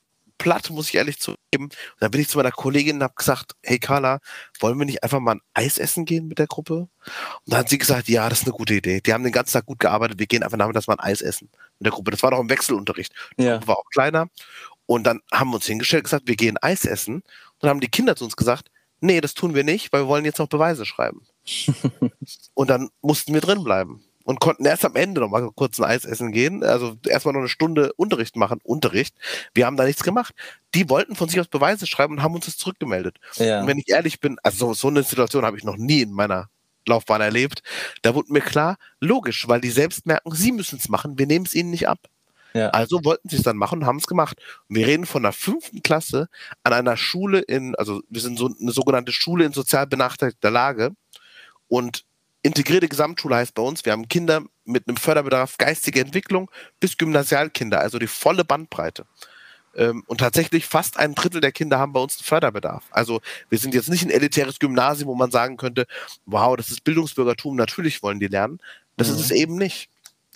platt, 0.42 0.70
muss 0.70 0.88
ich 0.88 0.96
ehrlich 0.96 1.20
zugeben. 1.20 1.38
Und 1.66 1.76
dann 2.00 2.10
bin 2.10 2.20
ich 2.20 2.28
zu 2.28 2.36
meiner 2.36 2.50
Kollegin 2.50 2.96
und 2.96 3.04
habe 3.04 3.14
gesagt, 3.14 3.52
hey 3.62 3.78
Carla, 3.78 4.18
wollen 4.58 4.76
wir 4.76 4.86
nicht 4.86 5.04
einfach 5.04 5.20
mal 5.20 5.36
ein 5.36 5.40
Eis 5.54 5.78
essen 5.78 6.04
gehen 6.04 6.26
mit 6.26 6.40
der 6.40 6.48
Gruppe? 6.48 6.74
Und 6.74 6.90
dann 7.46 7.60
hat 7.60 7.68
sie 7.68 7.78
gesagt, 7.78 8.08
ja, 8.08 8.28
das 8.28 8.40
ist 8.40 8.46
eine 8.46 8.56
gute 8.56 8.74
Idee. 8.74 9.00
Die 9.00 9.12
haben 9.12 9.22
den 9.22 9.32
ganzen 9.32 9.52
Tag 9.52 9.66
gut 9.66 9.78
gearbeitet, 9.78 10.18
wir 10.18 10.26
gehen 10.26 10.42
einfach 10.42 10.58
nachmittags 10.58 10.88
mal 10.88 10.94
ein 10.94 11.12
Eis 11.12 11.22
essen 11.22 11.48
mit 11.78 11.86
der 11.86 11.92
Gruppe. 11.92 12.10
Das 12.10 12.22
war 12.24 12.32
doch 12.32 12.40
im 12.40 12.50
Wechselunterricht. 12.50 13.12
Die 13.38 13.44
ja. 13.44 13.52
Gruppe 13.52 13.68
war 13.68 13.78
auch 13.78 13.90
kleiner. 13.92 14.26
Und 14.86 15.04
dann 15.04 15.20
haben 15.32 15.50
wir 15.50 15.56
uns 15.56 15.66
hingestellt 15.66 16.00
und 16.00 16.04
gesagt, 16.04 16.26
wir 16.26 16.36
gehen 16.36 16.58
Eis 16.60 16.84
essen. 16.84 17.16
Und 17.16 17.24
dann 17.60 17.70
haben 17.70 17.80
die 17.80 17.88
Kinder 17.88 18.16
zu 18.16 18.24
uns 18.24 18.34
gesagt, 18.34 18.68
nee, 19.00 19.20
das 19.20 19.34
tun 19.34 19.54
wir 19.54 19.62
nicht, 19.62 19.92
weil 19.92 20.02
wir 20.02 20.08
wollen 20.08 20.24
jetzt 20.24 20.40
noch 20.40 20.48
Beweise 20.48 20.84
schreiben. 20.84 21.22
und 22.54 22.68
dann 22.68 22.90
mussten 23.00 23.32
wir 23.32 23.40
drin 23.40 23.62
bleiben 23.62 24.02
und 24.24 24.40
konnten 24.40 24.64
erst 24.64 24.84
am 24.84 24.96
Ende 24.96 25.20
noch 25.20 25.28
mal 25.28 25.50
kurz 25.54 25.78
ein 25.78 25.84
Eis 25.84 26.04
essen 26.04 26.32
gehen. 26.32 26.62
Also 26.64 26.96
erstmal 27.06 27.34
noch 27.34 27.40
eine 27.40 27.48
Stunde 27.48 27.92
Unterricht 27.96 28.36
machen. 28.36 28.60
Unterricht. 28.62 29.14
Wir 29.54 29.66
haben 29.66 29.76
da 29.76 29.84
nichts 29.84 30.02
gemacht. 30.02 30.34
Die 30.74 30.88
wollten 30.88 31.14
von 31.14 31.28
sich 31.28 31.40
aus 31.40 31.48
Beweise 31.48 31.86
schreiben 31.86 32.14
und 32.14 32.22
haben 32.22 32.34
uns 32.34 32.46
das 32.46 32.56
zurückgemeldet. 32.56 33.18
Ja. 33.36 33.60
Und 33.60 33.66
wenn 33.66 33.78
ich 33.78 33.88
ehrlich 33.88 34.20
bin, 34.20 34.38
also 34.42 34.74
so 34.74 34.88
eine 34.88 35.02
Situation 35.02 35.44
habe 35.44 35.56
ich 35.56 35.64
noch 35.64 35.76
nie 35.76 36.02
in 36.02 36.12
meiner 36.12 36.48
Laufbahn 36.86 37.20
erlebt. 37.20 37.62
Da 38.02 38.14
wurde 38.14 38.32
mir 38.32 38.40
klar, 38.40 38.76
logisch, 39.00 39.46
weil 39.48 39.60
die 39.60 39.70
selbst 39.70 40.06
merken, 40.06 40.32
sie 40.34 40.52
müssen 40.52 40.78
es 40.78 40.88
machen, 40.88 41.18
wir 41.18 41.26
nehmen 41.26 41.46
es 41.46 41.54
ihnen 41.54 41.70
nicht 41.70 41.88
ab. 41.88 42.08
Ja. 42.54 42.68
Also 42.70 43.04
wollten 43.04 43.28
sie 43.28 43.36
es 43.36 43.42
dann 43.42 43.56
machen 43.56 43.80
und 43.80 43.86
haben 43.86 43.96
es 43.96 44.06
gemacht. 44.06 44.36
Und 44.68 44.76
wir 44.76 44.86
reden 44.86 45.06
von 45.06 45.22
der 45.22 45.32
fünften 45.32 45.82
Klasse 45.82 46.28
an 46.64 46.72
einer 46.72 46.96
Schule 46.96 47.40
in, 47.40 47.74
also 47.76 48.02
wir 48.08 48.20
sind 48.20 48.38
so 48.38 48.50
eine 48.60 48.72
sogenannte 48.72 49.12
Schule 49.12 49.44
in 49.44 49.52
sozial 49.52 49.86
benachteiligter 49.86 50.50
Lage. 50.50 50.90
Und 51.68 52.04
integrierte 52.42 52.88
Gesamtschule 52.88 53.36
heißt 53.36 53.54
bei 53.54 53.62
uns, 53.62 53.84
wir 53.84 53.92
haben 53.92 54.08
Kinder 54.08 54.42
mit 54.64 54.88
einem 54.88 54.96
Förderbedarf 54.96 55.58
geistige 55.58 56.00
Entwicklung 56.00 56.50
bis 56.80 56.96
Gymnasialkinder, 56.96 57.80
also 57.80 57.98
die 57.98 58.06
volle 58.06 58.44
Bandbreite. 58.44 59.06
Ähm, 59.74 60.02
und 60.06 60.18
tatsächlich 60.18 60.66
fast 60.66 60.98
ein 60.98 61.14
Drittel 61.14 61.40
der 61.40 61.52
Kinder 61.52 61.78
haben 61.78 61.92
bei 61.92 62.00
uns 62.00 62.18
einen 62.18 62.24
Förderbedarf. 62.24 62.84
Also 62.90 63.20
wir 63.48 63.58
sind 63.58 63.74
jetzt 63.74 63.88
nicht 63.88 64.04
ein 64.04 64.10
elitäres 64.10 64.58
Gymnasium, 64.58 65.08
wo 65.08 65.14
man 65.14 65.30
sagen 65.30 65.56
könnte, 65.56 65.86
wow, 66.26 66.56
das 66.56 66.70
ist 66.70 66.84
Bildungsbürgertum, 66.84 67.56
natürlich 67.56 68.02
wollen 68.02 68.20
die 68.20 68.26
lernen. 68.26 68.60
Das 68.96 69.08
mhm. 69.08 69.14
ist 69.14 69.20
es 69.20 69.30
eben 69.30 69.56
nicht. 69.56 69.88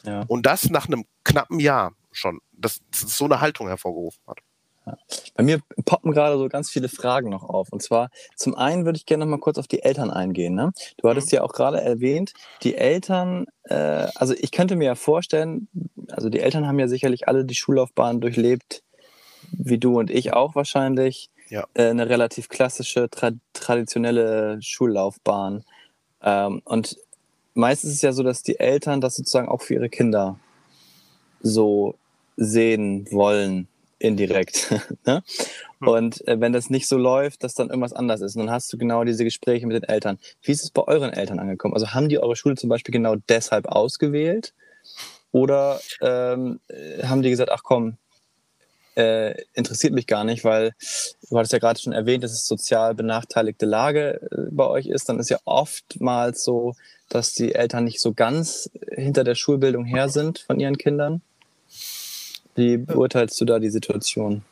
Ja. 0.04 0.24
Und 0.28 0.46
das 0.46 0.70
nach 0.70 0.86
einem 0.86 1.04
knappen 1.24 1.60
Jahr 1.60 1.92
schon, 2.12 2.40
dass 2.52 2.80
das 2.90 3.16
so 3.16 3.26
eine 3.26 3.40
Haltung 3.40 3.68
hervorgerufen 3.68 4.22
hat. 4.26 4.38
Ja. 4.86 4.96
Bei 5.34 5.42
mir 5.42 5.60
poppen 5.84 6.12
gerade 6.12 6.38
so 6.38 6.48
ganz 6.48 6.70
viele 6.70 6.88
Fragen 6.88 7.30
noch 7.30 7.42
auf. 7.42 7.72
Und 7.72 7.82
zwar, 7.82 8.10
zum 8.36 8.54
einen 8.54 8.84
würde 8.84 8.96
ich 8.96 9.06
gerne 9.06 9.24
noch 9.24 9.30
mal 9.30 9.40
kurz 9.40 9.58
auf 9.58 9.66
die 9.66 9.82
Eltern 9.82 10.10
eingehen. 10.10 10.54
Ne? 10.54 10.72
Du 10.96 11.08
hattest 11.08 11.32
mhm. 11.32 11.36
ja 11.36 11.42
auch 11.42 11.52
gerade 11.52 11.80
erwähnt, 11.80 12.32
die 12.62 12.76
Eltern, 12.76 13.46
äh, 13.64 14.06
also 14.14 14.34
ich 14.34 14.52
könnte 14.52 14.76
mir 14.76 14.84
ja 14.84 14.94
vorstellen, 14.94 15.68
also 16.10 16.28
die 16.28 16.40
Eltern 16.40 16.66
haben 16.66 16.78
ja 16.78 16.88
sicherlich 16.88 17.26
alle 17.28 17.44
die 17.44 17.56
Schullaufbahn 17.56 18.20
durchlebt, 18.20 18.82
wie 19.52 19.78
du 19.78 19.98
und 19.98 20.10
ich 20.10 20.32
auch 20.32 20.54
wahrscheinlich. 20.54 21.30
Ja. 21.48 21.64
Äh, 21.74 21.90
eine 21.90 22.08
relativ 22.08 22.48
klassische, 22.48 23.08
tra 23.10 23.30
traditionelle 23.52 24.58
Schullaufbahn. 24.60 25.64
Ähm, 26.22 26.62
und 26.64 26.96
meistens 27.54 27.90
ist 27.90 27.96
es 27.96 28.02
ja 28.02 28.12
so, 28.12 28.22
dass 28.22 28.42
die 28.42 28.58
Eltern 28.58 29.00
das 29.00 29.16
sozusagen 29.16 29.48
auch 29.48 29.62
für 29.62 29.74
ihre 29.74 29.88
Kinder 29.88 30.38
so 31.40 31.94
sehen 32.36 33.06
wollen 33.10 33.68
indirekt. 33.98 34.72
ne? 35.06 35.22
Hm. 35.80 35.88
Und 35.88 36.28
äh, 36.28 36.40
wenn 36.40 36.52
das 36.52 36.70
nicht 36.70 36.88
so 36.88 36.96
läuft, 36.96 37.44
dass 37.44 37.54
dann 37.54 37.68
irgendwas 37.68 37.92
anders 37.92 38.20
ist. 38.20 38.36
Und 38.36 38.46
dann 38.46 38.54
hast 38.54 38.72
du 38.72 38.78
genau 38.78 39.04
diese 39.04 39.24
Gespräche 39.24 39.66
mit 39.66 39.76
den 39.76 39.88
Eltern. 39.88 40.18
Wie 40.42 40.52
ist 40.52 40.62
es 40.62 40.70
bei 40.70 40.82
euren 40.82 41.12
Eltern 41.12 41.38
angekommen? 41.38 41.74
Also 41.74 41.88
haben 41.88 42.08
die 42.08 42.18
eure 42.18 42.36
Schule 42.36 42.56
zum 42.56 42.68
Beispiel 42.68 42.92
genau 42.92 43.16
deshalb 43.28 43.66
ausgewählt? 43.66 44.52
Oder 45.32 45.80
ähm, 46.00 46.60
äh, 46.68 47.02
haben 47.04 47.22
die 47.22 47.30
gesagt, 47.30 47.50
ach 47.50 47.62
komm, 47.62 47.98
äh, 48.96 49.34
interessiert 49.52 49.92
mich 49.92 50.06
gar 50.06 50.24
nicht, 50.24 50.44
weil 50.44 50.72
du 51.28 51.36
hattest 51.36 51.52
ja 51.52 51.58
gerade 51.58 51.78
schon 51.78 51.92
erwähnt, 51.92 52.24
dass 52.24 52.32
es 52.32 52.46
sozial 52.46 52.94
benachteiligte 52.94 53.66
Lage 53.66 54.20
äh, 54.30 54.50
bei 54.50 54.66
euch 54.66 54.86
ist. 54.86 55.08
Dann 55.08 55.18
ist 55.18 55.28
ja 55.28 55.38
oftmals 55.44 56.42
so, 56.42 56.74
dass 57.08 57.34
die 57.34 57.54
Eltern 57.54 57.84
nicht 57.84 58.00
so 58.00 58.14
ganz 58.14 58.70
hinter 58.90 59.24
der 59.24 59.34
Schulbildung 59.34 59.84
her 59.84 60.08
sind 60.08 60.38
von 60.38 60.58
ihren 60.58 60.78
Kindern. 60.78 61.20
Wie 62.56 62.78
beurteilst 62.78 63.40
du 63.40 63.44
da 63.44 63.58
die 63.58 63.70
Situation? 63.70 64.42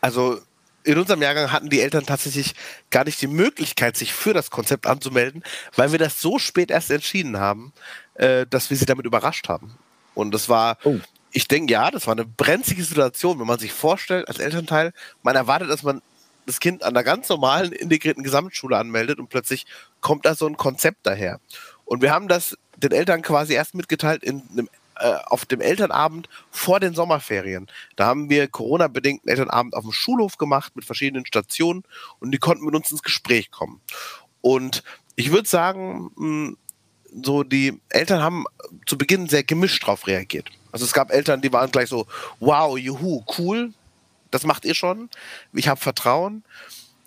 Also 0.00 0.40
in 0.84 0.98
unserem 0.98 1.20
Jahrgang 1.20 1.52
hatten 1.52 1.68
die 1.68 1.80
Eltern 1.80 2.06
tatsächlich 2.06 2.54
gar 2.90 3.04
nicht 3.04 3.20
die 3.20 3.26
Möglichkeit, 3.26 3.96
sich 3.96 4.12
für 4.14 4.32
das 4.32 4.50
Konzept 4.50 4.86
anzumelden, 4.86 5.42
weil 5.76 5.92
wir 5.92 5.98
das 5.98 6.20
so 6.20 6.38
spät 6.38 6.70
erst 6.70 6.90
entschieden 6.90 7.38
haben, 7.38 7.72
äh, 8.14 8.46
dass 8.48 8.70
wir 8.70 8.76
sie 8.76 8.86
damit 8.86 9.04
überrascht 9.04 9.48
haben. 9.48 9.74
Und 10.14 10.32
das 10.32 10.48
war, 10.48 10.78
oh. 10.84 10.96
ich 11.32 11.48
denke, 11.48 11.72
ja, 11.72 11.90
das 11.90 12.06
war 12.06 12.12
eine 12.12 12.24
brenzlige 12.24 12.84
Situation, 12.84 13.38
wenn 13.38 13.46
man 13.46 13.58
sich 13.58 13.72
vorstellt, 13.72 14.28
als 14.28 14.38
Elternteil, 14.38 14.92
man 15.22 15.36
erwartet, 15.36 15.70
dass 15.70 15.82
man 15.82 16.00
das 16.46 16.60
Kind 16.60 16.82
an 16.82 16.96
einer 16.96 17.04
ganz 17.04 17.28
normalen 17.28 17.72
integrierten 17.72 18.24
Gesamtschule 18.24 18.76
anmeldet 18.76 19.18
und 19.18 19.28
plötzlich 19.28 19.66
kommt 20.00 20.24
da 20.24 20.34
so 20.34 20.46
ein 20.46 20.56
Konzept 20.56 21.00
daher. 21.06 21.40
Und 21.84 22.02
wir 22.02 22.10
haben 22.10 22.28
das 22.28 22.56
den 22.76 22.92
Eltern 22.92 23.20
quasi 23.22 23.52
erst 23.52 23.74
mitgeteilt 23.74 24.24
in 24.24 24.42
einem 24.52 24.68
äh, 25.00 25.16
auf 25.26 25.46
dem 25.46 25.60
Elternabend 25.60 26.28
vor 26.50 26.78
den 26.78 26.94
Sommerferien. 26.94 27.66
Da 27.96 28.06
haben 28.06 28.28
wir 28.28 28.48
Corona-bedingt 28.48 29.22
einen 29.22 29.30
Elternabend 29.30 29.74
auf 29.74 29.84
dem 29.84 29.92
Schulhof 29.92 30.36
gemacht 30.36 30.76
mit 30.76 30.84
verschiedenen 30.84 31.24
Stationen 31.24 31.84
und 32.18 32.32
die 32.32 32.38
konnten 32.38 32.64
mit 32.66 32.74
uns 32.74 32.90
ins 32.90 33.02
Gespräch 33.02 33.50
kommen. 33.50 33.80
Und 34.42 34.82
ich 35.16 35.32
würde 35.32 35.48
sagen, 35.48 36.10
hm, 36.16 36.56
so 37.22 37.42
die 37.42 37.80
Eltern 37.88 38.22
haben 38.22 38.44
zu 38.86 38.98
Beginn 38.98 39.28
sehr 39.28 39.42
gemischt 39.42 39.82
darauf 39.82 40.06
reagiert. 40.06 40.50
Also 40.70 40.84
es 40.84 40.92
gab 40.92 41.10
Eltern, 41.10 41.40
die 41.40 41.52
waren 41.52 41.70
gleich 41.70 41.88
so, 41.88 42.06
wow, 42.38 42.78
juhu, 42.78 43.24
cool, 43.38 43.72
das 44.30 44.44
macht 44.44 44.64
ihr 44.64 44.74
schon, 44.74 45.08
ich 45.52 45.68
habe 45.68 45.80
Vertrauen. 45.80 46.44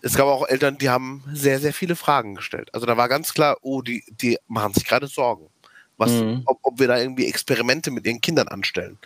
Es 0.02 0.16
gab 0.16 0.26
auch 0.26 0.46
Eltern, 0.46 0.76
die 0.76 0.90
haben 0.90 1.24
sehr, 1.32 1.60
sehr 1.60 1.72
viele 1.72 1.96
Fragen 1.96 2.34
gestellt. 2.34 2.68
Also 2.74 2.84
da 2.84 2.98
war 2.98 3.08
ganz 3.08 3.32
klar, 3.32 3.56
oh, 3.62 3.80
die, 3.80 4.04
die 4.08 4.36
machen 4.48 4.74
sich 4.74 4.84
gerade 4.84 5.06
Sorgen 5.06 5.48
was, 5.96 6.10
mhm. 6.10 6.42
ob, 6.46 6.58
ob 6.62 6.78
wir 6.78 6.88
da 6.88 6.98
irgendwie 6.98 7.26
Experimente 7.26 7.90
mit 7.90 8.06
ihren 8.06 8.20
Kindern 8.20 8.48
anstellen. 8.48 8.98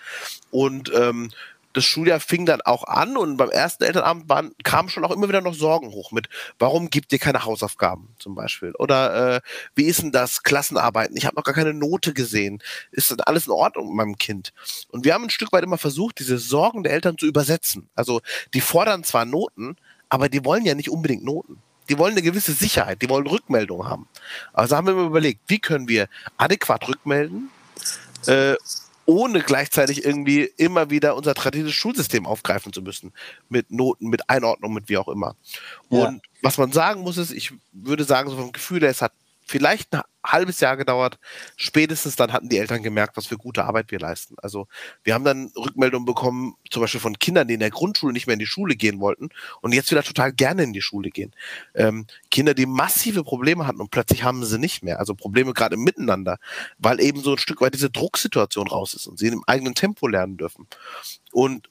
Und 0.50 0.92
ähm, 0.94 1.30
das 1.74 1.84
Schuljahr 1.84 2.18
fing 2.18 2.46
dann 2.46 2.60
auch 2.62 2.84
an 2.84 3.16
und 3.16 3.36
beim 3.36 3.50
ersten 3.50 3.84
Elternabend 3.84 4.28
waren, 4.28 4.52
kamen 4.64 4.88
schon 4.88 5.04
auch 5.04 5.10
immer 5.10 5.28
wieder 5.28 5.40
noch 5.40 5.54
Sorgen 5.54 5.92
hoch 5.92 6.12
mit, 6.12 6.28
warum 6.58 6.90
gibt 6.90 7.12
ihr 7.12 7.18
keine 7.18 7.44
Hausaufgaben 7.44 8.08
zum 8.18 8.34
Beispiel? 8.34 8.72
Oder 8.78 9.36
äh, 9.36 9.40
wie 9.74 9.84
ist 9.84 10.02
denn 10.02 10.10
das 10.10 10.42
Klassenarbeiten? 10.42 11.16
Ich 11.16 11.26
habe 11.26 11.36
noch 11.36 11.44
gar 11.44 11.54
keine 11.54 11.74
Note 11.74 12.14
gesehen. 12.14 12.62
Ist 12.90 13.10
das 13.10 13.20
alles 13.20 13.46
in 13.46 13.52
Ordnung 13.52 13.88
mit 13.88 13.96
meinem 13.96 14.18
Kind? 14.18 14.52
Und 14.88 15.04
wir 15.04 15.14
haben 15.14 15.24
ein 15.24 15.30
Stück 15.30 15.52
weit 15.52 15.62
immer 15.62 15.78
versucht, 15.78 16.18
diese 16.18 16.38
Sorgen 16.38 16.82
der 16.82 16.92
Eltern 16.92 17.18
zu 17.18 17.26
übersetzen. 17.26 17.88
Also 17.94 18.22
die 18.54 18.60
fordern 18.60 19.04
zwar 19.04 19.24
Noten, 19.24 19.76
aber 20.08 20.28
die 20.28 20.44
wollen 20.44 20.64
ja 20.64 20.74
nicht 20.74 20.90
unbedingt 20.90 21.24
Noten 21.24 21.62
die 21.88 21.98
wollen 21.98 22.12
eine 22.12 22.22
gewisse 22.22 22.52
Sicherheit, 22.52 23.02
die 23.02 23.08
wollen 23.08 23.26
Rückmeldung 23.26 23.86
haben. 23.86 24.08
Also 24.52 24.76
haben 24.76 24.86
wir 24.86 24.94
mir 24.94 25.06
überlegt, 25.06 25.40
wie 25.46 25.58
können 25.58 25.88
wir 25.88 26.08
adäquat 26.36 26.88
rückmelden, 26.88 27.50
äh, 28.26 28.54
ohne 29.06 29.40
gleichzeitig 29.40 30.04
irgendwie 30.04 30.44
immer 30.58 30.90
wieder 30.90 31.16
unser 31.16 31.34
traditionelles 31.34 31.74
Schulsystem 31.74 32.26
aufgreifen 32.26 32.74
zu 32.74 32.82
müssen. 32.82 33.12
Mit 33.48 33.70
Noten, 33.70 34.08
mit 34.08 34.28
Einordnung, 34.28 34.74
mit 34.74 34.90
wie 34.90 34.98
auch 34.98 35.08
immer. 35.08 35.34
Ja. 35.88 36.08
Und 36.08 36.22
was 36.42 36.58
man 36.58 36.72
sagen 36.72 37.00
muss, 37.00 37.16
ist, 37.16 37.32
ich 37.32 37.52
würde 37.72 38.04
sagen, 38.04 38.28
so 38.28 38.36
vom 38.36 38.52
Gefühl 38.52 38.82
her, 38.82 38.90
es 38.90 39.00
hat 39.00 39.12
vielleicht 39.48 39.94
ein 39.94 40.02
halbes 40.24 40.60
Jahr 40.60 40.76
gedauert. 40.76 41.18
Spätestens 41.56 42.16
dann 42.16 42.32
hatten 42.32 42.48
die 42.48 42.58
Eltern 42.58 42.82
gemerkt, 42.82 43.16
was 43.16 43.26
für 43.26 43.38
gute 43.38 43.64
Arbeit 43.64 43.90
wir 43.90 43.98
leisten. 43.98 44.36
Also 44.38 44.68
wir 45.02 45.14
haben 45.14 45.24
dann 45.24 45.50
Rückmeldungen 45.56 46.06
bekommen, 46.06 46.54
zum 46.70 46.82
Beispiel 46.82 47.00
von 47.00 47.18
Kindern, 47.18 47.48
die 47.48 47.54
in 47.54 47.60
der 47.60 47.70
Grundschule 47.70 48.12
nicht 48.12 48.26
mehr 48.26 48.34
in 48.34 48.38
die 48.38 48.46
Schule 48.46 48.76
gehen 48.76 49.00
wollten 49.00 49.30
und 49.62 49.72
jetzt 49.72 49.90
wieder 49.90 50.02
total 50.02 50.32
gerne 50.32 50.62
in 50.62 50.72
die 50.72 50.82
Schule 50.82 51.10
gehen. 51.10 51.34
Ähm, 51.74 52.06
Kinder, 52.30 52.54
die 52.54 52.66
massive 52.66 53.24
Probleme 53.24 53.66
hatten 53.66 53.80
und 53.80 53.90
plötzlich 53.90 54.22
haben 54.22 54.44
sie 54.44 54.58
nicht 54.58 54.82
mehr. 54.82 55.00
Also 55.00 55.14
Probleme 55.14 55.54
gerade 55.54 55.76
im 55.76 55.82
Miteinander, 55.82 56.38
weil 56.78 57.00
eben 57.00 57.20
so 57.22 57.32
ein 57.32 57.38
Stück 57.38 57.60
weit 57.60 57.74
diese 57.74 57.90
Drucksituation 57.90 58.68
raus 58.68 58.94
ist 58.94 59.06
und 59.06 59.18
sie 59.18 59.28
im 59.28 59.44
eigenen 59.46 59.74
Tempo 59.74 60.06
lernen 60.06 60.36
dürfen. 60.36 60.66
Und 61.32 61.68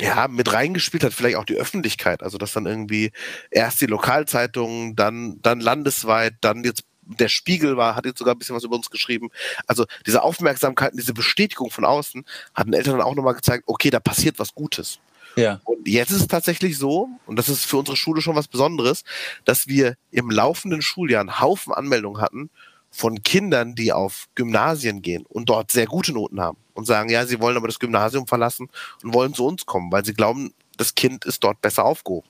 ja, 0.00 0.28
mit 0.28 0.52
reingespielt 0.52 1.04
hat 1.04 1.12
vielleicht 1.12 1.36
auch 1.36 1.44
die 1.44 1.56
Öffentlichkeit. 1.56 2.22
Also, 2.22 2.38
dass 2.38 2.52
dann 2.52 2.66
irgendwie 2.66 3.12
erst 3.50 3.80
die 3.80 3.86
Lokalzeitungen, 3.86 4.96
dann, 4.96 5.40
dann 5.42 5.60
landesweit, 5.60 6.34
dann 6.40 6.64
jetzt 6.64 6.84
der 7.02 7.28
Spiegel 7.28 7.76
war, 7.76 7.96
hat 7.96 8.06
jetzt 8.06 8.18
sogar 8.18 8.34
ein 8.34 8.38
bisschen 8.38 8.56
was 8.56 8.64
über 8.64 8.76
uns 8.76 8.90
geschrieben. 8.90 9.30
Also 9.66 9.86
diese 10.06 10.22
Aufmerksamkeit, 10.22 10.92
diese 10.94 11.14
Bestätigung 11.14 11.70
von 11.70 11.84
außen 11.84 12.24
hat 12.54 12.66
den 12.66 12.74
Eltern 12.74 12.98
dann 12.98 13.06
auch 13.06 13.14
nochmal 13.14 13.34
gezeigt, 13.34 13.64
okay, 13.66 13.90
da 13.90 14.00
passiert 14.00 14.38
was 14.38 14.54
Gutes. 14.54 15.00
Ja. 15.36 15.60
Und 15.64 15.86
jetzt 15.86 16.10
ist 16.10 16.20
es 16.22 16.28
tatsächlich 16.28 16.76
so, 16.78 17.08
und 17.26 17.36
das 17.36 17.48
ist 17.48 17.64
für 17.64 17.78
unsere 17.78 17.96
Schule 17.96 18.20
schon 18.20 18.36
was 18.36 18.48
Besonderes, 18.48 19.04
dass 19.44 19.66
wir 19.66 19.96
im 20.10 20.30
laufenden 20.30 20.82
Schuljahr 20.82 21.20
einen 21.20 21.40
Haufen 21.40 21.72
Anmeldungen 21.72 22.20
hatten 22.20 22.50
von 22.90 23.22
Kindern, 23.22 23.74
die 23.74 23.92
auf 23.92 24.26
Gymnasien 24.34 25.02
gehen 25.02 25.24
und 25.28 25.48
dort 25.48 25.70
sehr 25.70 25.86
gute 25.86 26.12
Noten 26.12 26.40
haben 26.40 26.58
und 26.74 26.86
sagen, 26.86 27.08
ja, 27.08 27.24
sie 27.26 27.40
wollen 27.40 27.56
aber 27.56 27.68
das 27.68 27.78
Gymnasium 27.78 28.26
verlassen 28.26 28.68
und 29.02 29.14
wollen 29.14 29.34
zu 29.34 29.46
uns 29.46 29.64
kommen, 29.66 29.92
weil 29.92 30.04
sie 30.04 30.14
glauben, 30.14 30.52
das 30.76 30.94
Kind 30.94 31.24
ist 31.24 31.44
dort 31.44 31.60
besser 31.60 31.84
aufgehoben. 31.84 32.28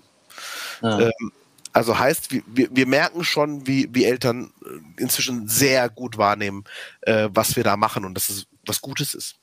Ja. 0.83 1.01
Ähm, 1.01 1.33
also 1.73 1.99
heißt, 1.99 2.33
wir, 2.33 2.69
wir 2.71 2.87
merken 2.87 3.25
schon, 3.25 3.67
wie, 3.67 3.89
wie 3.93 4.05
Eltern 4.05 4.53
äh, 4.65 5.03
inzwischen 5.03 5.49
sehr 5.49 5.89
gut 5.89 6.19
wahrnehmen, 6.19 6.65
äh, 7.03 7.29
was 7.33 7.57
wir 7.57 7.65
da 7.65 7.77
machen 7.77 8.05
und 8.05 8.15
dass 8.15 8.29
es 8.29 8.47
was 8.67 8.81
Gutes 8.81 9.15
ist. 9.15 9.37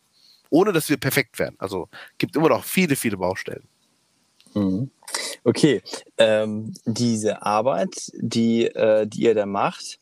Ohne 0.49 0.71
dass 0.71 0.89
wir 0.89 0.97
perfekt 0.97 1.39
werden. 1.39 1.55
Also 1.59 1.89
gibt 2.17 2.35
immer 2.35 2.49
noch 2.49 2.63
viele, 2.63 2.95
viele 2.95 3.17
Baustellen. 3.17 3.67
Mhm. 4.53 4.89
Okay, 5.43 5.81
ähm, 6.17 6.73
diese 6.85 7.41
Arbeit, 7.41 8.11
die, 8.13 8.65
äh, 8.65 9.07
die 9.07 9.21
ihr 9.21 9.35
da 9.35 9.45
macht, 9.45 9.99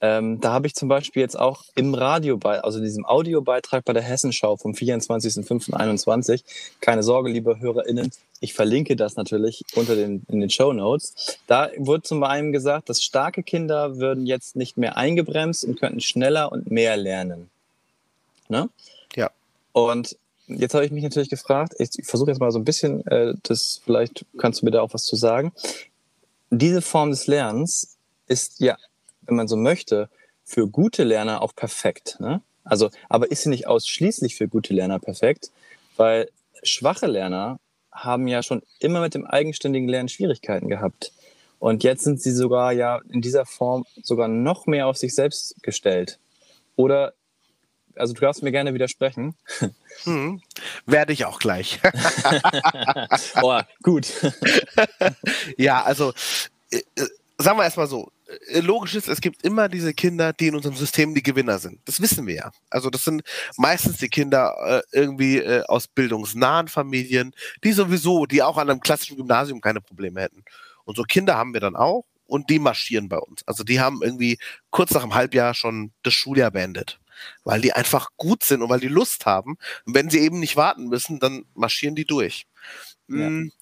ähm, 0.00 0.40
da 0.40 0.52
habe 0.52 0.66
ich 0.66 0.74
zum 0.74 0.88
Beispiel 0.88 1.22
jetzt 1.22 1.38
auch 1.38 1.64
im 1.76 1.94
Radio, 1.94 2.36
also 2.42 2.80
diesem 2.80 3.06
Audiobeitrag 3.06 3.84
bei 3.84 3.92
der 3.92 4.02
Hessenschau 4.02 4.56
vom 4.56 4.72
24.05.21, 4.72 6.42
keine 6.80 7.04
Sorge, 7.04 7.30
liebe 7.30 7.60
HörerInnen, 7.60 8.10
ich 8.42 8.54
verlinke 8.54 8.96
das 8.96 9.16
natürlich 9.16 9.62
unter 9.74 9.96
den, 9.96 10.24
in 10.28 10.40
den 10.40 10.50
Show 10.50 10.72
Notes. 10.72 11.38
Da 11.46 11.70
wurde 11.78 12.02
zum 12.02 12.22
einen 12.22 12.52
gesagt, 12.52 12.88
dass 12.88 13.02
starke 13.02 13.42
Kinder 13.42 13.96
würden 13.98 14.26
jetzt 14.26 14.56
nicht 14.56 14.76
mehr 14.76 14.96
eingebremst 14.96 15.64
und 15.64 15.80
könnten 15.80 16.00
schneller 16.00 16.52
und 16.52 16.70
mehr 16.70 16.96
lernen. 16.96 17.50
Ne? 18.48 18.68
Ja. 19.16 19.30
Und 19.72 20.18
jetzt 20.46 20.74
habe 20.74 20.84
ich 20.84 20.90
mich 20.90 21.04
natürlich 21.04 21.30
gefragt, 21.30 21.74
ich 21.78 21.90
versuche 22.04 22.30
jetzt 22.30 22.40
mal 22.40 22.50
so 22.50 22.58
ein 22.58 22.64
bisschen, 22.64 23.06
äh, 23.06 23.34
das 23.44 23.80
vielleicht 23.84 24.26
kannst 24.36 24.60
du 24.60 24.66
mir 24.66 24.72
da 24.72 24.82
auch 24.82 24.92
was 24.92 25.04
zu 25.04 25.16
sagen. 25.16 25.52
Diese 26.50 26.82
Form 26.82 27.10
des 27.10 27.26
Lernens 27.26 27.96
ist 28.26 28.60
ja 28.60 28.76
wenn 29.22 29.36
man 29.36 29.48
so 29.48 29.56
möchte, 29.56 30.08
für 30.44 30.66
gute 30.66 31.04
Lerner 31.04 31.42
auch 31.42 31.54
perfekt. 31.54 32.16
Ne? 32.20 32.42
Also, 32.64 32.90
aber 33.08 33.30
ist 33.30 33.42
sie 33.42 33.48
nicht 33.48 33.66
ausschließlich 33.66 34.36
für 34.36 34.48
gute 34.48 34.74
Lerner 34.74 34.98
perfekt, 34.98 35.50
weil 35.96 36.28
schwache 36.62 37.06
Lerner 37.06 37.58
haben 37.92 38.26
ja 38.26 38.42
schon 38.42 38.62
immer 38.78 39.00
mit 39.00 39.14
dem 39.14 39.26
eigenständigen 39.26 39.88
Lernen 39.88 40.08
Schwierigkeiten 40.08 40.68
gehabt. 40.68 41.12
Und 41.58 41.84
jetzt 41.84 42.02
sind 42.02 42.20
sie 42.20 42.32
sogar 42.32 42.72
ja 42.72 43.00
in 43.10 43.20
dieser 43.20 43.46
Form 43.46 43.84
sogar 44.02 44.26
noch 44.26 44.66
mehr 44.66 44.88
auf 44.88 44.96
sich 44.96 45.14
selbst 45.14 45.62
gestellt. 45.62 46.18
Oder, 46.74 47.12
also 47.94 48.14
du 48.14 48.20
darfst 48.20 48.42
mir 48.42 48.50
gerne 48.52 48.74
widersprechen. 48.74 49.34
Hm, 50.04 50.40
werde 50.86 51.12
ich 51.12 51.26
auch 51.26 51.38
gleich. 51.38 51.78
oh, 53.42 53.60
gut. 53.82 54.10
ja, 55.58 55.82
also 55.82 56.14
äh, 56.70 56.78
äh, 56.96 57.06
sagen 57.36 57.58
wir 57.58 57.64
erstmal 57.64 57.86
so, 57.86 58.10
logisch 58.60 58.94
ist, 58.94 59.08
es 59.08 59.20
gibt 59.20 59.44
immer 59.44 59.68
diese 59.68 59.94
Kinder, 59.94 60.32
die 60.32 60.48
in 60.48 60.54
unserem 60.54 60.76
System 60.76 61.14
die 61.14 61.22
Gewinner 61.22 61.58
sind. 61.58 61.80
Das 61.84 62.00
wissen 62.00 62.26
wir 62.26 62.34
ja. 62.34 62.52
Also 62.70 62.90
das 62.90 63.04
sind 63.04 63.22
meistens 63.56 63.98
die 63.98 64.08
Kinder 64.08 64.56
äh, 64.66 64.82
irgendwie 64.96 65.38
äh, 65.38 65.62
aus 65.64 65.88
bildungsnahen 65.88 66.68
Familien, 66.68 67.34
die 67.64 67.72
sowieso, 67.72 68.26
die 68.26 68.42
auch 68.42 68.58
an 68.58 68.70
einem 68.70 68.80
klassischen 68.80 69.16
Gymnasium 69.16 69.60
keine 69.60 69.80
Probleme 69.80 70.20
hätten. 70.20 70.44
Und 70.84 70.96
so 70.96 71.02
Kinder 71.02 71.36
haben 71.36 71.52
wir 71.52 71.60
dann 71.60 71.76
auch 71.76 72.04
und 72.26 72.50
die 72.50 72.58
marschieren 72.58 73.08
bei 73.08 73.18
uns. 73.18 73.42
Also 73.46 73.64
die 73.64 73.80
haben 73.80 74.00
irgendwie 74.02 74.38
kurz 74.70 74.92
nach 74.92 75.02
einem 75.02 75.14
Halbjahr 75.14 75.54
schon 75.54 75.92
das 76.02 76.14
Schuljahr 76.14 76.50
beendet, 76.50 76.98
weil 77.44 77.60
die 77.60 77.72
einfach 77.72 78.08
gut 78.16 78.42
sind 78.42 78.62
und 78.62 78.68
weil 78.68 78.80
die 78.80 78.88
Lust 78.88 79.26
haben. 79.26 79.56
Und 79.84 79.94
wenn 79.94 80.10
sie 80.10 80.20
eben 80.20 80.40
nicht 80.40 80.56
warten 80.56 80.88
müssen, 80.88 81.20
dann 81.20 81.44
marschieren 81.54 81.94
die 81.94 82.04
durch. 82.04 82.46
Ja. 83.08 83.28
Mm 83.28 83.52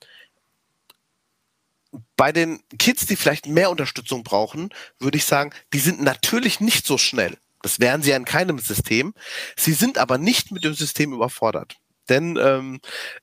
bei 2.16 2.32
den 2.32 2.60
Kids, 2.78 3.06
die 3.06 3.16
vielleicht 3.16 3.46
mehr 3.46 3.70
Unterstützung 3.70 4.22
brauchen, 4.22 4.70
würde 4.98 5.18
ich 5.18 5.24
sagen, 5.24 5.52
die 5.72 5.78
sind 5.80 6.00
natürlich 6.00 6.60
nicht 6.60 6.86
so 6.86 6.98
schnell. 6.98 7.36
Das 7.62 7.80
wären 7.80 8.02
sie 8.02 8.10
ja 8.10 8.16
in 8.16 8.24
keinem 8.24 8.58
System. 8.58 9.12
Sie 9.56 9.72
sind 9.72 9.98
aber 9.98 10.18
nicht 10.18 10.50
mit 10.50 10.64
dem 10.64 10.74
System 10.74 11.12
überfordert. 11.12 11.76
Denn 12.08 12.38
ähm, 12.40 12.80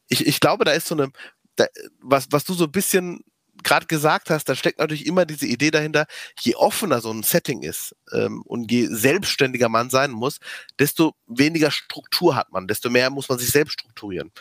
ich, 0.07 0.25
ich 0.27 0.39
glaube, 0.39 0.65
da 0.65 0.71
ist 0.71 0.87
so 0.87 0.95
eine, 0.95 1.11
da, 1.55 1.65
was, 1.99 2.27
was 2.31 2.43
du 2.43 2.53
so 2.53 2.65
ein 2.65 2.71
bisschen 2.71 3.23
gerade 3.63 3.87
gesagt 3.87 4.29
hast, 4.29 4.45
da 4.45 4.55
steckt 4.55 4.79
natürlich 4.79 5.07
immer 5.07 5.25
diese 5.25 5.47
Idee 5.47 5.71
dahinter, 5.71 6.05
je 6.39 6.55
offener 6.55 7.01
so 7.01 7.11
ein 7.11 7.23
Setting 7.23 7.63
ist 7.63 7.95
ähm, 8.13 8.41
und 8.43 8.71
je 8.71 8.87
selbstständiger 8.87 9.67
man 9.67 9.89
sein 9.89 10.11
muss, 10.11 10.39
desto 10.79 11.15
weniger 11.25 11.71
Struktur 11.71 12.35
hat 12.35 12.51
man, 12.51 12.67
desto 12.67 12.89
mehr 12.89 13.09
muss 13.09 13.29
man 13.29 13.39
sich 13.39 13.49
selbst 13.49 13.73
strukturieren. 13.73 14.31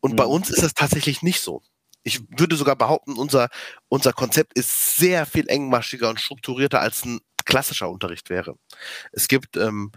Und 0.00 0.12
mhm. 0.12 0.16
bei 0.16 0.24
uns 0.24 0.50
ist 0.50 0.62
das 0.62 0.74
tatsächlich 0.74 1.22
nicht 1.22 1.40
so. 1.40 1.62
Ich 2.08 2.22
würde 2.38 2.56
sogar 2.56 2.74
behaupten, 2.74 3.18
unser, 3.18 3.50
unser 3.88 4.14
Konzept 4.14 4.54
ist 4.54 4.96
sehr 4.96 5.26
viel 5.26 5.46
engmaschiger 5.46 6.08
und 6.08 6.18
strukturierter 6.18 6.80
als 6.80 7.04
ein 7.04 7.20
klassischer 7.44 7.90
Unterricht 7.90 8.30
wäre. 8.30 8.56
Es 9.12 9.28
gibt 9.28 9.58
ähm, 9.58 9.92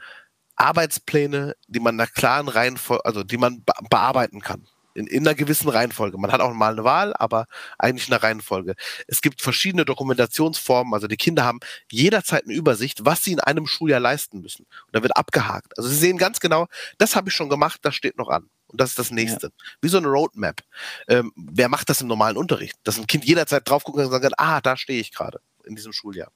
Arbeitspläne, 0.57 1.55
die 1.67 1.79
man 1.79 1.95
nach 1.95 2.11
klaren 2.11 2.49
Reihenfolge, 2.49 3.05
also 3.05 3.23
die 3.23 3.37
man 3.37 3.63
be 3.63 3.73
bearbeiten 3.89 4.41
kann. 4.41 4.67
In, 4.93 5.07
in, 5.07 5.25
einer 5.25 5.35
gewissen 5.35 5.69
Reihenfolge. 5.69 6.17
Man 6.17 6.33
hat 6.33 6.41
auch 6.41 6.53
mal 6.53 6.73
eine 6.73 6.83
Wahl, 6.83 7.13
aber 7.15 7.45
eigentlich 7.77 8.09
in 8.09 8.13
einer 8.13 8.23
Reihenfolge. 8.23 8.75
Es 9.07 9.21
gibt 9.21 9.41
verschiedene 9.41 9.85
Dokumentationsformen, 9.85 10.93
also 10.93 11.07
die 11.07 11.15
Kinder 11.15 11.45
haben 11.45 11.61
jederzeit 11.89 12.43
eine 12.43 12.53
Übersicht, 12.53 13.05
was 13.05 13.23
sie 13.23 13.31
in 13.31 13.39
einem 13.39 13.67
Schuljahr 13.67 14.01
leisten 14.01 14.41
müssen. 14.41 14.63
Und 14.63 14.93
da 14.93 15.01
wird 15.01 15.15
abgehakt. 15.15 15.77
Also 15.77 15.89
sie 15.89 15.95
sehen 15.95 16.17
ganz 16.17 16.41
genau, 16.41 16.67
das 16.97 17.15
habe 17.15 17.29
ich 17.29 17.35
schon 17.35 17.47
gemacht, 17.47 17.79
das 17.83 17.95
steht 17.95 18.17
noch 18.17 18.27
an. 18.27 18.49
Und 18.71 18.79
das 18.79 18.91
ist 18.91 18.99
das 18.99 19.11
nächste. 19.11 19.47
Ja. 19.47 19.53
Wie 19.81 19.89
so 19.89 19.97
eine 19.97 20.07
Roadmap. 20.07 20.61
Ähm, 21.07 21.31
wer 21.35 21.69
macht 21.69 21.89
das 21.89 22.01
im 22.01 22.07
normalen 22.07 22.37
Unterricht? 22.37 22.77
Dass 22.83 22.97
ein 22.97 23.07
Kind 23.07 23.25
jederzeit 23.25 23.67
drauf 23.69 23.83
gucken 23.83 23.99
kann 23.99 24.05
und 24.07 24.11
sagen 24.11 24.23
kann, 24.23 24.33
ah, 24.37 24.61
da 24.61 24.77
stehe 24.77 25.01
ich 25.01 25.11
gerade 25.11 25.41
in 25.65 25.75
diesem 25.75 25.93
Schuljahr. 25.93 26.31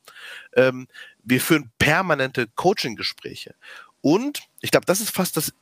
Ähm, 0.54 0.88
wir 1.24 1.41
führen 1.41 1.71
permanente 1.80 2.48
Coaching-Gespräche. 2.56 3.56
Und 4.02 4.43
ich 4.62 4.71
glaube, 4.71 4.86
das 4.86 5.02
ist 5.02 5.10
fast 5.10 5.38
das 5.38 5.54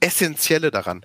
Essentielle 0.00 0.70
daran. 0.70 1.04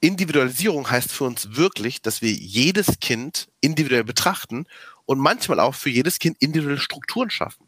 Individualisierung 0.00 0.90
heißt 0.90 1.10
für 1.10 1.24
uns 1.24 1.56
wirklich, 1.56 2.02
dass 2.02 2.22
wir 2.22 2.32
jedes 2.32 3.00
Kind 3.00 3.48
individuell 3.60 4.04
betrachten 4.04 4.66
und 5.06 5.18
manchmal 5.18 5.60
auch 5.60 5.74
für 5.74 5.90
jedes 5.90 6.18
Kind 6.18 6.36
individuelle 6.40 6.80
Strukturen 6.80 7.30
schaffen. 7.30 7.67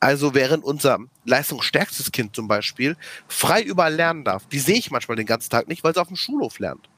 Also 0.00 0.34
während 0.34 0.64
unser 0.64 0.98
leistungsstärkstes 1.24 2.12
Kind 2.12 2.34
zum 2.34 2.48
Beispiel 2.48 2.96
frei 3.28 3.62
überall 3.62 3.94
lernen 3.94 4.24
darf, 4.24 4.46
die 4.48 4.58
sehe 4.58 4.76
ich 4.76 4.90
manchmal 4.90 5.16
den 5.16 5.26
ganzen 5.26 5.50
Tag 5.50 5.68
nicht, 5.68 5.84
weil 5.84 5.94
sie 5.94 6.00
auf 6.00 6.08
dem 6.08 6.16
Schulhof 6.16 6.58
lernt. 6.58 6.88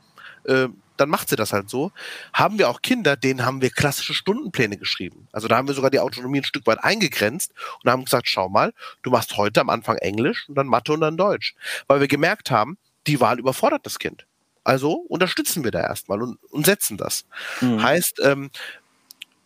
Äh, 0.44 0.68
dann 0.96 1.09
macht 1.09 1.29
sie 1.29 1.37
das 1.37 1.53
halt 1.53 1.68
so. 1.68 1.90
Haben 2.33 2.59
wir 2.59 2.68
auch 2.68 2.81
Kinder, 2.83 3.16
denen 3.16 3.44
haben 3.44 3.61
wir 3.61 3.70
klassische 3.70 4.14
Stundenpläne 4.14 4.77
geschrieben. 4.77 5.27
Also 5.33 5.48
da 5.48 5.57
haben 5.57 5.66
wir 5.66 5.74
sogar 5.74 5.90
die 5.90 5.98
Autonomie 5.98 6.38
ein 6.40 6.44
Stück 6.44 6.66
weit 6.66 6.83
eingegrenzt 6.85 7.53
und 7.83 7.90
haben 7.90 8.05
gesagt, 8.05 8.29
schau 8.29 8.48
mal, 8.48 8.72
du 9.03 9.11
machst 9.11 9.37
heute 9.37 9.61
am 9.61 9.70
Anfang 9.70 9.96
Englisch 9.96 10.48
und 10.48 10.55
dann 10.55 10.68
Mathe 10.68 10.92
und 10.92 11.00
dann 11.00 11.16
Deutsch. 11.16 11.55
Weil 11.88 12.00
wir 12.00 12.09
gemerkt 12.09 12.50
haben, 12.50 12.79
die 13.07 13.20
Wahl 13.20 13.38
überfordert 13.38 13.85
das 13.87 13.98
Kind. 13.98 14.27
Also 14.62 14.92
unterstützen 15.09 15.62
wir 15.64 15.70
da 15.70 15.81
erstmal 15.81 16.22
und, 16.22 16.38
und 16.50 16.64
setzen 16.64 16.96
das. 16.96 17.27
Mhm. 17.61 17.83
Heißt, 17.83 18.20
ähm, 18.22 18.50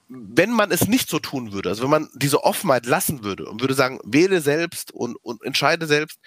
wenn 0.08 0.50
man 0.50 0.70
es 0.70 0.88
nicht 0.88 1.08
so 1.08 1.18
tun 1.18 1.52
würde, 1.52 1.68
also 1.68 1.82
wenn 1.82 1.90
man 1.90 2.08
diese 2.14 2.42
Offenheit 2.42 2.86
lassen 2.86 3.24
würde 3.24 3.46
und 3.46 3.60
würde 3.60 3.74
sagen, 3.74 4.00
wähle 4.04 4.40
selbst 4.40 4.90
und, 4.90 5.16
und 5.16 5.42
entscheide 5.44 5.86
selbst 5.86 6.18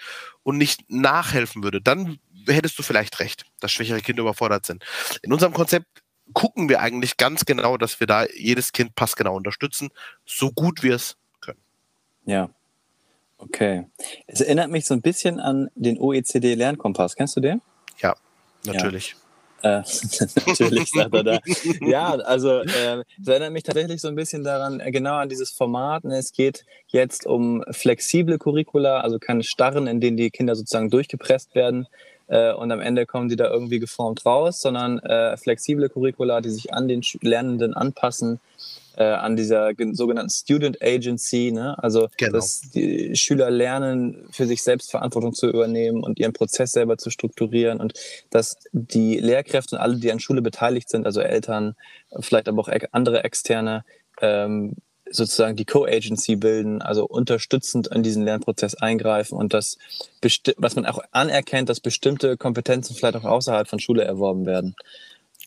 und 0.42 0.56
nicht 0.56 0.88
nachhelfen 0.88 1.62
würde, 1.64 1.80
dann 1.80 2.18
hättest 2.46 2.78
du 2.78 2.82
vielleicht 2.82 3.18
recht, 3.20 3.44
dass 3.60 3.72
schwächere 3.72 4.00
Kinder 4.00 4.22
überfordert 4.22 4.66
sind. 4.66 4.84
In 5.22 5.32
unserem 5.32 5.52
Konzept 5.52 5.86
gucken 6.32 6.68
wir 6.68 6.80
eigentlich 6.80 7.16
ganz 7.16 7.44
genau, 7.44 7.76
dass 7.76 7.98
wir 8.00 8.06
da 8.06 8.26
jedes 8.26 8.72
Kind 8.72 8.94
passgenau 8.94 9.34
unterstützen, 9.34 9.90
so 10.24 10.52
gut 10.52 10.82
wir 10.82 10.94
es 10.94 11.16
können. 11.40 11.60
Ja. 12.24 12.50
Okay. 13.38 13.86
Es 14.28 14.40
erinnert 14.40 14.70
mich 14.70 14.86
so 14.86 14.94
ein 14.94 15.02
bisschen 15.02 15.40
an 15.40 15.68
den 15.74 15.98
OECD-Lernkompass. 15.98 17.16
Kennst 17.16 17.36
du 17.36 17.40
den? 17.40 17.60
Ja, 17.98 18.14
natürlich. 18.64 19.10
Ja. 19.10 19.16
Äh, 19.62 19.82
natürlich, 20.46 20.90
sagt 20.90 21.14
er 21.14 21.24
da. 21.24 21.38
Ja, 21.80 22.10
also 22.10 22.60
äh, 22.60 23.04
das 23.18 23.28
erinnert 23.28 23.52
mich 23.52 23.62
tatsächlich 23.62 24.00
so 24.00 24.08
ein 24.08 24.14
bisschen 24.14 24.44
daran, 24.44 24.80
äh, 24.80 24.90
genau 24.90 25.14
an 25.14 25.28
dieses 25.28 25.50
Format. 25.50 26.04
Ne? 26.04 26.18
Es 26.18 26.32
geht 26.32 26.64
jetzt 26.88 27.26
um 27.26 27.64
flexible 27.70 28.38
Curricula, 28.38 29.00
also 29.00 29.18
keine 29.18 29.42
starren, 29.44 29.86
in 29.86 30.00
denen 30.00 30.16
die 30.16 30.30
Kinder 30.30 30.56
sozusagen 30.56 30.90
durchgepresst 30.90 31.54
werden, 31.54 31.86
äh, 32.32 32.52
und 32.54 32.72
am 32.72 32.80
Ende 32.80 33.04
kommen 33.04 33.28
die 33.28 33.36
da 33.36 33.50
irgendwie 33.50 33.78
geformt 33.78 34.24
raus, 34.24 34.60
sondern 34.60 34.98
äh, 35.00 35.36
flexible 35.36 35.88
Curricula, 35.90 36.40
die 36.40 36.48
sich 36.48 36.72
an 36.72 36.88
den 36.88 37.02
Lernenden 37.20 37.74
anpassen, 37.74 38.40
äh, 38.96 39.04
an 39.04 39.36
dieser 39.36 39.72
sogenannten 39.92 40.30
Student 40.30 40.82
Agency, 40.82 41.50
ne? 41.52 41.76
also 41.82 42.08
genau. 42.16 42.32
dass 42.32 42.62
die 42.74 43.16
Schüler 43.16 43.50
lernen, 43.50 44.26
für 44.30 44.46
sich 44.46 44.62
selbst 44.62 44.90
Verantwortung 44.90 45.34
zu 45.34 45.48
übernehmen 45.48 46.02
und 46.02 46.18
ihren 46.18 46.32
Prozess 46.32 46.72
selber 46.72 46.98
zu 46.98 47.10
strukturieren 47.10 47.80
und 47.80 47.94
dass 48.30 48.56
die 48.72 49.18
Lehrkräfte 49.18 49.76
und 49.76 49.82
alle, 49.82 49.96
die 49.96 50.12
an 50.12 50.20
Schule 50.20 50.42
beteiligt 50.42 50.88
sind, 50.88 51.06
also 51.06 51.20
Eltern, 51.20 51.74
vielleicht 52.20 52.48
aber 52.48 52.60
auch 52.60 52.70
andere 52.92 53.24
Externe, 53.24 53.84
ähm, 54.20 54.74
sozusagen 55.10 55.56
die 55.56 55.64
Co-Agency 55.64 56.36
bilden, 56.36 56.80
also 56.80 57.04
unterstützend 57.04 57.88
in 57.88 58.02
diesen 58.02 58.24
Lernprozess 58.24 58.74
eingreifen 58.74 59.36
und 59.36 59.52
das, 59.54 59.78
was 60.56 60.76
man 60.76 60.86
auch 60.86 61.00
anerkennt, 61.10 61.68
dass 61.68 61.80
bestimmte 61.80 62.36
Kompetenzen 62.36 62.94
vielleicht 62.94 63.16
auch 63.16 63.24
außerhalb 63.24 63.68
von 63.68 63.78
Schule 63.78 64.04
erworben 64.04 64.46
werden. 64.46 64.74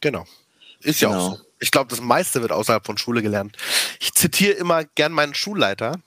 Genau. 0.01 0.25
Ist 0.81 1.01
ja 1.01 1.10
genau. 1.10 1.19
auch 1.19 1.38
so. 1.38 1.43
Ich 1.59 1.71
glaube, 1.71 1.89
das 1.89 2.01
meiste 2.01 2.41
wird 2.41 2.51
außerhalb 2.51 2.85
von 2.85 2.97
Schule 2.97 3.21
gelernt. 3.21 3.57
Ich 3.99 4.13
zitiere 4.13 4.53
immer 4.53 4.83
gern 4.83 5.11
meinen 5.11 5.35
Schulleiter, 5.35 6.01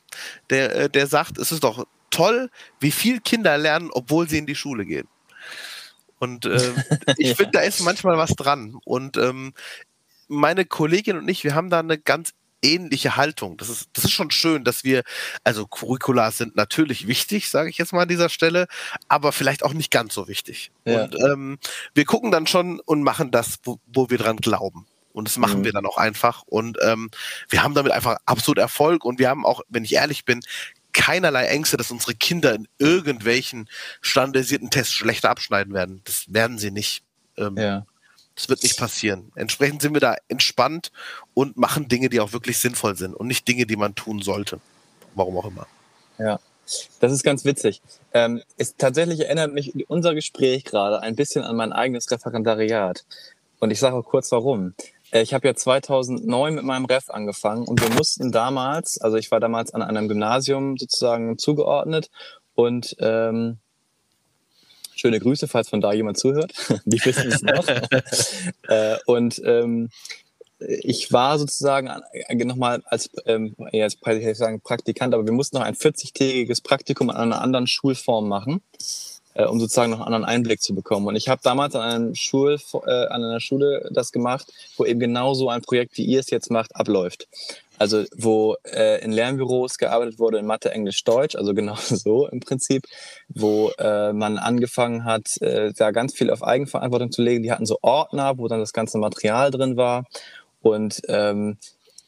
der, 0.51 0.75
äh, 0.75 0.91
der 0.91 1.07
sagt, 1.07 1.39
es 1.39 1.53
ist 1.53 1.65
doch 1.65 1.87
toll, 2.11 2.51
wie 2.81 2.91
viel 2.91 3.21
Kinder 3.21 3.57
lernen, 3.59 3.91
obwohl 3.93 4.29
sie 4.29 4.39
in 4.39 4.47
die 4.47 4.55
Schule 4.55 4.85
gehen. 4.85 5.09
Und 6.19 6.47
äh, 6.47 6.73
ich 7.17 7.37
finde, 7.37 7.53
da 7.53 7.61
ist 7.61 7.81
manchmal 7.81 8.17
was 8.19 8.31
dran. 8.31 8.77
Und 8.85 9.17
ähm, 9.17 9.55
meine 10.29 10.65
Kollegin 10.65 11.17
und 11.17 11.29
ich, 11.29 11.45
wir 11.45 11.55
haben 11.55 11.71
da 11.71 11.79
eine 11.79 11.99
ganz 11.99 12.35
ähnliche 12.63 13.17
Haltung. 13.17 13.57
Das 13.57 13.69
ist, 13.69 13.89
das 13.93 14.05
ist 14.05 14.11
schon 14.11 14.31
schön, 14.31 14.65
dass 14.65 14.85
wir, 14.85 15.03
also 15.45 15.67
Curricula 15.67 16.31
sind 16.31 16.57
natürlich 16.57 17.07
wichtig, 17.07 17.51
sage 17.51 17.71
ich 17.71 17.79
jetzt 17.79 17.93
mal 17.93 18.03
an 18.03 18.09
dieser 18.09 18.29
Stelle, 18.29 18.67
aber 19.09 19.33
vielleicht 19.33 19.63
auch 19.63 19.73
nicht 19.73 19.91
ganz 19.91 20.15
so 20.15 20.29
wichtig. 20.29 20.73
Ja. 20.85 21.05
Und 21.05 21.15
ähm, 21.21 21.59
wir 21.95 22.05
gucken 22.05 22.31
dann 22.31 22.47
schon 22.47 22.81
und 22.81 23.03
machen 23.03 23.31
das, 23.31 23.59
wo, 23.63 23.79
wo 23.87 24.11
wir 24.11 24.19
dran 24.19 24.39
glauben. 24.39 24.87
Und 25.19 25.27
das 25.27 25.37
machen 25.37 25.61
mhm. 25.61 25.65
wir 25.65 25.73
dann 25.73 25.85
auch 25.85 25.97
einfach. 25.97 26.45
Und 26.47 26.79
ähm, 26.81 27.11
wir 27.49 27.65
haben 27.65 27.75
damit 27.75 27.91
einfach 27.91 28.19
absolut 28.25 28.59
Erfolg. 28.59 29.05
Und 29.05 29.19
wir 29.19 29.29
haben 29.29 29.45
auch, 29.45 29.63
wenn 29.69 29.83
ich 29.83 29.95
ehrlich 29.95 30.25
bin, 30.25 30.43
keinerlei 30.93 31.47
Ängste, 31.47 31.77
dass 31.77 31.91
unsere 31.91 32.15
Kinder 32.15 32.55
in 32.55 32.69
irgendwelchen 32.79 33.69
standardisierten 34.01 34.71
Tests 34.71 34.93
schlechter 34.93 35.31
abschneiden 35.31 35.75
werden. 35.75 36.03
Das 36.05 36.33
werden 36.33 36.57
sie 36.59 36.71
nicht. 36.71 37.03
Ähm, 37.37 37.57
ja. 37.57 37.85
Das 38.37 38.49
wird 38.49 38.63
nicht 38.63 38.79
passieren. 38.79 39.33
Entsprechend 39.35 39.83
sind 39.83 39.93
wir 39.93 40.01
da 40.01 40.15
entspannt 40.29 40.93
und 41.35 41.57
machen 41.57 41.89
Dinge, 41.89 42.11
die 42.11 42.21
auch 42.21 42.33
wirklich 42.33 42.59
sinnvoll 42.59 42.95
sind 42.95 43.13
und 43.13 43.27
nicht 43.27 43.49
Dinge, 43.49 43.67
die 43.67 43.75
man 43.75 43.97
tun 43.97 44.23
sollte. 44.23 44.61
Warum 45.17 45.37
auch 45.37 45.47
immer. 45.47 45.67
Ja, 46.19 46.39
das 47.01 47.11
ist 47.11 47.25
ganz 47.25 47.45
witzig. 47.45 47.83
Ähm, 48.15 48.41
es 48.57 48.77
tatsächlich 48.77 49.23
erinnert 49.23 49.53
mich 49.53 49.91
unser 49.91 50.15
Gespräch 50.15 50.63
gerade 50.63 51.03
ein 51.03 51.17
bisschen 51.17 51.43
an 51.43 51.57
mein 51.57 51.73
eigenes 51.73 52.09
Referendariat. 52.09 53.05
Und 53.59 53.71
ich 53.71 53.81
sage 53.81 53.97
auch 53.97 54.05
kurz 54.05 54.31
warum. 54.31 54.75
Äh, 55.11 55.23
ich 55.23 55.35
habe 55.35 55.47
ja 55.49 55.55
2009 55.55 56.55
mit 56.55 56.65
meinem 56.65 56.85
Ref 56.85 57.11
angefangen 57.11 57.67
und 57.67 57.81
wir 57.81 57.91
mussten 57.91 58.33
damals, 58.33 59.01
also 59.01 59.17
ich 59.17 59.31
war 59.31 59.41
damals 59.41 59.73
an 59.75 59.83
einem 59.83 60.09
Gymnasium 60.09 60.77
sozusagen 60.77 61.39
zugeordnet 61.39 62.11
und 62.55 62.97
ähm, 63.01 63.59
Schöne 64.99 65.21
Grüße, 65.21 65.47
falls 65.47 65.69
von 65.69 65.81
da 65.81 65.93
jemand 65.93 66.19
zuhört. 66.19 66.53
Die 66.85 66.99
wissen 67.05 67.31
es 67.31 67.43
noch. 67.43 67.69
äh, 68.69 68.97
und 69.07 69.41
ähm, 69.45 69.91
ich 70.59 71.13
war 71.13 71.39
sozusagen 71.39 71.89
nochmal 72.45 72.83
als, 72.85 73.09
ähm, 73.27 73.55
ja, 73.71 73.85
als 73.85 73.97
sagen 74.37 74.61
Praktikant, 74.61 75.15
aber 75.15 75.25
wir 75.25 75.33
mussten 75.33 75.57
noch 75.57 75.65
ein 75.65 75.77
40-tägiges 75.77 76.65
Praktikum 76.65 77.11
an 77.11 77.17
einer 77.17 77.41
anderen 77.41 77.69
Schulform 77.69 78.27
machen, 78.27 78.61
äh, 79.39 79.45
um 79.45 79.61
sozusagen 79.61 79.91
noch 79.91 80.01
einen 80.01 80.07
anderen 80.07 80.25
Einblick 80.25 80.61
zu 80.61 80.75
bekommen. 80.75 81.07
Und 81.07 81.17
ich 81.17 81.29
habe 81.29 81.41
damals 81.43 81.75
an, 81.77 82.15
Schul, 82.17 82.59
äh, 82.87 83.07
an 83.07 83.23
einer 83.23 83.41
Schule 83.41 83.89
das 83.93 84.11
gemacht, 84.11 84.53
wo 84.77 84.85
eben 84.85 84.99
genau 84.99 85.33
so 85.35 85.49
ein 85.49 85.63
Projekt, 85.63 85.97
wie 85.97 86.05
ihr 86.05 86.21
es 86.21 86.31
jetzt 86.31 86.51
macht, 86.51 86.75
abläuft. 86.75 87.29
Also 87.79 88.05
wo 88.17 88.57
äh, 88.65 89.01
in 89.05 89.13
Lernbüros 89.13 89.79
gearbeitet 89.79 90.19
wurde 90.19 90.39
in 90.39 90.47
Mathe, 90.47 90.73
Englisch, 90.73 91.05
Deutsch, 91.05 91.37
also 91.37 91.55
genau 91.55 91.77
so 91.79 92.27
im 92.27 92.41
Prinzip, 92.41 92.83
wo 93.29 93.71
äh, 93.79 94.13
man 94.13 94.39
angefangen 94.39 95.05
hat, 95.05 95.41
äh, 95.41 95.73
da 95.73 95.93
ganz 95.93 96.15
viel 96.15 96.31
auf 96.31 96.43
Eigenverantwortung 96.43 97.13
zu 97.13 97.23
legen. 97.23 97.45
Die 97.45 97.53
hatten 97.53 97.67
so 97.67 97.79
Ordner, 97.81 98.39
wo 98.39 98.49
dann 98.49 98.59
das 98.59 98.73
ganze 98.73 98.99
Material 98.99 99.53
drin 99.53 99.77
war. 99.77 100.05
Und 100.61 101.01
ähm, 101.07 101.59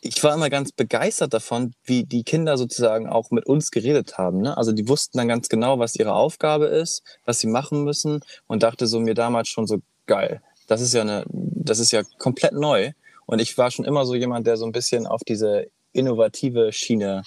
ich 0.00 0.22
war 0.24 0.34
immer 0.34 0.48
ganz 0.48 0.72
begeistert 0.72 1.34
davon, 1.34 1.74
wie 1.84 2.04
die 2.04 2.24
Kinder 2.24 2.56
sozusagen 2.56 3.08
auch 3.08 3.30
mit 3.30 3.46
uns 3.46 3.70
geredet 3.70 4.16
haben. 4.16 4.40
Ne? 4.40 4.56
Also 4.56 4.72
die 4.72 4.88
wussten 4.88 5.18
dann 5.18 5.28
ganz 5.28 5.48
genau, 5.48 5.78
was 5.78 5.96
ihre 5.96 6.14
Aufgabe 6.14 6.66
ist, 6.66 7.02
was 7.26 7.40
sie 7.40 7.46
machen 7.46 7.84
müssen 7.84 8.20
und 8.46 8.62
dachte 8.62 8.86
so 8.86 9.00
mir 9.00 9.14
damals 9.14 9.48
schon 9.48 9.66
so 9.66 9.80
geil. 10.06 10.40
Das 10.66 10.80
ist 10.80 10.94
ja 10.94 11.02
eine, 11.02 11.24
das 11.28 11.78
ist 11.78 11.90
ja 11.90 12.02
komplett 12.18 12.52
neu. 12.52 12.92
Und 13.26 13.40
ich 13.40 13.56
war 13.58 13.70
schon 13.70 13.84
immer 13.84 14.06
so 14.06 14.14
jemand, 14.14 14.46
der 14.46 14.56
so 14.56 14.64
ein 14.64 14.72
bisschen 14.72 15.06
auf 15.06 15.22
diese 15.22 15.66
innovative 15.92 16.72
Schiene 16.72 17.22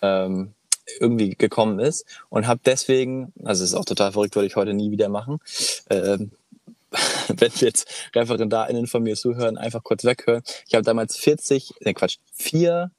ähm, 0.00 0.54
irgendwie 1.00 1.30
gekommen 1.30 1.78
ist 1.78 2.06
und 2.28 2.46
habe 2.46 2.60
deswegen, 2.64 3.32
also 3.44 3.64
es 3.64 3.70
ist 3.70 3.76
auch 3.76 3.84
total 3.84 4.12
verrückt, 4.12 4.34
würde 4.34 4.46
ich 4.46 4.56
heute 4.56 4.74
nie 4.74 4.90
wieder 4.90 5.08
machen, 5.08 5.38
äh, 5.88 6.18
wenn 7.28 7.52
jetzt 7.56 7.88
ReferendarInnen 8.14 8.86
von 8.86 9.02
mir 9.02 9.16
zuhören, 9.16 9.56
einfach 9.56 9.82
kurz 9.82 10.04
weghören. 10.04 10.42
Ich 10.66 10.74
habe 10.74 10.84
damals 10.84 11.16
40, 11.16 11.74
ne 11.80 11.94
Quatsch, 11.94 12.18
vier 12.32 12.90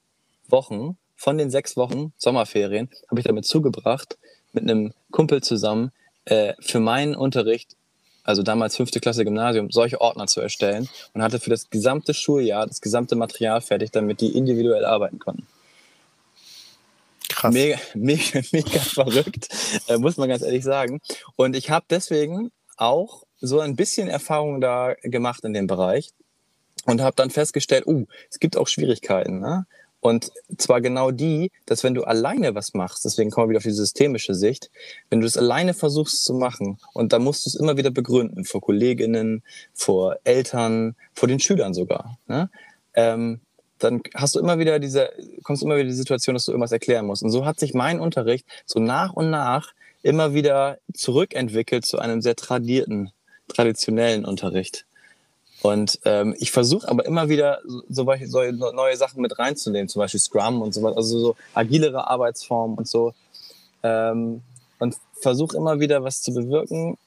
Wochen 0.48 0.98
von 1.16 1.38
den 1.38 1.50
sechs 1.50 1.78
Wochen 1.78 2.12
Sommerferien 2.18 2.90
habe 3.10 3.20
ich 3.22 3.26
damit 3.26 3.46
zugebracht, 3.46 4.18
mit 4.52 4.64
einem 4.64 4.94
Kumpel 5.12 5.42
zusammen 5.42 5.92
äh, 6.26 6.54
für 6.60 6.80
meinen 6.80 7.16
Unterricht, 7.16 7.76
also 8.24 8.44
damals 8.44 8.76
fünfte 8.76 9.00
Klasse 9.00 9.24
Gymnasium, 9.24 9.72
solche 9.72 10.02
Ordner 10.02 10.28
zu 10.28 10.42
erstellen 10.42 10.90
und 11.14 11.22
hatte 11.22 11.40
für 11.40 11.50
das 11.50 11.70
gesamte 11.70 12.14
Schuljahr 12.14 12.68
das 12.68 12.82
gesamte 12.82 13.16
Material 13.16 13.62
fertig, 13.62 13.92
damit 13.92 14.22
die 14.22 14.36
individuell 14.36 14.86
arbeiten 14.86 15.20
konnten. 15.20 15.48
Krass. 17.30 17.54
Mega, 17.54 17.78
mega, 17.94 18.42
mega 18.52 18.80
verrückt, 18.80 19.48
äh, 19.88 19.98
muss 19.98 20.18
man 20.18 20.30
ganz 20.30 20.42
ehrlich 20.42 20.64
sagen. 20.64 21.02
Und 21.36 21.56
ich 21.56 21.70
habe 21.70 21.86
deswegen 21.90 22.52
auch 22.78 23.24
so 23.44 23.60
ein 23.60 23.76
bisschen 23.76 24.08
Erfahrung 24.08 24.62
da 24.62 24.96
gemacht 25.02 25.44
in 25.44 25.54
dem 25.54 25.68
Bereich 25.68 26.12
und 26.86 27.02
habe 27.02 27.16
dann 27.16 27.30
festgestellt, 27.30 27.86
uh, 27.86 28.06
es 28.32 28.40
gibt 28.40 28.58
auch 28.58 28.68
Schwierigkeiten. 28.68 29.40
Ne? 29.40 29.66
Und 30.00 30.32
zwar 30.58 30.80
genau 30.80 31.12
die, 31.12 31.52
dass 31.66 31.84
wenn 31.84 31.94
du 31.94 32.04
alleine 32.04 32.56
was 32.56 32.74
machst, 32.74 33.04
deswegen 33.04 33.32
kommen 33.32 33.48
wir 33.48 33.50
wieder 33.52 33.58
auf 33.58 33.64
die 33.64 33.72
systemische 33.72 34.34
Sicht, 34.34 34.72
wenn 35.10 35.20
du 35.20 35.28
es 35.28 35.38
alleine 35.38 35.74
versuchst 35.74 36.24
zu 36.24 36.34
machen 36.34 36.78
und 36.94 37.12
dann 37.12 37.24
musst 37.24 37.46
du 37.46 37.50
es 37.50 37.56
immer 37.56 37.76
wieder 37.76 37.92
begründen, 37.92 38.46
vor 38.46 38.62
Kolleginnen, 38.62 39.44
vor 39.74 40.18
Eltern, 40.24 40.96
vor 41.14 41.28
den 41.28 41.40
Schülern 41.40 41.74
sogar, 41.74 42.18
ne? 42.28 42.50
ähm, 42.94 43.42
dann 43.80 44.02
hast 44.14 44.36
du 44.36 44.40
immer 44.40 44.60
wieder 44.60 44.80
diese, 44.80 45.12
kommst 45.44 45.64
immer 45.64 45.76
wieder 45.76 45.90
die 45.90 45.94
Situation, 45.94 46.36
dass 46.36 46.46
du 46.46 46.52
irgendwas 46.52 46.72
erklären 46.72 47.06
musst. 47.06 47.24
Und 47.24 47.32
so 47.32 47.46
hat 47.46 47.60
sich 47.60 47.74
mein 47.74 48.00
Unterricht 48.00 48.46
so 48.66 48.80
nach 48.80 49.12
und 49.12 49.30
nach 49.30 49.74
immer 50.04 50.34
wieder 50.34 50.78
zurückentwickelt 50.94 51.86
zu 51.86 52.00
einem 52.00 52.22
sehr 52.22 52.36
tradierten, 52.36 53.12
traditionellen 53.48 54.26
Unterricht. 54.26 54.86
Und 55.62 56.00
ähm, 56.04 56.36
ich 56.40 56.52
versuche 56.52 56.90
aber 56.90 57.06
immer 57.06 57.30
wieder 57.30 57.62
so, 57.88 58.06
so, 58.26 58.42
neue 58.42 58.98
Sachen 58.98 59.22
mit 59.22 59.40
reinzunehmen, 59.40 59.88
zum 59.88 60.02
Beispiel 60.02 60.20
Scrum 60.20 60.62
und 60.62 60.74
so 60.74 60.84
was, 60.84 60.98
also 60.98 61.20
so 61.20 61.36
agilere 61.54 62.08
Arbeitsformen 62.10 62.78
und 62.78 62.88
so. 62.88 63.14
Ähm, 63.82 64.42
und 64.80 64.98
versuche 65.22 65.56
immer 65.56 65.80
wieder 65.80 66.04
was 66.04 66.22
zu 66.22 66.34
bewirken. 66.34 66.98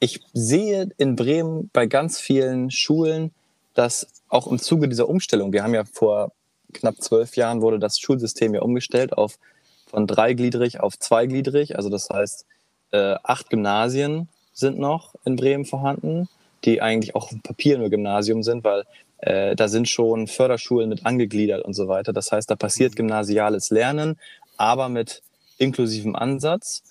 Ich 0.00 0.20
sehe 0.32 0.88
in 0.96 1.14
Bremen 1.16 1.68
bei 1.74 1.86
ganz 1.86 2.18
vielen 2.18 2.70
Schulen, 2.70 3.32
dass 3.74 4.06
auch 4.28 4.46
im 4.46 4.58
Zuge 4.58 4.88
dieser 4.88 5.08
Umstellung, 5.08 5.52
wir 5.52 5.62
haben 5.62 5.74
ja 5.74 5.84
vor 5.84 6.32
knapp 6.72 7.00
zwölf 7.02 7.36
Jahren 7.36 7.60
wurde 7.60 7.78
das 7.78 7.98
Schulsystem 7.98 8.54
ja 8.54 8.62
umgestellt 8.62 9.12
auf 9.12 9.38
von 9.86 10.06
dreigliedrig 10.06 10.80
auf 10.80 10.98
zweigliedrig. 10.98 11.76
Also 11.76 11.90
das 11.90 12.08
heißt, 12.10 12.46
äh, 12.92 13.16
acht 13.22 13.50
Gymnasien 13.50 14.28
sind 14.56 14.78
noch 14.78 15.14
in 15.24 15.36
Bremen 15.36 15.64
vorhanden 15.64 16.28
die 16.66 16.82
eigentlich 16.82 17.14
auch 17.14 17.32
auf 17.32 17.42
Papier 17.42 17.78
nur 17.78 17.90
Gymnasium 17.90 18.42
sind, 18.42 18.64
weil 18.64 18.84
äh, 19.18 19.56
da 19.56 19.68
sind 19.68 19.88
schon 19.88 20.26
Förderschulen 20.26 20.88
mit 20.88 21.06
angegliedert 21.06 21.64
und 21.64 21.74
so 21.74 21.88
weiter. 21.88 22.12
Das 22.12 22.32
heißt, 22.32 22.50
da 22.50 22.56
passiert 22.56 22.92
mhm. 22.92 22.96
gymnasiales 22.96 23.70
Lernen, 23.70 24.18
aber 24.56 24.88
mit 24.88 25.22
inklusivem 25.58 26.16
Ansatz. 26.16 26.82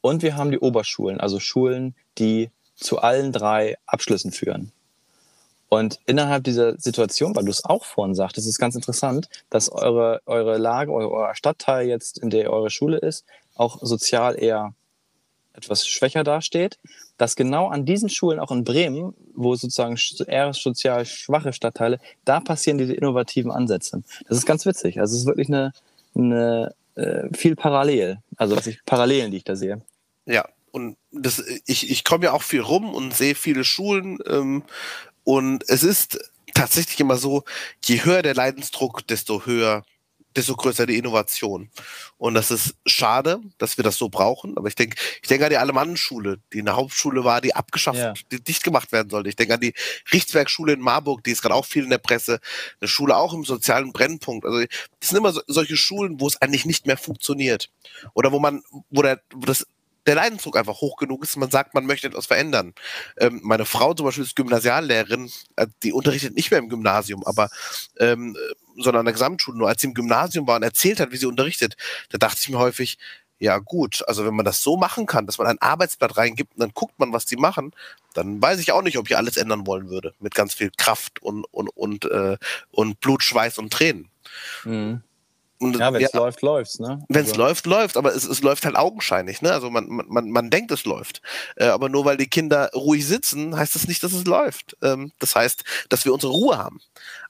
Und 0.00 0.22
wir 0.22 0.36
haben 0.36 0.50
die 0.50 0.58
Oberschulen, 0.58 1.20
also 1.20 1.38
Schulen, 1.38 1.94
die 2.18 2.50
zu 2.76 2.98
allen 2.98 3.32
drei 3.32 3.76
Abschlüssen 3.86 4.32
führen. 4.32 4.72
Und 5.68 5.98
innerhalb 6.06 6.44
dieser 6.44 6.78
Situation, 6.78 7.34
weil 7.34 7.44
du 7.44 7.50
es 7.50 7.64
auch 7.64 7.84
vorhin 7.84 8.14
sagtest, 8.14 8.46
ist 8.46 8.58
ganz 8.58 8.74
interessant, 8.74 9.28
dass 9.50 9.70
eure, 9.70 10.20
eure 10.26 10.58
Lage, 10.58 10.92
euer 10.92 11.34
Stadtteil 11.34 11.88
jetzt, 11.88 12.18
in 12.18 12.30
der 12.30 12.52
eure 12.52 12.70
Schule 12.70 12.98
ist, 12.98 13.24
auch 13.54 13.78
sozial 13.80 14.40
eher 14.40 14.74
etwas 15.54 15.86
schwächer 15.86 16.24
dasteht, 16.24 16.78
dass 17.16 17.36
genau 17.36 17.68
an 17.68 17.84
diesen 17.84 18.08
Schulen, 18.08 18.40
auch 18.40 18.50
in 18.50 18.64
Bremen, 18.64 19.14
wo 19.34 19.54
sozusagen 19.54 19.96
eher 20.26 20.52
sozial 20.52 21.06
schwache 21.06 21.52
Stadtteile, 21.52 22.00
da 22.24 22.40
passieren 22.40 22.78
diese 22.78 22.94
innovativen 22.94 23.50
Ansätze. 23.50 24.02
Das 24.28 24.36
ist 24.36 24.46
ganz 24.46 24.66
witzig. 24.66 25.00
Also 25.00 25.14
es 25.14 25.20
ist 25.20 25.26
wirklich 25.26 25.48
eine, 25.48 25.72
eine 26.14 26.74
äh, 26.96 27.28
viel 27.34 27.56
parallel, 27.56 28.18
also 28.36 28.56
was 28.56 28.66
ich 28.66 28.84
Parallelen, 28.84 29.30
die 29.30 29.38
ich 29.38 29.44
da 29.44 29.56
sehe. 29.56 29.80
Ja, 30.26 30.48
und 30.72 30.96
das, 31.12 31.42
ich, 31.66 31.90
ich 31.90 32.04
komme 32.04 32.24
ja 32.24 32.32
auch 32.32 32.42
viel 32.42 32.60
rum 32.60 32.92
und 32.92 33.14
sehe 33.14 33.34
viele 33.34 33.64
Schulen 33.64 34.18
ähm, 34.26 34.64
und 35.22 35.64
es 35.68 35.82
ist 35.82 36.18
tatsächlich 36.54 37.00
immer 37.00 37.16
so, 37.16 37.44
je 37.84 38.04
höher 38.04 38.22
der 38.22 38.34
Leidensdruck, 38.34 39.06
desto 39.06 39.46
höher 39.46 39.84
desto 40.36 40.56
größer 40.56 40.86
die 40.86 40.96
Innovation. 40.96 41.70
Und 42.18 42.34
das 42.34 42.50
ist 42.50 42.76
schade, 42.86 43.40
dass 43.58 43.76
wir 43.76 43.84
das 43.84 43.96
so 43.96 44.08
brauchen. 44.08 44.56
Aber 44.56 44.68
ich 44.68 44.74
denke, 44.74 44.96
ich 45.22 45.28
denke 45.28 45.44
an 45.44 45.50
die 45.50 45.58
Alemannenschule, 45.58 46.40
die 46.52 46.60
eine 46.60 46.76
Hauptschule 46.76 47.24
war, 47.24 47.40
die 47.40 47.54
abgeschafft, 47.54 47.98
ja. 47.98 48.14
die 48.30 48.42
dicht 48.42 48.64
gemacht 48.64 48.92
werden 48.92 49.10
sollte. 49.10 49.28
Ich 49.28 49.36
denke 49.36 49.54
an 49.54 49.60
die 49.60 49.74
Richtswerkschule 50.12 50.72
in 50.72 50.80
Marburg, 50.80 51.22
die 51.24 51.30
ist 51.30 51.42
gerade 51.42 51.54
auch 51.54 51.66
viel 51.66 51.84
in 51.84 51.90
der 51.90 51.98
Presse. 51.98 52.40
Eine 52.80 52.88
Schule 52.88 53.16
auch 53.16 53.32
im 53.32 53.44
sozialen 53.44 53.92
Brennpunkt. 53.92 54.44
Also 54.44 54.60
das 55.00 55.08
sind 55.08 55.18
immer 55.18 55.32
so, 55.32 55.42
solche 55.46 55.76
Schulen, 55.76 56.20
wo 56.20 56.26
es 56.26 56.40
eigentlich 56.40 56.66
nicht 56.66 56.86
mehr 56.86 56.96
funktioniert. 56.96 57.70
Oder 58.14 58.32
wo 58.32 58.38
man, 58.38 58.62
wo 58.90 59.02
der, 59.02 59.20
wo 59.32 59.46
das 59.46 59.66
der 60.06 60.14
Leidensdruck 60.16 60.56
einfach 60.56 60.80
hoch 60.80 60.96
genug 60.96 61.22
ist, 61.22 61.36
man 61.36 61.50
sagt, 61.50 61.74
man 61.74 61.86
möchte 61.86 62.06
etwas 62.06 62.26
verändern. 62.26 62.74
Ähm, 63.16 63.40
meine 63.42 63.64
Frau 63.64 63.94
zum 63.94 64.06
Beispiel 64.06 64.24
ist 64.24 64.36
Gymnasiallehrerin, 64.36 65.30
äh, 65.56 65.66
die 65.82 65.92
unterrichtet 65.92 66.34
nicht 66.34 66.50
mehr 66.50 66.60
im 66.60 66.68
Gymnasium, 66.68 67.24
aber 67.24 67.48
ähm, 67.98 68.36
sondern 68.76 69.00
an 69.00 69.06
der 69.06 69.12
Gesamtschule. 69.12 69.56
Nur 69.56 69.68
als 69.68 69.80
sie 69.80 69.88
im 69.88 69.94
Gymnasium 69.94 70.46
war 70.46 70.56
und 70.56 70.62
erzählt 70.62 71.00
hat, 71.00 71.12
wie 71.12 71.16
sie 71.16 71.26
unterrichtet, 71.26 71.76
da 72.10 72.18
dachte 72.18 72.38
ich 72.40 72.48
mir 72.48 72.58
häufig, 72.58 72.98
ja 73.38 73.58
gut, 73.58 74.02
also 74.06 74.24
wenn 74.24 74.34
man 74.34 74.44
das 74.44 74.62
so 74.62 74.76
machen 74.76 75.06
kann, 75.06 75.26
dass 75.26 75.38
man 75.38 75.46
ein 75.46 75.60
Arbeitsblatt 75.60 76.16
reingibt 76.16 76.54
und 76.54 76.60
dann 76.60 76.72
guckt 76.72 76.98
man, 76.98 77.12
was 77.12 77.26
die 77.26 77.36
machen, 77.36 77.72
dann 78.14 78.40
weiß 78.40 78.60
ich 78.60 78.72
auch 78.72 78.82
nicht, 78.82 78.96
ob 78.96 79.08
ich 79.08 79.16
alles 79.16 79.36
ändern 79.36 79.66
wollen 79.66 79.90
würde. 79.90 80.14
Mit 80.20 80.34
ganz 80.34 80.54
viel 80.54 80.70
Kraft 80.76 81.20
und, 81.20 81.44
und, 81.50 81.68
und, 81.68 82.04
äh, 82.06 82.36
und 82.70 83.00
Blut, 83.00 83.22
Schweiß 83.22 83.58
und 83.58 83.72
Tränen. 83.72 84.08
Mhm. 84.64 85.02
Und, 85.64 85.78
ja, 85.78 85.92
wenn 85.92 86.02
es 86.02 86.12
ja, 86.12 86.18
läuft, 86.18 86.42
läuft's, 86.42 86.78
ne? 86.78 87.02
Wenn 87.08 87.24
es 87.24 87.30
also. 87.30 87.42
läuft, 87.42 87.66
läuft, 87.66 87.96
aber 87.96 88.14
es, 88.14 88.24
es 88.24 88.42
läuft 88.42 88.64
halt 88.64 88.76
augenscheinlich, 88.76 89.40
ne? 89.40 89.52
Also 89.52 89.70
man, 89.70 89.86
man, 89.88 90.30
man 90.30 90.50
denkt, 90.50 90.70
es 90.70 90.84
läuft. 90.84 91.22
Äh, 91.56 91.66
aber 91.66 91.88
nur 91.88 92.04
weil 92.04 92.16
die 92.16 92.28
Kinder 92.28 92.70
ruhig 92.74 93.06
sitzen, 93.06 93.56
heißt 93.56 93.74
das 93.74 93.88
nicht, 93.88 94.02
dass 94.02 94.12
es 94.12 94.24
läuft. 94.24 94.76
Ähm, 94.82 95.12
das 95.18 95.34
heißt, 95.34 95.64
dass 95.88 96.04
wir 96.04 96.12
unsere 96.12 96.32
Ruhe 96.32 96.58
haben. 96.58 96.80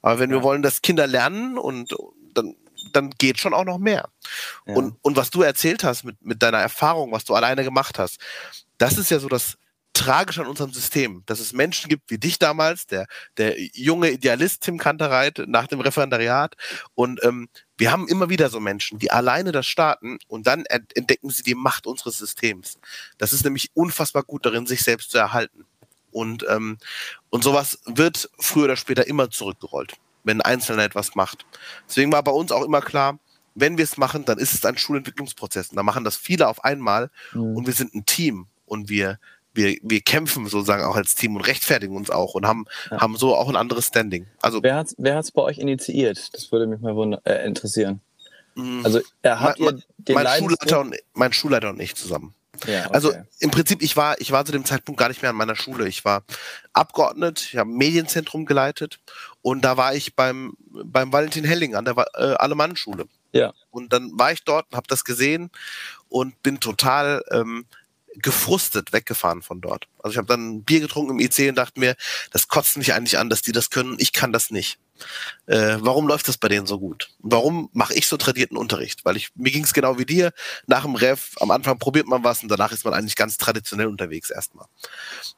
Aber 0.01 0.19
wenn 0.19 0.29
ja. 0.29 0.37
wir 0.37 0.43
wollen, 0.43 0.61
dass 0.61 0.81
Kinder 0.81 1.07
lernen 1.07 1.57
und 1.57 1.95
dann, 2.33 2.55
dann 2.91 3.11
geht 3.11 3.39
schon 3.39 3.53
auch 3.53 3.65
noch 3.65 3.77
mehr. 3.77 4.09
Ja. 4.67 4.75
Und, 4.75 4.97
und 5.01 5.15
was 5.15 5.29
du 5.29 5.41
erzählt 5.41 5.83
hast 5.83 6.03
mit, 6.03 6.21
mit 6.21 6.43
deiner 6.43 6.59
Erfahrung, 6.59 7.11
was 7.11 7.25
du 7.25 7.33
alleine 7.33 7.63
gemacht 7.63 7.97
hast, 7.99 8.19
das 8.77 8.97
ist 8.97 9.09
ja 9.09 9.19
so 9.19 9.29
das, 9.29 9.57
tragisch 9.95 10.37
an 10.39 10.45
unserem 10.45 10.71
System, 10.71 11.23
dass 11.25 11.39
es 11.39 11.53
Menschen 11.53 11.89
gibt 11.89 12.11
wie 12.11 12.17
dich 12.17 12.37
damals, 12.37 12.85
der, 12.85 13.07
der 13.37 13.59
junge 13.59 14.11
Idealist 14.11 14.61
Tim 14.61 14.77
Kantereit 14.77 15.43
nach 15.47 15.67
dem 15.67 15.79
Referendariat. 15.79 16.55
Und 16.93 17.23
ähm, 17.23 17.47
wir 17.77 17.91
haben 17.91 18.07
immer 18.07 18.29
wieder 18.29 18.49
so 18.49 18.59
Menschen, 18.59 18.99
die 18.99 19.09
alleine 19.09 19.51
das 19.51 19.65
starten 19.65 20.19
und 20.27 20.47
dann 20.47 20.65
entdecken 20.65 21.29
sie 21.29 21.43
die 21.43 21.55
Macht 21.55 21.87
unseres 21.87 22.17
Systems. 22.17 22.77
Das 23.17 23.33
ist 23.33 23.45
nämlich 23.45 23.71
unfassbar 23.73 24.23
gut 24.23 24.45
darin, 24.45 24.67
sich 24.67 24.83
selbst 24.83 25.11
zu 25.11 25.17
erhalten. 25.17 25.65
Und, 26.11 26.45
ähm, 26.49 26.77
und 27.29 27.43
sowas 27.43 27.79
wird 27.85 28.29
früher 28.39 28.65
oder 28.65 28.77
später 28.77 29.07
immer 29.07 29.29
zurückgerollt, 29.29 29.93
wenn 30.23 30.41
ein 30.41 30.53
Einzelner 30.53 30.83
etwas 30.83 31.15
macht. 31.15 31.45
Deswegen 31.87 32.11
war 32.11 32.23
bei 32.23 32.31
uns 32.31 32.51
auch 32.51 32.63
immer 32.63 32.81
klar, 32.81 33.19
wenn 33.53 33.77
wir 33.77 33.83
es 33.85 33.97
machen, 33.97 34.25
dann 34.25 34.37
ist 34.37 34.53
es 34.53 34.65
ein 34.65 34.77
Schulentwicklungsprozess. 34.77 35.69
Und 35.69 35.77
da 35.77 35.83
machen 35.83 36.03
das 36.03 36.17
viele 36.17 36.47
auf 36.49 36.63
einmal 36.65 37.09
mhm. 37.33 37.55
und 37.55 37.65
wir 37.67 37.73
sind 37.73 37.95
ein 37.95 38.05
Team 38.05 38.47
und 38.65 38.89
wir 38.89 39.19
wir, 39.55 39.77
wir 39.81 40.01
kämpfen 40.01 40.47
sozusagen 40.47 40.83
auch 40.83 40.95
als 40.95 41.15
Team 41.15 41.35
und 41.35 41.41
rechtfertigen 41.41 41.95
uns 41.95 42.09
auch 42.09 42.33
und 42.33 42.45
haben, 42.45 42.65
ja. 42.91 43.01
haben 43.01 43.17
so 43.17 43.35
auch 43.35 43.49
ein 43.49 43.55
anderes 43.55 43.87
Standing. 43.87 44.27
Also, 44.41 44.61
wer 44.61 44.75
hat 44.75 44.87
es 44.87 44.95
wer 44.97 45.15
hat's 45.15 45.31
bei 45.31 45.41
euch 45.41 45.57
initiiert? 45.57 46.33
Das 46.33 46.51
würde 46.51 46.67
mich 46.67 46.81
mal 46.81 46.95
wunder, 46.95 47.21
äh, 47.25 47.45
interessieren. 47.45 48.01
Mhm. 48.55 48.81
Also 48.85 49.01
er 49.21 49.39
hat 49.39 49.59
mein, 49.59 49.83
ihr 50.07 50.15
mein, 50.15 50.27
Schulleiter 50.27 50.79
und, 50.79 50.95
mein 51.13 51.33
Schulleiter 51.33 51.69
und 51.69 51.79
ich 51.81 51.95
zusammen. 51.95 52.33
Ja, 52.67 52.85
okay. 52.85 52.93
Also 52.93 53.13
im 53.39 53.51
Prinzip, 53.51 53.81
ich 53.81 53.97
war, 53.97 54.19
ich 54.21 54.31
war 54.31 54.45
zu 54.45 54.53
dem 54.53 54.63
Zeitpunkt 54.63 54.99
gar 54.99 55.09
nicht 55.09 55.21
mehr 55.21 55.31
an 55.31 55.35
meiner 55.35 55.57
Schule. 55.57 55.87
Ich 55.87 56.05
war 56.05 56.23
Abgeordnet, 56.71 57.49
ich 57.51 57.57
habe 57.57 57.69
ein 57.69 57.75
Medienzentrum 57.75 58.45
geleitet 58.45 58.99
und 59.41 59.65
da 59.65 59.75
war 59.75 59.93
ich 59.93 60.15
beim, 60.15 60.55
beim 60.69 61.11
Valentin 61.11 61.43
Helling 61.43 61.75
an 61.75 61.83
der 61.85 61.97
äh, 62.15 62.35
Alemannenschule. 62.35 63.07
Ja. 63.33 63.53
Und 63.71 63.91
dann 63.91 64.11
war 64.13 64.31
ich 64.31 64.43
dort 64.45 64.67
und 64.71 64.77
habe 64.77 64.87
das 64.87 65.03
gesehen 65.03 65.51
und 66.07 66.41
bin 66.41 66.61
total 66.61 67.21
ähm, 67.31 67.65
gefrustet 68.21 68.93
weggefahren 68.93 69.41
von 69.41 69.61
dort. 69.61 69.87
Also 69.99 70.13
ich 70.13 70.17
habe 70.17 70.27
dann 70.27 70.63
Bier 70.63 70.79
getrunken 70.79 71.11
im 71.11 71.19
IC 71.19 71.49
und 71.49 71.55
dachte 71.55 71.79
mir, 71.79 71.95
das 72.31 72.47
kotzt 72.47 72.77
mich 72.77 72.93
eigentlich 72.93 73.17
an, 73.17 73.29
dass 73.29 73.41
die 73.41 73.51
das 73.51 73.69
können, 73.69 73.95
ich 73.99 74.13
kann 74.13 74.31
das 74.31 74.51
nicht. 74.51 74.79
Äh, 75.45 75.77
warum 75.81 76.07
läuft 76.07 76.27
das 76.27 76.37
bei 76.37 76.47
denen 76.47 76.65
so 76.65 76.79
gut? 76.79 77.09
Warum 77.19 77.69
mache 77.73 77.93
ich 77.93 78.07
so 78.07 78.17
tradierten 78.17 78.57
Unterricht? 78.57 79.03
Weil 79.03 79.17
ich 79.17 79.29
mir 79.35 79.51
ging 79.51 79.63
es 79.63 79.73
genau 79.73 79.99
wie 79.99 80.05
dir. 80.05 80.31
Nach 80.67 80.83
dem 80.83 80.95
Ref, 80.95 81.31
am 81.39 81.51
Anfang 81.51 81.77
probiert 81.77 82.07
man 82.07 82.23
was 82.23 82.41
und 82.41 82.49
danach 82.49 82.71
ist 82.71 82.85
man 82.85 82.93
eigentlich 82.93 83.15
ganz 83.15 83.37
traditionell 83.37 83.87
unterwegs 83.87 84.29
erstmal. 84.29 84.67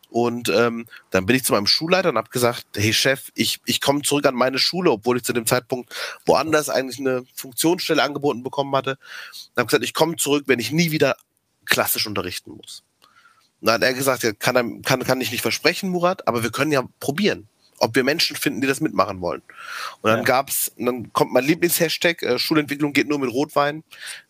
Und 0.10 0.50
ähm, 0.50 0.86
dann 1.10 1.26
bin 1.26 1.36
ich 1.36 1.44
zu 1.44 1.54
meinem 1.54 1.68
Schulleiter 1.68 2.10
und 2.10 2.18
habe 2.18 2.30
gesagt, 2.30 2.66
hey 2.76 2.94
Chef, 2.94 3.32
ich, 3.36 3.60
ich 3.66 3.82
komme 3.82 4.04
zurück 4.04 4.26
an 4.26 4.36
meine 4.36 4.60
Schule, 4.60 4.92
obwohl 4.92 5.18
ich 5.18 5.24
zu 5.24 5.34
dem 5.34 5.46
Zeitpunkt 5.46 5.94
woanders 6.26 6.70
eigentlich 6.70 7.00
eine 7.00 7.26
Funktionsstelle 7.34 8.02
angeboten 8.02 8.44
bekommen 8.44 8.76
hatte. 8.76 8.92
Und 8.92 9.58
habe 9.58 9.68
gesagt, 9.68 9.84
ich 9.84 9.94
komme 9.94 10.16
zurück, 10.16 10.44
wenn 10.48 10.60
ich 10.60 10.72
nie 10.72 10.92
wieder 10.92 11.18
klassisch 11.68 12.08
unterrichten 12.08 12.52
muss. 12.52 12.84
dann 13.62 13.76
hat 13.76 13.84
er 13.84 13.94
gesagt, 13.94 14.24
ja, 14.24 14.34
kann, 14.34 14.82
kann, 14.82 15.04
kann 15.04 15.22
ich 15.22 15.32
nicht 15.32 15.42
versprechen, 15.42 15.90
Murat, 15.90 16.28
aber 16.28 16.44
wir 16.44 16.52
können 16.52 16.72
ja 16.72 16.84
probieren 17.00 17.48
ob 17.80 17.96
wir 17.96 18.04
Menschen 18.04 18.36
finden, 18.36 18.62
die 18.62 18.68
das 18.68 18.82
mitmachen 18.82 19.22
wollen. 19.22 19.42
Und 20.02 20.10
dann 20.10 20.20
ja. 20.20 20.24
gab's, 20.24 20.72
dann 20.78 21.12
kommt 21.14 21.34
mein 21.34 21.44
Lieblingshashtag, 21.44 22.24
äh, 22.24 22.40
Schulentwicklung 22.40 22.94
geht 22.94 23.08
nur 23.08 23.20
mit 23.20 23.32
Rotwein. 23.32 23.84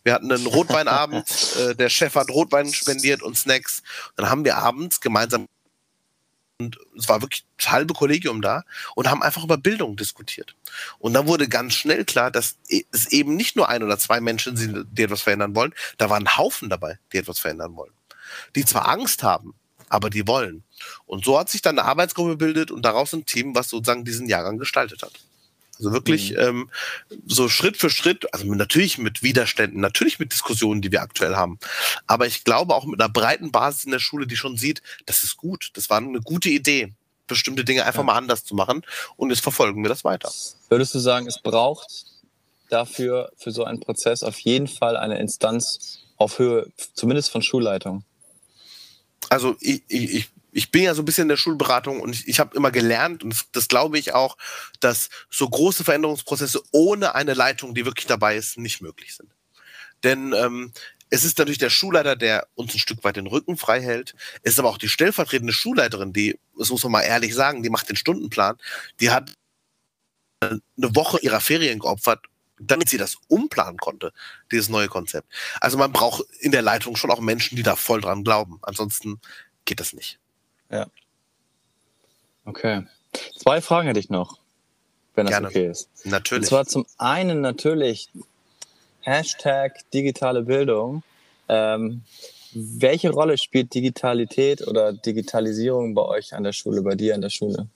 Wir 0.03 0.13
hatten 0.13 0.31
einen 0.31 0.45
Rotweinabend, 0.45 1.55
äh, 1.59 1.75
der 1.75 1.89
Chef 1.89 2.15
hat 2.15 2.29
Rotwein 2.29 2.71
spendiert 2.73 3.23
und 3.23 3.38
Snacks. 3.38 3.83
Dann 4.15 4.29
haben 4.29 4.45
wir 4.45 4.57
abends 4.57 4.99
gemeinsam 4.99 5.47
und 6.60 6.80
es 6.97 7.08
war 7.08 7.22
wirklich 7.22 7.45
das 7.58 7.72
halbe 7.72 7.93
Kollegium 7.93 8.41
da 8.41 8.64
und 8.95 9.10
haben 9.10 9.22
einfach 9.22 9.43
über 9.43 9.58
Bildung 9.58 9.95
diskutiert. 9.95 10.55
Und 10.97 11.14
dann 11.14 11.28
wurde 11.28 11.47
ganz 11.47 11.76
schnell 11.76 12.03
klar, 12.03 12.32
dass 12.32 12.58
e, 12.68 12.84
es 12.91 13.08
eben 13.12 13.36
nicht 13.36 13.55
nur 13.55 13.70
ein 13.70 13.84
oder 13.84 13.99
zwei 13.99 14.20
Menschen 14.20 14.58
sind, 14.58 14.88
die 14.91 15.03
etwas 15.03 15.22
verändern 15.22 15.55
wollen, 15.55 15.74
da 15.97 16.10
waren 16.10 16.38
Haufen 16.38 16.70
dabei, 16.70 16.97
die 17.14 17.18
etwas 17.18 17.39
verändern 17.39 17.76
wollen. 17.76 17.93
Die 18.55 18.66
zwar 18.66 18.88
Angst 18.88 19.22
haben, 19.22 19.53
aber 19.89 20.10
die 20.10 20.28
wollen. 20.28 20.64
Und 21.05 21.26
so 21.26 21.39
hat 21.39 21.49
sich 21.49 21.62
dann 21.62 21.78
eine 21.78 21.88
Arbeitsgruppe 21.88 22.32
gebildet 22.32 22.72
und 22.72 22.84
daraus 22.84 23.14
ein 23.14 23.26
Team, 23.26 23.53
was 23.53 23.70
sozusagen 23.70 24.03
diesen 24.03 24.28
Jahrgang 24.28 24.58
gestaltet 24.58 25.03
hat. 25.03 25.14
Also 25.78 25.93
wirklich 25.93 26.32
mhm. 26.32 26.39
ähm, 26.39 26.69
so 27.25 27.49
Schritt 27.49 27.78
für 27.78 27.89
Schritt, 27.89 28.34
also 28.34 28.45
natürlich 28.53 28.97
mit 28.97 29.23
Widerständen, 29.23 29.80
natürlich 29.80 30.19
mit 30.19 30.32
Diskussionen, 30.34 30.82
die 30.82 30.91
wir 30.91 31.01
aktuell 31.01 31.36
haben. 31.36 31.59
Aber 32.07 32.28
ich 32.28 32.43
glaube 32.43 32.75
auch 32.75 32.86
mit 32.86 32.99
einer 32.99 33.09
breiten 33.09 33.51
Basis 33.51 33.86
in 33.86 33.91
der 33.91 33.99
Schule, 33.99 34.28
die 34.28 34.38
schon 34.38 34.57
sieht, 34.57 34.82
das 35.05 35.23
ist 35.23 35.38
gut, 35.38 35.71
das 35.73 35.89
war 35.89 35.97
eine 35.97 36.21
gute 36.21 36.49
Idee, 36.49 36.93
bestimmte 37.28 37.63
Dinge 37.63 37.86
einfach 37.86 38.01
ja. 38.01 38.05
mal 38.05 38.15
anders 38.15 38.43
zu 38.43 38.55
machen. 38.55 38.84
Und 39.15 39.30
jetzt 39.30 39.41
verfolgen 39.41 39.84
wir 39.84 39.89
das 39.89 40.03
weiter. 40.03 40.32
Würdest 40.69 40.95
du 40.95 40.99
sagen, 40.99 41.28
es 41.28 41.41
braucht 41.41 42.05
dafür, 42.69 43.32
für 43.38 43.51
so 43.51 43.63
einen 43.63 43.80
Prozess 43.80 44.23
auf 44.23 44.39
jeden 44.39 44.67
Fall 44.67 44.97
eine 44.97 45.19
Instanz 45.19 45.99
auf 46.17 46.39
Höhe, 46.39 46.71
zumindest 46.93 47.32
von 47.32 47.41
Schulleitung? 47.41 48.03
also 49.30 49.55
ich, 49.59 49.84
ich, 49.88 50.13
ich 50.13 50.30
bin 50.72 50.84
ja 50.84 50.95
so 50.95 51.01
ein 51.01 51.05
bisschen 51.05 51.24
in 51.24 51.30
der 51.30 51.38
Schulberatung 51.38 51.99
und 51.99 52.14
ich, 52.14 52.28
ich 52.28 52.39
habe 52.39 52.55
immer 52.55 52.72
gelernt, 52.72 53.24
und 53.24 53.45
das 53.51 53.68
glaube 53.68 53.99
ich 53.99 54.14
auch, 54.14 54.38
dass 54.80 55.10
so 55.30 55.47
große 55.47 55.84
Veränderungsprozesse 55.84 56.62
ohne 56.72 57.16
eine 57.16 57.34
Leitung, 57.34 57.76
die 57.76 57.86
wirklich 57.86 58.08
dabei 58.08 58.36
ist, 58.38 58.58
nicht 58.58 58.82
möglich 58.82 59.16
sind. 59.16 59.30
Denn 60.03 60.34
ähm, 60.34 60.74
es 61.10 61.24
ist 61.24 61.38
natürlich 61.38 61.58
der 61.58 61.70
Schulleiter, 61.70 62.16
der 62.16 62.47
uns 62.55 62.74
ein 62.74 62.80
Stück 62.80 63.03
weit 63.03 63.16
den 63.16 63.28
Rücken 63.28 63.58
frei 63.58 63.82
hält. 63.82 64.14
Es 64.43 64.53
ist 64.53 64.60
aber 64.60 64.70
auch 64.70 64.78
die 64.78 64.89
stellvertretende 64.89 65.53
Schulleiterin, 65.53 66.12
die, 66.12 66.39
das 66.58 66.70
muss 66.70 66.84
man 66.84 66.91
mal 66.91 67.01
ehrlich 67.01 67.34
sagen, 67.34 67.64
die 67.64 67.70
macht 67.70 67.89
den 67.89 67.95
Stundenplan. 67.95 68.58
Die 68.99 69.12
hat 69.12 69.34
eine 70.41 70.62
Woche 70.95 71.20
ihrer 71.22 71.39
Ferien 71.39 71.80
geopfert, 71.80 72.26
damit 72.60 72.89
sie 72.89 72.97
das 72.97 73.18
umplanen 73.28 73.78
konnte, 73.78 74.14
dieses 74.51 74.70
neue 74.70 74.88
Konzept. 74.88 75.32
Also 75.62 75.78
man 75.78 75.91
braucht 75.91 76.24
in 76.39 76.51
der 76.51 76.62
Leitung 76.62 76.95
schon 76.95 77.12
auch 77.12 77.20
Menschen, 77.20 77.55
die 77.55 77.64
da 77.64 77.76
voll 77.76 78.01
dran 78.01 78.24
glauben. 78.24 78.60
Ansonsten 78.64 79.22
geht 79.66 79.80
das 79.80 79.93
nicht. 79.93 80.20
Ja. 80.70 80.88
Okay. 82.45 82.84
Zwei 83.38 83.61
Fragen 83.61 83.88
hätte 83.88 83.99
ich 83.99 84.09
noch, 84.09 84.39
wenn 85.15 85.26
das 85.26 85.34
Gerne. 85.34 85.47
okay 85.47 85.68
ist. 85.68 85.89
Natürlich. 86.05 86.43
Und 86.43 86.47
zwar 86.47 86.65
zum 86.65 86.86
einen 86.97 87.41
natürlich 87.41 88.09
Hashtag 89.01 89.89
digitale 89.91 90.43
Bildung. 90.43 91.03
Ähm, 91.49 92.03
welche 92.53 93.09
Rolle 93.11 93.38
spielt 93.38 93.74
Digitalität 93.74 94.65
oder 94.68 94.93
Digitalisierung 94.93 95.93
bei 95.93 96.03
euch 96.03 96.34
an 96.34 96.43
der 96.43 96.53
Schule, 96.53 96.82
bei 96.82 96.95
dir 96.95 97.15
an 97.15 97.22
der 97.22 97.30
Schule? 97.30 97.68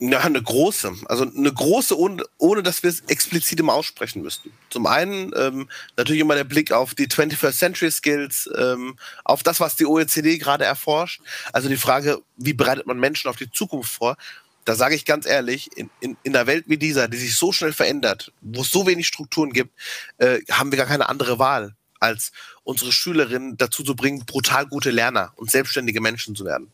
Ja, 0.00 0.20
eine 0.20 0.40
große. 0.40 0.94
Also 1.06 1.24
eine 1.24 1.52
große, 1.52 1.98
ohne, 1.98 2.22
ohne 2.38 2.62
dass 2.62 2.84
wir 2.84 2.90
es 2.90 3.00
explizit 3.08 3.58
immer 3.58 3.74
aussprechen 3.74 4.22
müssten. 4.22 4.52
Zum 4.70 4.86
einen 4.86 5.32
ähm, 5.36 5.68
natürlich 5.96 6.20
immer 6.20 6.36
der 6.36 6.44
Blick 6.44 6.70
auf 6.70 6.94
die 6.94 7.08
21st 7.08 7.58
Century 7.58 7.90
Skills, 7.90 8.48
ähm, 8.56 8.96
auf 9.24 9.42
das, 9.42 9.58
was 9.58 9.74
die 9.74 9.86
OECD 9.86 10.38
gerade 10.38 10.64
erforscht. 10.64 11.20
Also 11.52 11.68
die 11.68 11.76
Frage, 11.76 12.22
wie 12.36 12.52
bereitet 12.52 12.86
man 12.86 13.00
Menschen 13.00 13.28
auf 13.28 13.36
die 13.36 13.50
Zukunft 13.50 13.90
vor? 13.90 14.16
Da 14.64 14.76
sage 14.76 14.94
ich 14.94 15.04
ganz 15.04 15.26
ehrlich, 15.26 15.76
in, 15.76 15.90
in, 15.98 16.16
in 16.22 16.36
einer 16.36 16.46
Welt 16.46 16.66
wie 16.68 16.76
dieser, 16.78 17.08
die 17.08 17.16
sich 17.16 17.34
so 17.34 17.50
schnell 17.50 17.72
verändert, 17.72 18.32
wo 18.40 18.60
es 18.60 18.70
so 18.70 18.86
wenig 18.86 19.08
Strukturen 19.08 19.52
gibt, 19.52 19.72
äh, 20.18 20.40
haben 20.48 20.70
wir 20.70 20.76
gar 20.76 20.86
keine 20.86 21.08
andere 21.08 21.40
Wahl, 21.40 21.74
als 21.98 22.30
unsere 22.62 22.92
Schülerinnen 22.92 23.56
dazu 23.56 23.82
zu 23.82 23.96
bringen, 23.96 24.24
brutal 24.26 24.66
gute 24.66 24.90
Lerner 24.90 25.32
und 25.34 25.50
selbstständige 25.50 26.00
Menschen 26.00 26.36
zu 26.36 26.44
werden. 26.44 26.70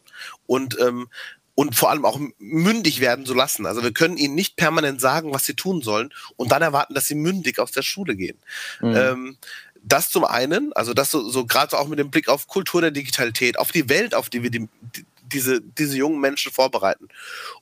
Und 0.47 0.79
ähm, 0.79 1.09
und 1.55 1.75
vor 1.75 1.91
allem 1.91 2.05
auch 2.05 2.21
mündig 2.39 3.01
werden 3.01 3.27
zu 3.27 3.35
lassen. 3.35 3.67
Also 3.67 3.83
wir 3.83 3.93
können 3.93 4.17
ihnen 4.17 4.35
nicht 4.35 4.57
permanent 4.57 5.01
sagen, 5.01 5.33
was 5.33 5.45
sie 5.45 5.55
tun 5.55 5.83
sollen 5.83 6.13
und 6.37 6.51
dann 6.51 6.63
erwarten, 6.63 6.95
dass 6.95 7.07
sie 7.07 7.15
mündig 7.15 7.59
aus 7.59 7.71
der 7.71 7.83
Schule 7.83 8.17
gehen. 8.17 8.39
Mhm. 8.81 8.97
Ähm, 8.97 9.37
das 9.83 10.11
zum 10.11 10.25
einen, 10.25 10.73
also 10.73 10.95
das 10.95 11.11
so, 11.11 11.29
so 11.29 11.45
gerade 11.47 11.79
auch 11.79 11.89
mit 11.89 11.99
dem 11.99 12.11
Blick 12.11 12.29
auf 12.29 12.49
Kultur 12.49 12.81
der 12.81 12.91
Digitalität, 12.91 13.59
auf 13.59 13.71
die 13.71 13.89
Welt, 13.89 14.15
auf 14.15 14.31
die 14.31 14.43
wir 14.43 14.51
die, 14.51 14.69
die, 14.97 15.05
diese, 15.33 15.61
diese 15.61 15.97
jungen 15.97 16.21
Menschen 16.21 16.53
vorbereiten. 16.53 17.09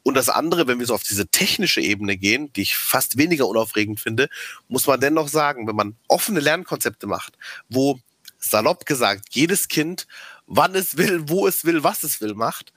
Und 0.03 0.15
das 0.15 0.29
andere, 0.29 0.67
wenn 0.67 0.79
wir 0.79 0.87
so 0.87 0.95
auf 0.95 1.03
diese 1.03 1.27
technische 1.27 1.81
Ebene 1.81 2.17
gehen, 2.17 2.53
die 2.53 2.63
ich 2.63 2.77
fast 2.77 3.17
weniger 3.17 3.47
unaufregend 3.49 3.99
finde, 3.99 4.29
muss 4.69 4.87
man 4.87 5.01
dennoch 5.01 5.29
sagen, 5.29 5.67
wenn 5.67 5.77
man 5.77 5.97
offene 6.07 6.41
Lernkonzepte 6.41 7.07
macht, 7.07 7.37
wo 7.69 7.99
salopp 8.39 8.87
gesagt 8.87 9.29
jedes 9.31 9.69
Kind 9.69 10.07
wann 10.47 10.75
es 10.75 10.97
will, 10.97 11.29
wo 11.29 11.47
es 11.47 11.65
will, 11.65 11.83
was 11.83 12.03
es 12.03 12.21
will 12.21 12.35
macht, 12.35 12.73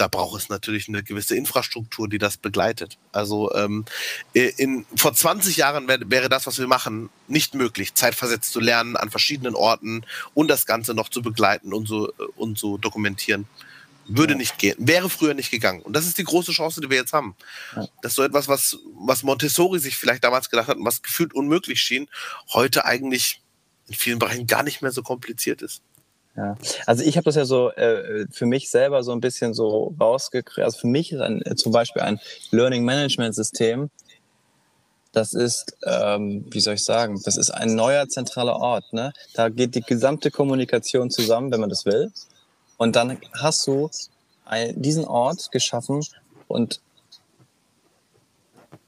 da 0.00 0.08
braucht 0.08 0.40
es 0.40 0.48
natürlich 0.48 0.88
eine 0.88 1.02
gewisse 1.02 1.36
Infrastruktur, 1.36 2.08
die 2.08 2.16
das 2.16 2.38
begleitet. 2.38 2.96
Also 3.12 3.54
ähm, 3.54 3.84
in, 4.32 4.86
vor 4.96 5.12
20 5.12 5.58
Jahren 5.58 5.88
wär, 5.88 5.98
wäre 6.10 6.30
das, 6.30 6.46
was 6.46 6.58
wir 6.58 6.66
machen, 6.66 7.10
nicht 7.28 7.54
möglich, 7.54 7.94
zeitversetzt 7.94 8.50
zu 8.50 8.60
lernen 8.60 8.96
an 8.96 9.10
verschiedenen 9.10 9.54
Orten 9.54 10.06
und 10.32 10.48
das 10.48 10.64
Ganze 10.64 10.94
noch 10.94 11.10
zu 11.10 11.20
begleiten 11.20 11.74
und 11.74 11.86
so, 11.86 12.10
und 12.36 12.58
so 12.58 12.78
dokumentieren. 12.78 13.46
Würde 14.06 14.32
ja. 14.32 14.38
nicht 14.38 14.58
gehen, 14.58 14.76
wäre 14.78 15.10
früher 15.10 15.34
nicht 15.34 15.50
gegangen. 15.50 15.82
Und 15.82 15.92
das 15.92 16.06
ist 16.06 16.16
die 16.16 16.24
große 16.24 16.52
Chance, 16.52 16.80
die 16.80 16.88
wir 16.88 16.96
jetzt 16.96 17.12
haben. 17.12 17.36
Ja. 17.76 17.86
Das 18.00 18.12
ist 18.12 18.16
so 18.16 18.22
etwas, 18.22 18.48
was, 18.48 18.78
was 18.94 19.22
Montessori 19.22 19.80
sich 19.80 19.96
vielleicht 19.96 20.24
damals 20.24 20.48
gedacht 20.48 20.68
hat 20.68 20.78
und 20.78 20.86
was 20.86 21.02
gefühlt 21.02 21.34
unmöglich 21.34 21.80
schien, 21.82 22.08
heute 22.54 22.86
eigentlich 22.86 23.42
in 23.86 23.94
vielen 23.94 24.18
Bereichen 24.18 24.46
gar 24.46 24.62
nicht 24.62 24.80
mehr 24.80 24.92
so 24.92 25.02
kompliziert 25.02 25.60
ist. 25.60 25.82
Ja. 26.36 26.56
Also 26.86 27.02
ich 27.02 27.16
habe 27.16 27.24
das 27.24 27.34
ja 27.34 27.44
so 27.44 27.70
äh, 27.72 28.26
für 28.30 28.46
mich 28.46 28.70
selber 28.70 29.02
so 29.02 29.12
ein 29.12 29.20
bisschen 29.20 29.52
so 29.52 29.94
rausgekriegt. 30.00 30.64
Also 30.64 30.78
für 30.78 30.86
mich 30.86 31.12
ist 31.12 31.20
ein, 31.20 31.42
äh, 31.42 31.56
zum 31.56 31.72
Beispiel 31.72 32.02
ein 32.02 32.20
Learning 32.50 32.84
Management 32.84 33.34
System, 33.34 33.90
das 35.12 35.34
ist, 35.34 35.76
ähm, 35.84 36.46
wie 36.50 36.60
soll 36.60 36.74
ich 36.74 36.84
sagen, 36.84 37.20
das 37.24 37.36
ist 37.36 37.50
ein 37.50 37.74
neuer 37.74 38.08
zentraler 38.08 38.56
Ort. 38.56 38.92
Ne? 38.92 39.12
Da 39.34 39.48
geht 39.48 39.74
die 39.74 39.80
gesamte 39.80 40.30
Kommunikation 40.30 41.10
zusammen, 41.10 41.50
wenn 41.50 41.60
man 41.60 41.68
das 41.68 41.84
will. 41.84 42.12
Und 42.76 42.94
dann 42.96 43.18
hast 43.34 43.66
du 43.66 43.90
ein, 44.44 44.80
diesen 44.80 45.04
Ort 45.04 45.50
geschaffen 45.50 46.00
und 46.46 46.80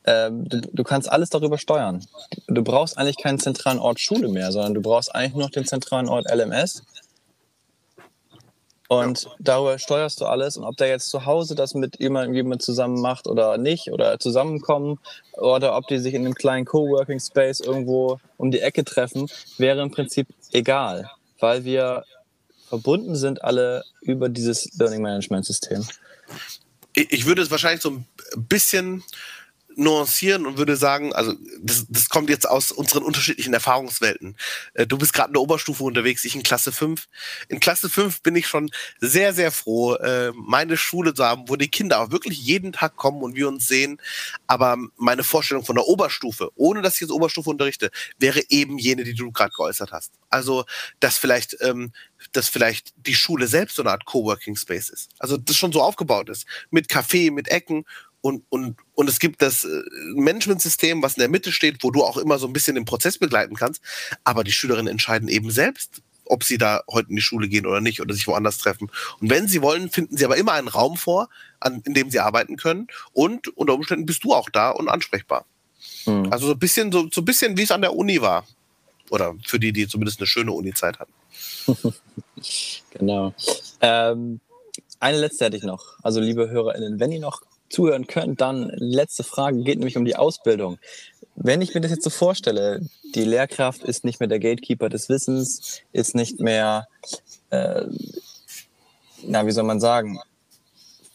ähm, 0.04 0.48
du, 0.48 0.60
du, 0.60 0.84
kannst 0.84 1.10
alles 1.10 1.30
darüber 1.30 1.58
steuern. 1.58 2.04
Du 2.48 2.64
brauchst 2.64 2.98
eigentlich 2.98 3.18
keinen 3.18 3.38
zentralen 3.38 3.78
Ort 3.78 4.00
Schule 4.00 4.28
mehr, 4.28 4.50
sondern 4.50 4.74
du 4.74 4.82
brauchst 4.82 5.14
eigentlich 5.14 5.34
nur 5.34 5.42
noch 5.44 5.50
den 5.50 5.64
zentralen 5.64 6.08
Ort 6.08 6.26
LMS 6.32 6.82
und 8.92 9.30
darüber 9.38 9.78
steuerst 9.78 10.20
du 10.20 10.26
alles. 10.26 10.58
Und 10.58 10.64
ob 10.64 10.76
der 10.76 10.88
jetzt 10.88 11.08
zu 11.08 11.24
Hause 11.24 11.54
das 11.54 11.72
mit 11.72 11.98
jemandem 11.98 12.60
zusammen 12.60 13.00
macht 13.00 13.26
oder 13.26 13.56
nicht, 13.56 13.90
oder 13.90 14.18
zusammenkommen, 14.18 14.98
oder 15.32 15.76
ob 15.76 15.86
die 15.88 15.98
sich 15.98 16.12
in 16.12 16.26
einem 16.26 16.34
kleinen 16.34 16.66
Coworking 16.66 17.18
Space 17.18 17.60
irgendwo 17.60 18.20
um 18.36 18.50
die 18.50 18.60
Ecke 18.60 18.84
treffen, 18.84 19.30
wäre 19.56 19.80
im 19.80 19.90
Prinzip 19.90 20.28
egal, 20.52 21.10
weil 21.40 21.64
wir 21.64 22.04
verbunden 22.68 23.16
sind 23.16 23.42
alle 23.42 23.82
über 24.02 24.28
dieses 24.28 24.68
Learning 24.78 25.00
Management 25.00 25.46
System. 25.46 25.86
Ich 26.92 27.24
würde 27.24 27.40
es 27.40 27.50
wahrscheinlich 27.50 27.80
so 27.80 27.92
ein 27.92 28.06
bisschen 28.36 29.02
nuancieren 29.76 30.46
und 30.46 30.58
würde 30.58 30.76
sagen, 30.76 31.12
also 31.12 31.34
das, 31.60 31.86
das 31.88 32.08
kommt 32.08 32.30
jetzt 32.30 32.48
aus 32.48 32.72
unseren 32.72 33.02
unterschiedlichen 33.02 33.54
Erfahrungswelten. 33.54 34.36
Äh, 34.74 34.86
du 34.86 34.98
bist 34.98 35.12
gerade 35.12 35.28
in 35.28 35.34
der 35.34 35.42
Oberstufe 35.42 35.84
unterwegs, 35.84 36.24
ich 36.24 36.34
in 36.34 36.42
Klasse 36.42 36.72
5. 36.72 37.08
In 37.48 37.60
Klasse 37.60 37.88
5 37.88 38.22
bin 38.22 38.36
ich 38.36 38.46
schon 38.46 38.70
sehr, 39.00 39.32
sehr 39.32 39.52
froh, 39.52 39.94
äh, 39.94 40.32
meine 40.34 40.76
Schule 40.76 41.14
zu 41.14 41.24
haben, 41.24 41.48
wo 41.48 41.56
die 41.56 41.68
Kinder 41.68 42.00
auch 42.00 42.10
wirklich 42.10 42.38
jeden 42.38 42.72
Tag 42.72 42.96
kommen 42.96 43.22
und 43.22 43.34
wir 43.34 43.48
uns 43.48 43.66
sehen. 43.66 44.00
Aber 44.46 44.76
meine 44.96 45.24
Vorstellung 45.24 45.64
von 45.64 45.76
der 45.76 45.86
Oberstufe, 45.86 46.50
ohne 46.54 46.82
dass 46.82 46.94
ich 46.94 47.02
jetzt 47.02 47.10
Oberstufe 47.10 47.50
unterrichte, 47.50 47.90
wäre 48.18 48.42
eben 48.48 48.78
jene, 48.78 49.04
die 49.04 49.14
du 49.14 49.32
gerade 49.32 49.52
geäußert 49.56 49.92
hast. 49.92 50.12
Also, 50.30 50.64
dass 51.00 51.18
vielleicht, 51.18 51.56
ähm, 51.60 51.92
dass 52.32 52.48
vielleicht 52.48 52.92
die 52.96 53.14
Schule 53.14 53.46
selbst 53.46 53.76
so 53.76 53.82
eine 53.82 53.90
Art 53.90 54.04
Coworking 54.04 54.56
Space 54.56 54.88
ist. 54.88 55.10
Also, 55.18 55.36
das 55.36 55.56
schon 55.56 55.72
so 55.72 55.82
aufgebaut 55.82 56.28
ist. 56.28 56.46
Mit 56.70 56.88
Café, 56.88 57.30
mit 57.30 57.48
Ecken 57.48 57.84
und, 58.22 58.44
und, 58.48 58.76
und 58.94 59.08
es 59.08 59.18
gibt 59.18 59.42
das 59.42 59.64
äh, 59.64 59.82
Management-System, 60.14 61.02
was 61.02 61.16
in 61.16 61.20
der 61.20 61.28
Mitte 61.28 61.52
steht, 61.52 61.82
wo 61.82 61.90
du 61.90 62.04
auch 62.04 62.16
immer 62.16 62.38
so 62.38 62.46
ein 62.46 62.52
bisschen 62.52 62.76
den 62.76 62.84
Prozess 62.84 63.18
begleiten 63.18 63.56
kannst. 63.56 63.82
Aber 64.24 64.44
die 64.44 64.52
Schülerinnen 64.52 64.90
entscheiden 64.90 65.28
eben 65.28 65.50
selbst, 65.50 66.02
ob 66.24 66.44
sie 66.44 66.56
da 66.56 66.82
heute 66.88 67.10
in 67.10 67.16
die 67.16 67.22
Schule 67.22 67.48
gehen 67.48 67.66
oder 67.66 67.80
nicht 67.80 68.00
oder 68.00 68.14
sich 68.14 68.28
woanders 68.28 68.58
treffen. 68.58 68.90
Und 69.20 69.28
wenn 69.28 69.48
sie 69.48 69.60
wollen, 69.60 69.90
finden 69.90 70.16
sie 70.16 70.24
aber 70.24 70.36
immer 70.36 70.52
einen 70.52 70.68
Raum 70.68 70.96
vor, 70.96 71.28
an, 71.58 71.82
in 71.84 71.94
dem 71.94 72.10
sie 72.10 72.20
arbeiten 72.20 72.56
können. 72.56 72.86
Und 73.12 73.48
unter 73.56 73.74
Umständen 73.74 74.06
bist 74.06 74.22
du 74.22 74.32
auch 74.32 74.48
da 74.48 74.70
und 74.70 74.88
ansprechbar. 74.88 75.44
Mhm. 76.06 76.32
Also 76.32 76.46
so 76.46 76.52
ein 76.52 76.58
bisschen, 76.60 76.92
so, 76.92 77.08
so 77.12 77.22
ein 77.22 77.24
bisschen, 77.24 77.56
wie 77.56 77.62
es 77.62 77.72
an 77.72 77.82
der 77.82 77.94
Uni 77.94 78.22
war. 78.22 78.46
Oder 79.10 79.34
für 79.44 79.58
die, 79.58 79.72
die 79.72 79.88
zumindest 79.88 80.20
eine 80.20 80.28
schöne 80.28 80.52
Uni-Zeit 80.52 81.00
hatten. 81.00 81.12
genau. 82.92 83.34
Ähm, 83.80 84.40
eine 85.00 85.18
letzte 85.18 85.46
hätte 85.46 85.56
ich 85.56 85.64
noch. 85.64 85.98
Also, 86.02 86.20
liebe 86.20 86.48
HörerInnen, 86.48 87.00
wenn 87.00 87.10
ihr 87.10 87.20
noch 87.20 87.42
zuhören 87.72 88.06
könnt, 88.06 88.40
dann 88.40 88.70
letzte 88.76 89.24
Frage 89.24 89.62
geht 89.62 89.78
nämlich 89.78 89.96
um 89.96 90.04
die 90.04 90.16
Ausbildung. 90.16 90.78
Wenn 91.34 91.62
ich 91.62 91.74
mir 91.74 91.80
das 91.80 91.90
jetzt 91.90 92.04
so 92.04 92.10
vorstelle, 92.10 92.80
die 93.14 93.24
Lehrkraft 93.24 93.82
ist 93.82 94.04
nicht 94.04 94.20
mehr 94.20 94.28
der 94.28 94.38
Gatekeeper 94.38 94.88
des 94.88 95.08
Wissens, 95.08 95.80
ist 95.92 96.14
nicht 96.14 96.40
mehr, 96.40 96.86
äh, 97.50 97.84
na, 99.22 99.46
wie 99.46 99.52
soll 99.52 99.64
man 99.64 99.80
sagen, 99.80 100.20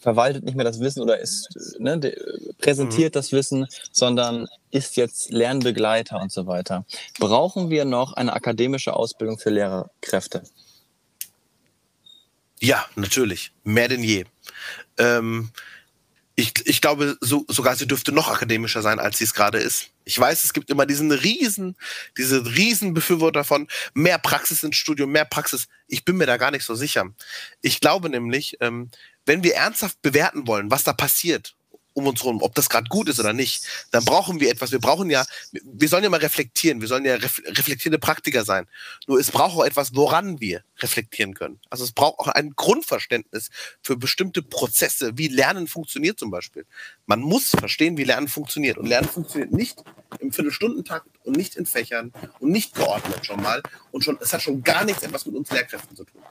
verwaltet 0.00 0.44
nicht 0.44 0.56
mehr 0.56 0.64
das 0.64 0.80
Wissen 0.80 1.02
oder 1.02 1.18
ist, 1.18 1.48
ne, 1.78 2.14
präsentiert 2.58 3.14
mhm. 3.14 3.18
das 3.18 3.32
Wissen, 3.32 3.66
sondern 3.92 4.48
ist 4.70 4.96
jetzt 4.96 5.30
Lernbegleiter 5.30 6.20
und 6.20 6.32
so 6.32 6.46
weiter. 6.46 6.84
Brauchen 7.18 7.70
wir 7.70 7.84
noch 7.84 8.12
eine 8.14 8.32
akademische 8.32 8.94
Ausbildung 8.94 9.38
für 9.38 9.50
Lehrerkräfte? 9.50 10.42
Ja, 12.60 12.84
natürlich. 12.96 13.52
Mehr 13.64 13.88
denn 13.88 14.02
je. 14.02 14.24
Ähm, 14.98 15.50
ich, 16.38 16.52
ich 16.66 16.80
glaube 16.80 17.18
so, 17.20 17.44
sogar, 17.48 17.74
sie 17.74 17.88
dürfte 17.88 18.12
noch 18.12 18.28
akademischer 18.28 18.80
sein, 18.80 19.00
als 19.00 19.18
sie 19.18 19.24
es 19.24 19.34
gerade 19.34 19.58
ist. 19.58 19.90
Ich 20.04 20.16
weiß, 20.16 20.44
es 20.44 20.52
gibt 20.52 20.70
immer 20.70 20.86
diesen 20.86 21.10
riesen, 21.10 21.76
diese 22.16 22.46
riesen 22.46 22.94
Befürworter 22.94 23.42
von 23.42 23.66
mehr 23.92 24.18
Praxis 24.18 24.62
ins 24.62 24.76
Studium, 24.76 25.10
mehr 25.10 25.24
Praxis. 25.24 25.66
Ich 25.88 26.04
bin 26.04 26.16
mir 26.16 26.26
da 26.26 26.36
gar 26.36 26.52
nicht 26.52 26.64
so 26.64 26.76
sicher. 26.76 27.10
Ich 27.60 27.80
glaube 27.80 28.08
nämlich, 28.08 28.56
ähm, 28.60 28.88
wenn 29.26 29.42
wir 29.42 29.56
ernsthaft 29.56 30.00
bewerten 30.00 30.46
wollen, 30.46 30.70
was 30.70 30.84
da 30.84 30.92
passiert 30.92 31.56
um 31.98 32.06
uns 32.06 32.22
herum, 32.22 32.42
ob 32.42 32.54
das 32.54 32.68
gerade 32.68 32.88
gut 32.88 33.08
ist 33.08 33.18
oder 33.20 33.32
nicht, 33.32 33.64
dann 33.90 34.04
brauchen 34.04 34.40
wir 34.40 34.50
etwas. 34.50 34.70
Wir 34.72 34.78
brauchen 34.78 35.10
ja, 35.10 35.26
wir 35.52 35.88
sollen 35.88 36.04
ja 36.04 36.10
mal 36.10 36.20
reflektieren, 36.20 36.80
wir 36.80 36.88
sollen 36.88 37.04
ja 37.04 37.16
ref 37.16 37.42
reflektierende 37.46 37.98
Praktiker 37.98 38.44
sein. 38.44 38.66
Nur 39.06 39.18
es 39.18 39.30
braucht 39.30 39.56
auch 39.56 39.64
etwas, 39.64 39.94
woran 39.94 40.40
wir 40.40 40.62
reflektieren 40.78 41.34
können. 41.34 41.60
Also 41.70 41.84
es 41.84 41.92
braucht 41.92 42.20
auch 42.20 42.28
ein 42.28 42.52
Grundverständnis 42.54 43.50
für 43.82 43.96
bestimmte 43.96 44.42
Prozesse, 44.42 45.18
wie 45.18 45.28
Lernen 45.28 45.66
funktioniert 45.66 46.18
zum 46.18 46.30
Beispiel. 46.30 46.64
Man 47.06 47.20
muss 47.20 47.50
verstehen, 47.50 47.96
wie 47.96 48.04
Lernen 48.04 48.28
funktioniert. 48.28 48.78
Und 48.78 48.86
Lernen 48.86 49.08
funktioniert 49.08 49.52
nicht 49.52 49.82
im 50.20 50.32
Viertelstundentakt 50.32 51.08
und 51.24 51.36
nicht 51.36 51.56
in 51.56 51.66
Fächern 51.66 52.12
und 52.38 52.50
nicht 52.50 52.74
geordnet 52.74 53.26
schon 53.26 53.42
mal. 53.42 53.62
Und 53.90 54.04
schon, 54.04 54.18
es 54.20 54.32
hat 54.32 54.42
schon 54.42 54.62
gar 54.62 54.84
nichts 54.84 55.02
etwas 55.02 55.26
mit 55.26 55.34
uns 55.34 55.50
Lehrkräften 55.50 55.96
zu 55.96 56.04
tun. 56.04 56.22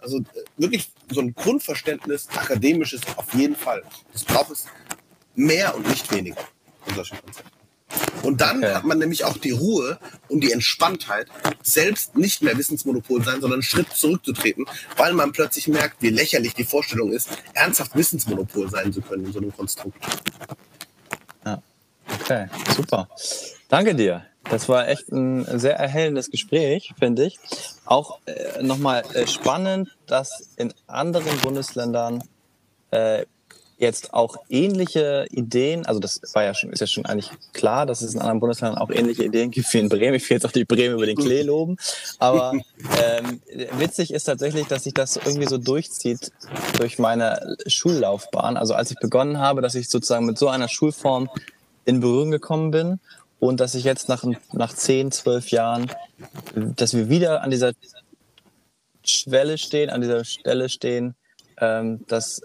Also 0.00 0.18
äh, 0.18 0.24
wirklich 0.56 0.90
so 1.10 1.20
ein 1.20 1.34
Grundverständnis, 1.34 2.28
akademisches 2.28 3.00
auf 3.16 3.32
jeden 3.34 3.56
Fall. 3.56 3.82
Das 4.12 4.24
braucht 4.24 4.50
es 4.50 4.66
mehr 5.38 5.74
und 5.74 5.88
nicht 5.88 6.10
weniger 6.12 6.42
von 6.84 6.94
solchen 6.94 7.18
Konzepten. 7.22 7.58
Und 8.22 8.40
dann 8.40 8.58
okay. 8.58 8.74
hat 8.74 8.84
man 8.84 8.98
nämlich 8.98 9.24
auch 9.24 9.38
die 9.38 9.52
Ruhe 9.52 9.98
und 10.28 10.40
die 10.40 10.52
Entspanntheit, 10.52 11.28
selbst 11.62 12.16
nicht 12.16 12.42
mehr 12.42 12.58
Wissensmonopol 12.58 13.22
sein, 13.22 13.40
sondern 13.40 13.54
einen 13.54 13.62
Schritt 13.62 13.90
zurückzutreten, 13.92 14.66
weil 14.96 15.14
man 15.14 15.32
plötzlich 15.32 15.68
merkt, 15.68 16.02
wie 16.02 16.10
lächerlich 16.10 16.54
die 16.54 16.64
Vorstellung 16.64 17.12
ist, 17.12 17.30
ernsthaft 17.54 17.94
Wissensmonopol 17.94 18.68
sein 18.68 18.92
zu 18.92 19.00
können 19.00 19.26
in 19.26 19.32
so 19.32 19.38
einem 19.38 19.56
Konstrukt. 19.56 19.96
Ja, 21.46 21.62
okay, 22.20 22.48
super. 22.76 23.08
Danke 23.68 23.94
dir. 23.94 24.26
Das 24.50 24.68
war 24.68 24.88
echt 24.88 25.10
ein 25.10 25.58
sehr 25.58 25.76
erhellendes 25.76 26.30
Gespräch, 26.30 26.92
finde 26.98 27.26
ich. 27.26 27.38
Auch 27.84 28.18
äh, 28.26 28.62
nochmal 28.62 29.04
äh, 29.14 29.26
spannend, 29.26 29.96
dass 30.06 30.50
in 30.56 30.72
anderen 30.86 31.38
Bundesländern 31.38 32.24
äh, 32.90 33.24
jetzt 33.78 34.12
auch 34.12 34.36
ähnliche 34.48 35.26
Ideen, 35.30 35.86
also 35.86 36.00
das 36.00 36.20
war 36.34 36.42
ja 36.42 36.52
schon, 36.52 36.70
ist 36.72 36.80
ja 36.80 36.86
schon 36.86 37.06
eigentlich 37.06 37.30
klar, 37.52 37.86
dass 37.86 38.02
es 38.02 38.12
in 38.12 38.20
anderen 38.20 38.40
Bundesländern 38.40 38.78
auch 38.78 38.90
ähnliche 38.90 39.24
Ideen 39.24 39.52
gibt 39.52 39.72
wie 39.72 39.78
in 39.78 39.88
Bremen. 39.88 40.14
Ich 40.14 40.28
will 40.28 40.36
jetzt 40.36 40.44
auch 40.44 40.52
die 40.52 40.64
Bremen 40.64 40.96
über 40.96 41.06
den 41.06 41.16
Klee 41.16 41.42
loben. 41.44 41.76
Aber 42.18 42.52
ähm, 42.52 43.40
witzig 43.78 44.12
ist 44.12 44.24
tatsächlich, 44.24 44.66
dass 44.66 44.84
sich 44.84 44.94
das 44.94 45.16
irgendwie 45.16 45.46
so 45.46 45.58
durchzieht 45.58 46.32
durch 46.76 46.98
meine 46.98 47.56
Schullaufbahn. 47.66 48.56
Also 48.56 48.74
als 48.74 48.90
ich 48.90 48.98
begonnen 48.98 49.38
habe, 49.38 49.62
dass 49.62 49.76
ich 49.76 49.88
sozusagen 49.88 50.26
mit 50.26 50.38
so 50.38 50.48
einer 50.48 50.68
Schulform 50.68 51.30
in 51.84 52.00
Berührung 52.00 52.32
gekommen 52.32 52.72
bin 52.72 53.00
und 53.38 53.60
dass 53.60 53.76
ich 53.76 53.84
jetzt 53.84 54.08
nach, 54.08 54.24
nach 54.52 54.74
10, 54.74 55.12
12 55.12 55.50
Jahren, 55.50 55.90
dass 56.54 56.94
wir 56.94 57.08
wieder 57.08 57.42
an 57.42 57.50
dieser 57.50 57.72
Schwelle 59.04 59.56
stehen, 59.56 59.88
an 59.88 60.00
dieser 60.00 60.24
Stelle 60.24 60.68
stehen, 60.68 61.14
ähm, 61.60 62.04
dass 62.08 62.42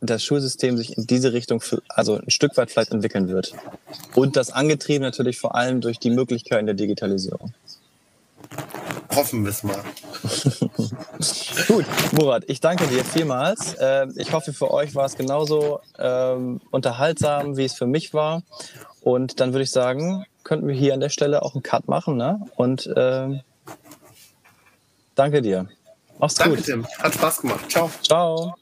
das 0.00 0.24
Schulsystem 0.24 0.76
sich 0.76 0.96
in 0.96 1.06
diese 1.06 1.32
Richtung 1.32 1.60
für, 1.60 1.82
also 1.88 2.16
ein 2.16 2.30
Stück 2.30 2.56
weit 2.56 2.70
vielleicht 2.70 2.92
entwickeln 2.92 3.28
wird. 3.28 3.52
Und 4.14 4.36
das 4.36 4.50
angetrieben 4.50 5.02
natürlich 5.02 5.38
vor 5.38 5.54
allem 5.54 5.80
durch 5.80 5.98
die 5.98 6.10
Möglichkeiten 6.10 6.66
der 6.66 6.74
Digitalisierung. 6.74 7.52
Hoffen 9.14 9.44
wir 9.44 9.50
es 9.50 9.62
mal. 9.62 9.76
Gut, 11.68 11.84
Murat, 12.12 12.44
ich 12.46 12.60
danke 12.60 12.86
dir 12.86 13.04
vielmals. 13.04 13.76
Ähm, 13.80 14.14
ich 14.16 14.32
hoffe, 14.32 14.52
für 14.52 14.70
euch 14.70 14.94
war 14.94 15.04
es 15.04 15.16
genauso 15.16 15.80
ähm, 15.98 16.60
unterhaltsam, 16.70 17.56
wie 17.56 17.64
es 17.64 17.74
für 17.74 17.86
mich 17.86 18.14
war. 18.14 18.42
Und 19.02 19.40
dann 19.40 19.52
würde 19.52 19.64
ich 19.64 19.70
sagen, 19.70 20.24
könnten 20.44 20.68
wir 20.68 20.74
hier 20.74 20.94
an 20.94 21.00
der 21.00 21.08
Stelle 21.08 21.42
auch 21.42 21.54
einen 21.54 21.62
Cut 21.62 21.88
machen. 21.88 22.16
Ne? 22.16 22.40
Und 22.56 22.88
ähm, 22.96 23.40
danke 25.14 25.42
dir. 25.42 25.68
Mach's 26.18 26.34
danke, 26.34 26.56
gut. 26.56 26.68
Danke, 26.68 26.84
Tim. 26.88 27.02
Hat 27.02 27.14
Spaß 27.14 27.40
gemacht. 27.40 27.70
Ciao. 27.70 27.90
Ciao. 28.02 28.54